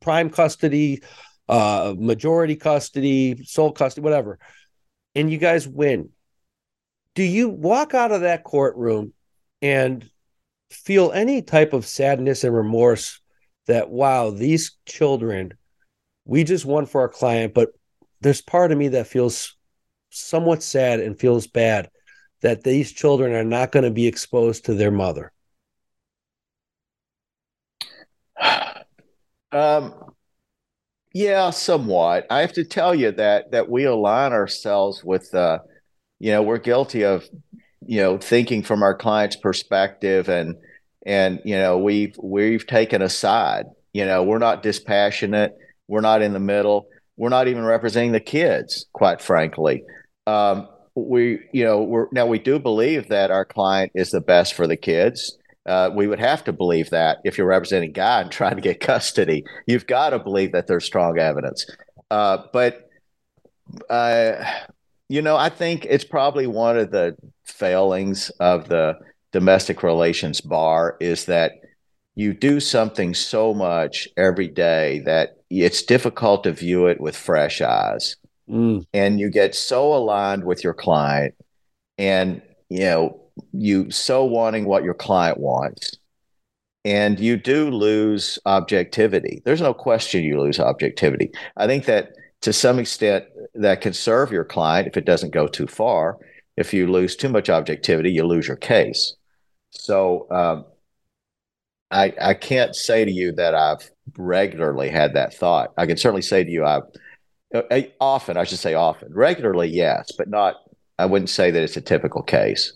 prime 0.00 0.28
custody 0.28 1.02
uh 1.48 1.94
majority 1.98 2.56
custody 2.56 3.42
sole 3.44 3.72
custody 3.72 4.04
whatever 4.04 4.38
and 5.14 5.30
you 5.30 5.38
guys 5.38 5.66
win 5.66 6.10
do 7.14 7.22
you 7.22 7.48
walk 7.48 7.94
out 7.94 8.12
of 8.12 8.20
that 8.20 8.44
courtroom 8.44 9.12
and 9.62 10.08
feel 10.70 11.10
any 11.12 11.40
type 11.40 11.72
of 11.72 11.86
sadness 11.86 12.44
and 12.44 12.54
remorse 12.54 13.20
that 13.66 13.88
wow 13.88 14.30
these 14.30 14.76
children 14.84 15.54
we 16.26 16.44
just 16.44 16.66
won 16.66 16.84
for 16.84 17.00
our 17.00 17.08
client 17.08 17.54
but 17.54 17.70
there's 18.20 18.40
part 18.40 18.72
of 18.72 18.78
me 18.78 18.88
that 18.88 19.06
feels 19.06 19.54
somewhat 20.10 20.62
sad 20.62 21.00
and 21.00 21.18
feels 21.18 21.46
bad 21.46 21.90
that 22.42 22.62
these 22.62 22.92
children 22.92 23.32
are 23.32 23.44
not 23.44 23.72
going 23.72 23.84
to 23.84 23.90
be 23.90 24.06
exposed 24.06 24.64
to 24.66 24.74
their 24.74 24.90
mother? 24.90 25.32
Um, 29.52 29.94
yeah, 31.14 31.48
somewhat. 31.48 32.26
I 32.28 32.40
have 32.40 32.52
to 32.54 32.64
tell 32.64 32.94
you 32.94 33.10
that 33.12 33.52
that 33.52 33.70
we 33.70 33.84
align 33.84 34.32
ourselves 34.32 35.02
with, 35.02 35.34
uh, 35.34 35.60
you 36.18 36.30
know, 36.30 36.42
we're 36.42 36.58
guilty 36.58 37.04
of, 37.04 37.24
you 37.80 38.02
know, 38.02 38.18
thinking 38.18 38.62
from 38.62 38.82
our 38.82 38.94
client's 38.94 39.36
perspective, 39.36 40.28
and 40.28 40.56
and 41.06 41.40
you 41.42 41.56
know, 41.56 41.78
we've 41.78 42.14
we've 42.22 42.66
taken 42.66 43.00
a 43.00 43.08
side. 43.08 43.64
You 43.94 44.04
know, 44.04 44.24
we're 44.24 44.36
not 44.38 44.62
dispassionate. 44.62 45.56
We're 45.88 46.02
not 46.02 46.20
in 46.20 46.34
the 46.34 46.40
middle. 46.40 46.88
We're 47.16 47.30
not 47.30 47.48
even 47.48 47.64
representing 47.64 48.12
the 48.12 48.20
kids, 48.20 48.86
quite 48.92 49.20
frankly. 49.20 49.84
Um, 50.26 50.68
we 50.96 51.40
you 51.52 51.62
know 51.62 51.82
we're 51.82 52.06
now 52.10 52.26
we 52.26 52.38
do 52.38 52.58
believe 52.58 53.08
that 53.08 53.30
our 53.30 53.44
client 53.44 53.92
is 53.94 54.10
the 54.10 54.20
best 54.20 54.54
for 54.54 54.66
the 54.66 54.76
kids 54.76 55.36
uh, 55.66 55.90
we 55.94 56.06
would 56.06 56.18
have 56.18 56.44
to 56.44 56.52
believe 56.52 56.90
that 56.90 57.18
if 57.24 57.36
you're 57.36 57.46
representing 57.46 57.92
God 57.92 58.22
and 58.22 58.32
trying 58.32 58.56
to 58.56 58.62
get 58.62 58.80
custody 58.80 59.44
you've 59.66 59.86
got 59.86 60.10
to 60.10 60.18
believe 60.18 60.52
that 60.52 60.66
there's 60.66 60.84
strong 60.84 61.18
evidence 61.18 61.66
uh, 62.10 62.38
but 62.52 62.88
uh, 63.90 64.42
you 65.08 65.20
know 65.20 65.36
i 65.36 65.50
think 65.50 65.84
it's 65.84 66.04
probably 66.04 66.46
one 66.46 66.78
of 66.78 66.90
the 66.90 67.14
failings 67.44 68.30
of 68.40 68.68
the 68.68 68.94
domestic 69.32 69.82
relations 69.82 70.40
bar 70.40 70.96
is 71.00 71.26
that 71.26 71.52
you 72.14 72.32
do 72.32 72.58
something 72.58 73.12
so 73.12 73.52
much 73.52 74.08
every 74.16 74.48
day 74.48 75.02
that 75.04 75.35
it's 75.50 75.82
difficult 75.82 76.44
to 76.44 76.52
view 76.52 76.86
it 76.86 77.00
with 77.00 77.16
fresh 77.16 77.60
eyes. 77.60 78.16
Mm. 78.48 78.86
and 78.94 79.18
you 79.18 79.28
get 79.28 79.56
so 79.56 79.92
aligned 79.92 80.44
with 80.44 80.62
your 80.62 80.72
client 80.72 81.34
and 81.98 82.40
you 82.68 82.78
know 82.78 83.20
you 83.52 83.90
so 83.90 84.24
wanting 84.24 84.66
what 84.66 84.84
your 84.84 84.94
client 84.94 85.38
wants. 85.38 85.96
And 86.84 87.18
you 87.18 87.36
do 87.36 87.68
lose 87.68 88.38
objectivity. 88.46 89.42
There's 89.44 89.60
no 89.60 89.74
question 89.74 90.22
you 90.22 90.40
lose 90.40 90.60
objectivity. 90.60 91.32
I 91.56 91.66
think 91.66 91.86
that 91.86 92.12
to 92.42 92.52
some 92.52 92.78
extent 92.78 93.24
that 93.54 93.80
can 93.80 93.92
serve 93.92 94.30
your 94.30 94.44
client 94.44 94.86
if 94.86 94.96
it 94.96 95.04
doesn't 95.04 95.34
go 95.34 95.48
too 95.48 95.66
far. 95.66 96.16
If 96.56 96.72
you 96.72 96.86
lose 96.86 97.16
too 97.16 97.28
much 97.28 97.50
objectivity 97.50 98.12
you 98.12 98.24
lose 98.24 98.46
your 98.46 98.56
case. 98.56 99.16
So 99.70 100.28
um, 100.30 100.64
I, 101.90 102.12
I 102.20 102.34
can't 102.34 102.74
say 102.74 103.04
to 103.04 103.10
you 103.10 103.32
that 103.32 103.54
I've 103.54 103.90
regularly 104.16 104.88
had 104.88 105.14
that 105.14 105.34
thought. 105.34 105.72
I 105.76 105.86
can 105.86 105.96
certainly 105.96 106.22
say 106.22 106.44
to 106.44 106.50
you 106.50 106.64
I've 106.64 106.82
uh, 107.54 107.80
often, 108.00 108.36
I 108.36 108.44
should 108.44 108.58
say 108.58 108.74
often. 108.74 109.14
Regularly, 109.14 109.68
yes, 109.68 110.10
but 110.16 110.28
not. 110.28 110.56
I 110.98 111.06
wouldn't 111.06 111.30
say 111.30 111.50
that 111.50 111.62
it's 111.62 111.76
a 111.76 111.80
typical 111.80 112.22
case. 112.22 112.72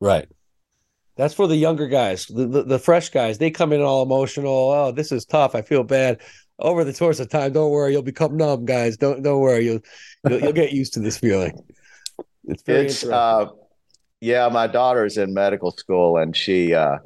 Right. 0.00 0.28
That's 1.16 1.34
for 1.34 1.46
the 1.46 1.56
younger 1.56 1.86
guys, 1.86 2.26
the, 2.26 2.46
the, 2.46 2.62
the 2.64 2.78
fresh 2.78 3.10
guys. 3.10 3.38
They 3.38 3.50
come 3.50 3.72
in 3.72 3.80
all 3.80 4.02
emotional. 4.02 4.70
Oh, 4.70 4.92
this 4.92 5.12
is 5.12 5.24
tough. 5.24 5.54
I 5.54 5.62
feel 5.62 5.84
bad. 5.84 6.20
Over 6.58 6.84
the 6.84 6.92
course 6.92 7.20
of 7.20 7.28
time, 7.28 7.52
don't 7.52 7.70
worry, 7.70 7.92
you'll 7.92 8.02
become 8.02 8.36
numb, 8.36 8.64
guys. 8.64 8.96
Don't 8.96 9.22
don't 9.22 9.40
worry. 9.40 9.64
You'll 9.64 9.80
you'll, 10.28 10.40
you'll 10.40 10.52
get 10.52 10.72
used 10.72 10.94
to 10.94 11.00
this 11.00 11.18
feeling. 11.18 11.52
It's 12.44 12.62
very 12.62 12.86
it's, 12.86 13.04
uh, 13.04 13.46
yeah. 14.20 14.48
My 14.48 14.68
daughter's 14.68 15.18
in 15.18 15.34
medical 15.34 15.72
school, 15.72 16.16
and 16.16 16.36
she 16.36 16.74
uh, 16.74 16.98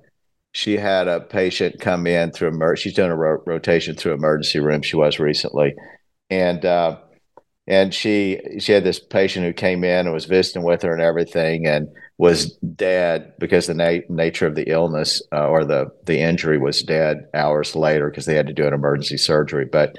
she 0.53 0.77
had 0.77 1.09
a 1.09 1.21
patient 1.21 1.81
come 1.81 2.07
in 2.07 2.33
through 2.33 2.49
emer- 2.49 2.77
She's 2.77 2.95
doing 2.95 3.11
a 3.11 3.17
ro- 3.17 3.43
rotation 3.47 3.95
through 3.95 4.15
emergency 4.15 4.61
room. 4.61 4.83
She 4.83 4.97
was 4.97 5.19
recently, 5.19 5.75
and 6.31 6.65
uh, 6.65 6.99
and 7.67 7.93
she 7.95 8.41
she 8.59 8.73
had 8.73 8.85
this 8.85 8.99
patient 8.99 9.45
who 9.45 9.53
came 9.53 9.85
in 9.85 10.07
and 10.07 10.13
was 10.13 10.25
visiting 10.25 10.63
with 10.65 10.83
her 10.83 10.93
and 10.93 11.03
everything 11.03 11.67
and 11.67 11.89
was 12.17 12.57
dead 12.77 13.33
because 13.39 13.67
the 13.67 13.75
na- 13.75 14.01
nature 14.09 14.47
of 14.47 14.55
the 14.55 14.69
illness 14.71 15.23
uh, 15.33 15.47
or 15.47 15.65
the 15.65 15.87
the 16.07 16.19
injury 16.19 16.59
was 16.59 16.83
dead 16.83 17.27
hours 17.35 17.77
later 17.77 18.11
because 18.11 18.27
they 18.27 18.35
had 18.35 18.47
to 18.47 18.53
do 18.55 18.67
an 18.67 18.75
emergency 18.75 19.19
surgery 19.19 19.67
but 19.71 19.97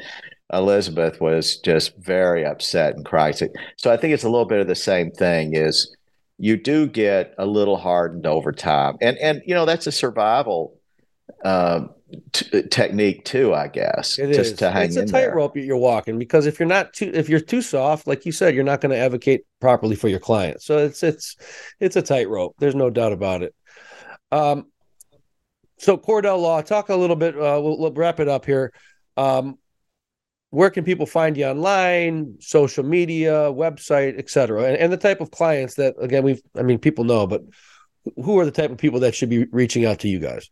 elizabeth 0.51 1.21
was 1.21 1.57
just 1.59 1.95
very 1.97 2.43
upset 2.43 2.95
and 2.95 3.05
crying 3.05 3.33
so 3.77 3.91
i 3.91 3.97
think 3.97 4.13
it's 4.13 4.23
a 4.23 4.29
little 4.29 4.47
bit 4.47 4.59
of 4.59 4.67
the 4.67 4.75
same 4.75 5.11
thing 5.11 5.55
is 5.55 5.95
you 6.39 6.57
do 6.57 6.87
get 6.87 7.35
a 7.37 7.45
little 7.45 7.77
hardened 7.77 8.25
over 8.25 8.51
time 8.51 8.97
and 9.01 9.17
and 9.17 9.41
you 9.45 9.53
know 9.53 9.65
that's 9.65 9.87
a 9.87 9.91
survival 9.91 10.79
um, 11.45 11.91
t- 12.31 12.63
technique 12.63 13.25
too, 13.25 13.53
I 13.53 13.67
guess. 13.67 14.19
It 14.19 14.33
just 14.33 14.53
is. 14.53 14.57
to 14.59 14.71
hang 14.71 14.85
it's 14.85 14.95
a 14.95 15.05
tightrope 15.05 15.55
you're 15.55 15.77
walking 15.77 16.17
because 16.17 16.45
if 16.45 16.59
you're 16.59 16.67
not 16.67 16.93
too, 16.93 17.11
if 17.13 17.29
you're 17.29 17.39
too 17.39 17.61
soft, 17.61 18.07
like 18.07 18.25
you 18.25 18.31
said, 18.31 18.55
you're 18.55 18.63
not 18.63 18.81
going 18.81 18.91
to 18.91 18.97
advocate 18.97 19.45
properly 19.59 19.95
for 19.95 20.07
your 20.07 20.19
client. 20.19 20.61
So 20.61 20.77
it's 20.77 21.03
it's 21.03 21.35
it's 21.79 21.95
a 21.95 22.01
tightrope. 22.01 22.55
There's 22.59 22.75
no 22.75 22.89
doubt 22.89 23.13
about 23.13 23.43
it. 23.43 23.55
Um, 24.31 24.67
so 25.77 25.97
Cordell 25.97 26.41
Law, 26.41 26.61
talk 26.61 26.89
a 26.89 26.95
little 26.95 27.15
bit. 27.15 27.35
Uh, 27.35 27.59
we'll, 27.61 27.79
we'll 27.79 27.93
wrap 27.93 28.19
it 28.19 28.27
up 28.27 28.45
here. 28.45 28.73
Um, 29.15 29.57
where 30.51 30.69
can 30.69 30.83
people 30.83 31.05
find 31.05 31.37
you 31.37 31.45
online, 31.45 32.35
social 32.39 32.83
media, 32.83 33.51
website, 33.51 34.17
etc., 34.17 34.63
and, 34.63 34.77
and 34.77 34.91
the 34.91 34.97
type 34.97 35.21
of 35.21 35.31
clients 35.31 35.75
that 35.75 35.95
again 35.99 36.23
we've, 36.23 36.41
I 36.55 36.63
mean, 36.63 36.79
people 36.79 37.03
know, 37.03 37.27
but 37.27 37.43
who 38.23 38.39
are 38.39 38.45
the 38.45 38.51
type 38.51 38.71
of 38.71 38.77
people 38.77 39.01
that 39.01 39.15
should 39.15 39.29
be 39.29 39.45
reaching 39.45 39.85
out 39.85 39.99
to 39.99 40.07
you 40.07 40.19
guys? 40.19 40.49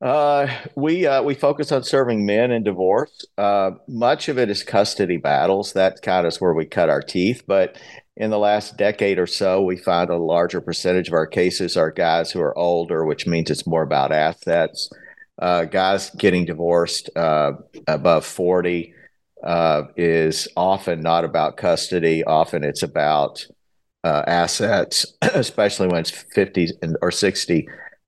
Uh, 0.00 0.46
we 0.74 1.06
uh, 1.06 1.22
we 1.22 1.34
focus 1.34 1.72
on 1.72 1.82
serving 1.82 2.26
men 2.26 2.50
in 2.50 2.62
divorce. 2.62 3.24
Uh, 3.38 3.70
much 3.88 4.28
of 4.28 4.38
it 4.38 4.50
is 4.50 4.62
custody 4.62 5.16
battles. 5.16 5.72
That 5.72 6.02
kind 6.02 6.26
of 6.26 6.32
is 6.32 6.40
where 6.40 6.52
we 6.52 6.66
cut 6.66 6.90
our 6.90 7.00
teeth. 7.00 7.44
But 7.46 7.78
in 8.16 8.30
the 8.30 8.38
last 8.38 8.76
decade 8.76 9.18
or 9.18 9.26
so, 9.26 9.62
we 9.62 9.76
find 9.76 10.10
a 10.10 10.16
larger 10.16 10.60
percentage 10.60 11.08
of 11.08 11.14
our 11.14 11.26
cases 11.26 11.76
are 11.76 11.90
guys 11.90 12.30
who 12.30 12.40
are 12.40 12.56
older, 12.58 13.06
which 13.06 13.26
means 13.26 13.50
it's 13.50 13.66
more 13.66 13.82
about 13.82 14.12
assets. 14.12 14.90
Uh, 15.38 15.64
guys 15.64 16.10
getting 16.10 16.44
divorced 16.44 17.10
uh, 17.16 17.52
above 17.86 18.24
forty 18.24 18.94
uh, 19.44 19.84
is 19.96 20.48
often 20.56 21.02
not 21.02 21.24
about 21.24 21.56
custody. 21.56 22.24
Often 22.24 22.64
it's 22.64 22.82
about 22.82 23.46
assets, 24.04 25.04
especially 25.22 25.88
when 25.88 26.00
it's 26.00 26.10
fifty 26.10 26.70
or 27.02 27.10
sixty 27.10 27.66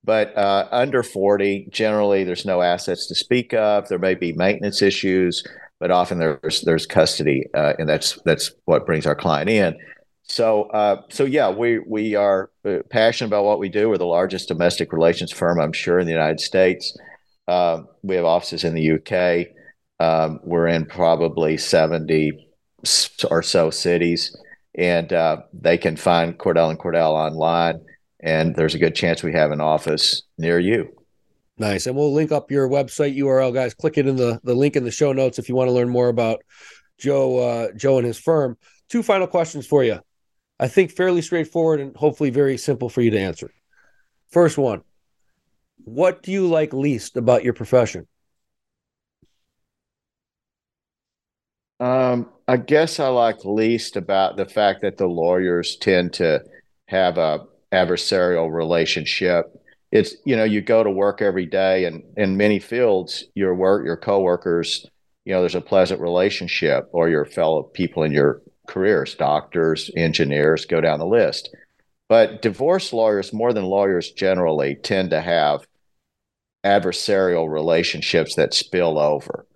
but 0.08 0.34
uh, 0.38 0.66
under 0.70 1.02
40, 1.02 1.68
generally, 1.70 2.24
there's 2.24 2.46
no 2.46 2.62
assets 2.62 3.06
to 3.08 3.14
speak 3.14 3.52
of. 3.52 3.88
There 3.88 3.98
may 3.98 4.14
be 4.14 4.32
maintenance 4.32 4.80
issues, 4.80 5.44
but 5.80 5.90
often 5.90 6.18
there's 6.18 6.62
there's 6.62 6.86
custody, 6.86 7.44
uh, 7.52 7.74
and 7.78 7.86
that's 7.86 8.18
that's 8.24 8.52
what 8.64 8.86
brings 8.86 9.04
our 9.04 9.14
client 9.14 9.50
in. 9.50 9.76
So, 10.22 10.62
uh, 10.70 11.02
so 11.10 11.24
yeah, 11.26 11.50
we 11.50 11.80
we 11.80 12.14
are 12.14 12.48
uh, 12.64 12.78
passionate 12.88 13.28
about 13.28 13.44
what 13.44 13.58
we 13.58 13.68
do. 13.68 13.90
We're 13.90 13.98
the 13.98 14.06
largest 14.06 14.48
domestic 14.48 14.94
relations 14.94 15.30
firm, 15.30 15.60
I'm 15.60 15.74
sure, 15.74 15.98
in 15.98 16.06
the 16.06 16.12
United 16.12 16.40
States. 16.40 16.96
Uh, 17.48 17.82
we 18.02 18.14
have 18.14 18.24
offices 18.24 18.62
in 18.62 18.74
the 18.74 18.92
UK. 18.92 19.48
Um, 19.98 20.38
we're 20.44 20.68
in 20.68 20.86
probably 20.86 21.56
70 21.56 22.46
or 23.28 23.42
so 23.42 23.70
cities, 23.70 24.36
and 24.76 25.12
uh, 25.12 25.38
they 25.52 25.76
can 25.76 25.96
find 25.96 26.38
Cordell 26.38 26.70
and 26.70 26.78
Cordell 26.78 27.12
online 27.12 27.80
and 28.20 28.54
there's 28.56 28.74
a 28.74 28.78
good 28.78 28.94
chance 28.94 29.22
we 29.22 29.32
have 29.32 29.50
an 29.50 29.60
office 29.60 30.22
near 30.38 30.58
you. 30.58 30.88
Nice. 31.58 31.86
And 31.86 31.96
we'll 31.96 32.12
link 32.12 32.32
up 32.32 32.50
your 32.50 32.68
website 32.68 33.16
URL, 33.16 33.52
guys. 33.52 33.74
Click 33.74 33.98
it 33.98 34.06
in 34.06 34.16
the, 34.16 34.40
the 34.44 34.54
link 34.54 34.76
in 34.76 34.84
the 34.84 34.90
show 34.90 35.12
notes 35.12 35.38
if 35.38 35.48
you 35.48 35.54
want 35.54 35.68
to 35.68 35.72
learn 35.72 35.88
more 35.88 36.08
about 36.08 36.42
Joe 36.98 37.38
uh, 37.38 37.68
Joe 37.76 37.98
and 37.98 38.06
his 38.06 38.18
firm. 38.18 38.56
Two 38.88 39.02
final 39.02 39.26
questions 39.26 39.66
for 39.66 39.84
you. 39.84 40.00
I 40.58 40.68
think 40.68 40.90
fairly 40.90 41.22
straightforward 41.22 41.80
and 41.80 41.96
hopefully 41.96 42.30
very 42.30 42.58
simple 42.58 42.88
for 42.88 43.00
you 43.00 43.10
to 43.10 43.18
answer. 43.18 43.50
First 44.30 44.58
one. 44.58 44.82
What 45.84 46.22
do 46.22 46.32
you 46.32 46.46
like 46.48 46.72
least 46.72 47.16
about 47.16 47.44
your 47.44 47.54
profession? 47.54 48.06
Um, 51.80 52.30
I 52.48 52.56
guess 52.56 52.98
I 52.98 53.08
like 53.08 53.44
least 53.44 53.96
about 53.96 54.36
the 54.36 54.46
fact 54.46 54.82
that 54.82 54.96
the 54.96 55.06
lawyers 55.06 55.76
tend 55.76 56.14
to 56.14 56.42
have 56.86 57.18
a 57.18 57.44
adversarial 57.72 58.52
relationship. 58.52 59.46
It's 59.92 60.16
you 60.24 60.36
know 60.36 60.44
you 60.44 60.60
go 60.60 60.82
to 60.82 60.90
work 60.90 61.22
every 61.22 61.46
day, 61.46 61.84
and 61.84 62.02
in 62.16 62.36
many 62.36 62.58
fields, 62.58 63.24
your 63.34 63.54
work, 63.54 63.84
your 63.84 63.96
coworkers, 63.96 64.86
you 65.24 65.34
know, 65.34 65.40
there's 65.40 65.54
a 65.54 65.60
pleasant 65.60 66.00
relationship, 66.00 66.88
or 66.92 67.08
your 67.10 67.26
fellow 67.26 67.62
people 67.62 68.02
in 68.02 68.12
your 68.12 68.40
careers, 68.66 69.14
doctors, 69.14 69.90
engineers, 69.94 70.64
go 70.64 70.80
down 70.80 70.98
the 70.98 71.06
list. 71.06 71.54
But 72.08 72.40
divorce 72.40 72.94
lawyers, 72.94 73.32
more 73.32 73.52
than 73.52 73.64
lawyers 73.64 74.10
generally, 74.10 74.76
tend 74.76 75.10
to 75.10 75.20
have 75.20 75.66
adversarial 76.64 77.50
relationships 77.50 78.34
that 78.36 78.54
spill 78.54 78.98
over, 78.98 79.46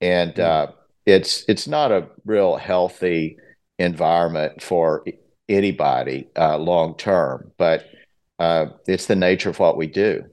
and 0.00 0.34
mm. 0.34 0.42
uh, 0.42 0.72
it's 1.06 1.44
it's 1.48 1.66
not 1.66 1.92
a 1.92 2.08
real 2.24 2.56
healthy 2.56 3.36
environment 3.78 4.62
for 4.62 5.04
anybody 5.48 6.28
uh, 6.36 6.58
long 6.58 6.96
term, 6.96 7.50
but 7.58 7.84
uh, 8.38 8.66
it's 8.86 9.06
the 9.06 9.16
nature 9.16 9.50
of 9.50 9.58
what 9.58 9.76
we 9.76 9.86
do. 9.86 10.24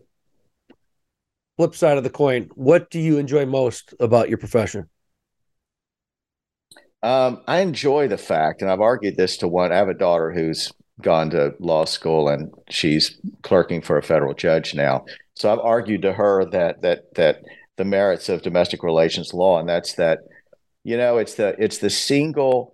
Flip 1.57 1.75
side 1.75 1.97
of 1.97 2.03
the 2.03 2.09
coin, 2.09 2.49
what 2.55 2.89
do 2.89 2.99
you 2.99 3.17
enjoy 3.17 3.45
most 3.45 3.93
about 3.99 4.29
your 4.29 4.37
profession? 4.37 4.89
Um, 7.01 7.43
I 7.47 7.59
enjoy 7.59 8.07
the 8.07 8.17
fact, 8.17 8.61
and 8.61 8.69
I've 8.69 8.81
argued 8.81 9.15
this 9.15 9.37
to 9.37 9.47
one. 9.47 9.71
I 9.71 9.77
have 9.77 9.89
a 9.89 9.93
daughter 9.93 10.31
who's 10.31 10.71
gone 11.01 11.29
to 11.31 11.53
law 11.59 11.85
school 11.85 12.27
and 12.27 12.53
she's 12.69 13.17
clerking 13.41 13.81
for 13.81 13.97
a 13.97 14.03
federal 14.03 14.33
judge 14.33 14.73
now. 14.73 15.05
So 15.35 15.51
I've 15.51 15.59
argued 15.59 16.01
to 16.03 16.13
her 16.13 16.45
that 16.51 16.81
that 16.81 17.15
that 17.15 17.43
the 17.77 17.85
merits 17.85 18.27
of 18.27 18.41
domestic 18.41 18.83
relations 18.83 19.33
law, 19.33 19.59
and 19.59 19.69
that's 19.69 19.93
that, 19.93 20.19
you 20.83 20.97
know, 20.97 21.17
it's 21.17 21.35
the 21.35 21.55
it's 21.57 21.77
the 21.77 21.89
single 21.89 22.73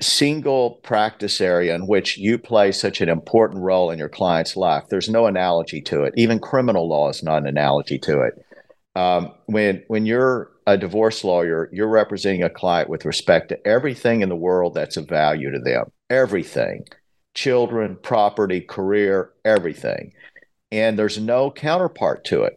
single 0.00 0.72
practice 0.82 1.40
area 1.40 1.74
in 1.74 1.86
which 1.86 2.18
you 2.18 2.38
play 2.38 2.70
such 2.72 3.00
an 3.00 3.08
important 3.08 3.62
role 3.62 3.90
in 3.90 3.98
your 3.98 4.08
client's 4.08 4.56
life. 4.56 4.84
There's 4.90 5.08
no 5.08 5.26
analogy 5.26 5.80
to 5.82 6.02
it. 6.02 6.12
Even 6.16 6.38
criminal 6.38 6.88
law 6.88 7.08
is 7.08 7.22
not 7.22 7.38
an 7.38 7.46
analogy 7.46 7.98
to 8.00 8.20
it. 8.22 8.34
Um, 8.94 9.32
when 9.46 9.84
when 9.88 10.06
you're 10.06 10.50
a 10.66 10.76
divorce 10.76 11.22
lawyer, 11.22 11.70
you're 11.72 11.88
representing 11.88 12.42
a 12.42 12.50
client 12.50 12.90
with 12.90 13.04
respect 13.04 13.50
to 13.50 13.66
everything 13.66 14.22
in 14.22 14.28
the 14.28 14.36
world 14.36 14.74
that's 14.74 14.96
of 14.96 15.08
value 15.08 15.52
to 15.52 15.60
them. 15.60 15.92
Everything, 16.08 16.84
children, 17.34 17.96
property, 18.02 18.60
career, 18.60 19.32
everything, 19.44 20.12
and 20.70 20.98
there's 20.98 21.18
no 21.18 21.50
counterpart 21.50 22.24
to 22.26 22.44
it. 22.44 22.54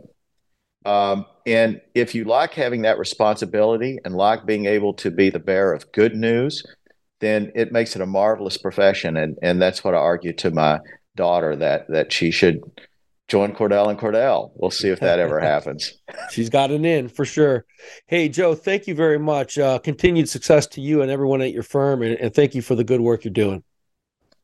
Um, 0.86 1.26
and 1.46 1.82
if 1.94 2.16
you 2.16 2.24
like 2.24 2.54
having 2.54 2.84
that 2.84 3.00
responsibility 3.00 4.00
and 4.06 4.16
like 4.16 4.46
being 4.46 4.66
able 4.66 4.94
to 4.96 5.12
be 5.12 5.30
the 5.30 5.40
bearer 5.40 5.74
of 5.74 5.92
good 5.92 6.16
news, 6.16 6.64
then 7.20 7.52
it 7.56 7.72
makes 7.72 7.96
it 7.96 8.02
a 8.02 8.06
marvelous 8.06 8.58
profession. 8.58 9.18
And 9.18 9.38
and 9.42 9.62
that's 9.62 9.84
what 9.84 9.94
I 9.94 9.98
argue 9.98 10.34
to 10.34 10.52
my 10.52 10.80
daughter 11.16 11.56
that 11.58 11.88
that 11.90 12.14
she 12.14 12.32
should 12.32 12.62
join 13.30 13.54
Cordell 13.54 13.90
and 13.90 13.98
Cordell. 13.98 14.52
We'll 14.56 14.72
see 14.72 14.90
if 14.90 15.00
that 15.00 15.20
ever 15.20 15.40
happens. 15.54 15.94
She's 16.32 16.50
got 16.50 16.72
an 16.72 16.84
in 16.84 17.08
for 17.08 17.24
sure. 17.24 17.66
Hey 18.08 18.28
Joe, 18.28 18.56
thank 18.56 18.88
you 18.88 18.96
very 18.96 19.20
much. 19.20 19.58
Uh, 19.58 19.80
continued 19.80 20.28
success 20.28 20.68
to 20.68 20.82
you 20.82 21.02
and 21.02 21.10
everyone 21.10 21.42
at 21.42 21.54
your 21.54 21.64
firm, 21.64 22.02
and, 22.02 22.16
and 22.16 22.34
thank 22.34 22.56
you 22.56 22.62
for 22.62 22.76
the 22.76 22.84
good 22.84 23.00
work 23.00 23.24
you're 23.24 23.32
doing. 23.32 23.64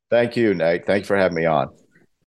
Thank 0.10 0.38
you, 0.38 0.54
Nate. 0.54 0.86
Thanks 0.86 1.08
for 1.08 1.18
having 1.18 1.36
me 1.36 1.46
on. 1.46 1.70